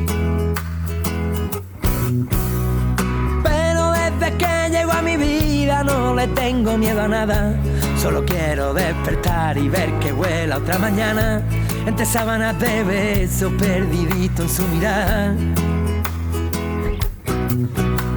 Pero 3.42 3.92
desde 3.92 4.36
que 4.38 4.53
a 4.94 5.02
mi 5.02 5.16
vida 5.16 5.82
no 5.82 6.14
le 6.14 6.26
tengo 6.28 6.76
miedo 6.76 7.02
a 7.02 7.08
nada. 7.08 7.54
Solo 8.00 8.24
quiero 8.24 8.72
despertar 8.74 9.58
y 9.58 9.68
ver 9.68 9.92
que 9.98 10.12
vuela 10.12 10.58
otra 10.58 10.78
mañana 10.78 11.42
entre 11.86 12.06
sábanas 12.06 12.58
de 12.58 12.84
besos 12.84 13.52
perdidito 13.58 14.42
en 14.42 14.48
su 14.48 14.62
mirar. 14.68 15.34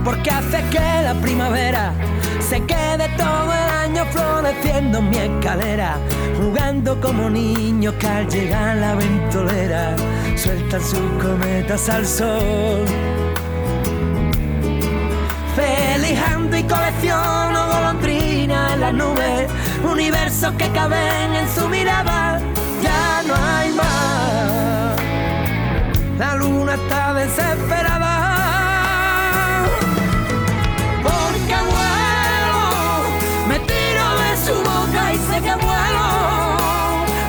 Porque 0.03 0.29
hace 0.29 0.63
que 0.69 1.01
la 1.03 1.13
primavera 1.21 1.93
se 2.39 2.63
quede 2.63 3.09
todo 3.17 3.51
el 3.51 3.69
año 3.83 4.05
floreciendo 4.11 4.99
en 4.99 5.09
mi 5.09 5.17
escalera, 5.17 5.97
jugando 6.39 6.99
como 7.01 7.29
niños 7.29 7.93
que 7.99 8.07
al 8.07 8.27
llegar 8.29 8.77
la 8.77 8.95
ventolera 8.95 9.95
sueltan 10.35 10.81
sus 10.81 10.99
cometas 11.21 11.89
al 11.89 12.05
sol. 12.05 13.16
Felijando 15.57 16.55
y 16.55 16.61
colecciono 16.65 17.67
golondrinas 17.67 18.73
en 18.73 18.79
las 18.79 18.93
nubes, 18.93 19.49
universos 19.83 20.53
que 20.53 20.69
caben 20.69 21.33
en 21.33 21.49
su 21.49 21.67
mirada, 21.67 22.39
ya 22.83 23.23
no 23.25 23.33
hay 23.33 23.71
más. 23.73 25.01
La 26.19 26.35
luna 26.35 26.75
está 26.75 27.15
desesperada. 27.15 28.13
Porque 31.01 31.55
vuelo, 31.73 32.61
me 33.49 33.57
tiro 33.61 34.05
de 34.21 34.37
su 34.45 34.53
boca 34.61 35.11
y 35.11 35.17
sé 35.17 35.41
que 35.41 35.55
vuelo. 35.55 36.07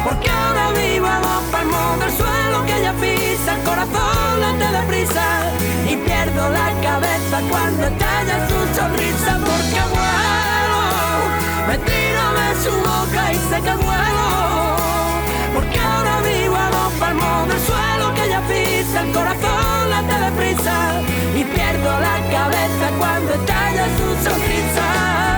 Porque 0.04 0.28
ahora 0.28 0.72
vivo 0.72 1.06
a 1.06 1.20
dos 1.20 1.44
palmos 1.50 2.00
del 2.00 2.12
suelo 2.12 2.66
que 2.66 2.76
ella 2.78 2.92
pisa, 3.00 3.54
el 3.56 3.62
corazón 3.62 4.40
late 4.42 4.70
deprisa 4.80 5.24
y 5.54 5.57
pierdo 6.06 6.48
la 6.50 6.68
cabeza 6.82 7.40
cuando 7.50 7.86
estalla 7.86 8.48
su 8.48 8.58
sonrisa. 8.76 9.32
Porque 9.48 9.80
vuelo, 9.94 10.82
me 11.68 11.76
tiro 11.78 12.24
de 12.40 12.48
su 12.64 12.72
boca 12.88 13.32
y 13.32 13.36
sé 13.50 13.60
que 13.66 13.74
vuelo. 13.86 14.28
Porque 15.54 15.78
ahora 15.78 16.20
vivo 16.22 16.56
a 16.56 16.70
dos 16.70 16.92
palmos 17.00 17.48
del 17.48 17.60
suelo 17.60 18.14
que 18.14 18.24
ella 18.26 18.42
pisa, 18.48 19.02
el 19.02 19.12
corazón 19.12 19.90
late 19.90 20.16
deprisa 20.26 21.00
y 21.34 21.44
pierdo 21.44 21.90
la 22.00 22.16
cabeza 22.30 22.86
cuando 22.98 23.34
estalla 23.34 23.84
su 23.98 24.06
sonrisa. 24.24 25.37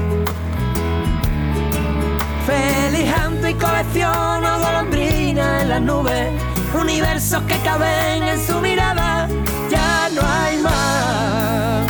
Felijando 2.45 3.47
y 3.47 3.53
colecciono 3.53 4.59
golondrinas 4.59 5.61
en 5.61 5.69
las 5.69 5.81
nubes, 5.81 6.29
universos 6.73 7.43
que 7.43 7.57
caben 7.59 8.23
en 8.23 8.39
su 8.45 8.59
mirada, 8.59 9.27
ya 9.69 10.09
no 10.15 10.21
hay 10.21 10.57
más. 10.57 11.85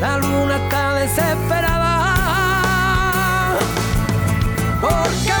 La 0.00 0.18
luna 0.18 0.56
está 0.56 0.94
desesperada. 0.94 1.80
Porque 4.80 5.39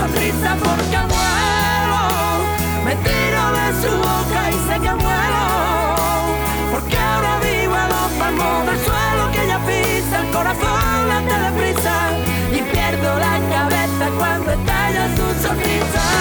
sonrisa. 0.00 0.56
Porque 0.62 0.98
vuelo, 1.14 2.02
me 2.84 2.94
tiro 3.06 3.44
de 3.58 3.66
su 3.82 3.92
boca 3.96 4.40
y 4.50 4.56
sé 4.66 4.74
que 4.84 4.92
vuelo. 5.04 5.44
Porque 6.72 6.96
ahora 6.96 7.38
vivo 7.42 7.74
a 7.74 7.86
dos 7.88 8.10
palmos 8.18 8.66
del 8.66 8.78
suelo 8.78 9.22
que 9.32 9.44
ella 9.44 9.58
pisa, 9.66 10.20
el 10.20 10.30
corazón 10.30 11.08
late 11.08 11.36
deprisa 11.46 11.96
y 12.52 12.62
pierdo 12.72 13.18
la 13.18 13.36
cabeza 13.54 14.04
cuando 14.18 14.50
estalla 14.52 15.08
su 15.16 15.42
sonrisa. 15.42 16.19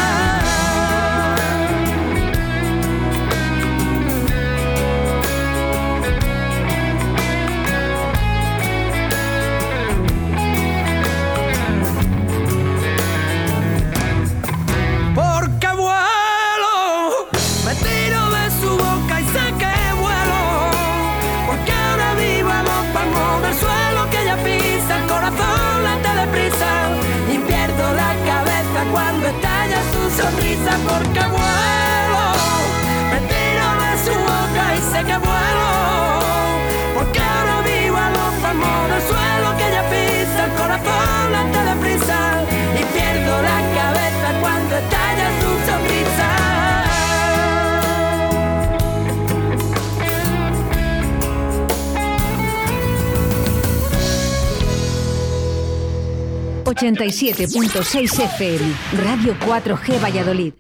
87.6 56.80 58.24
FM, 58.24 58.74
Radio 59.04 59.36
4G 59.36 60.00
Valladolid. 60.00 60.54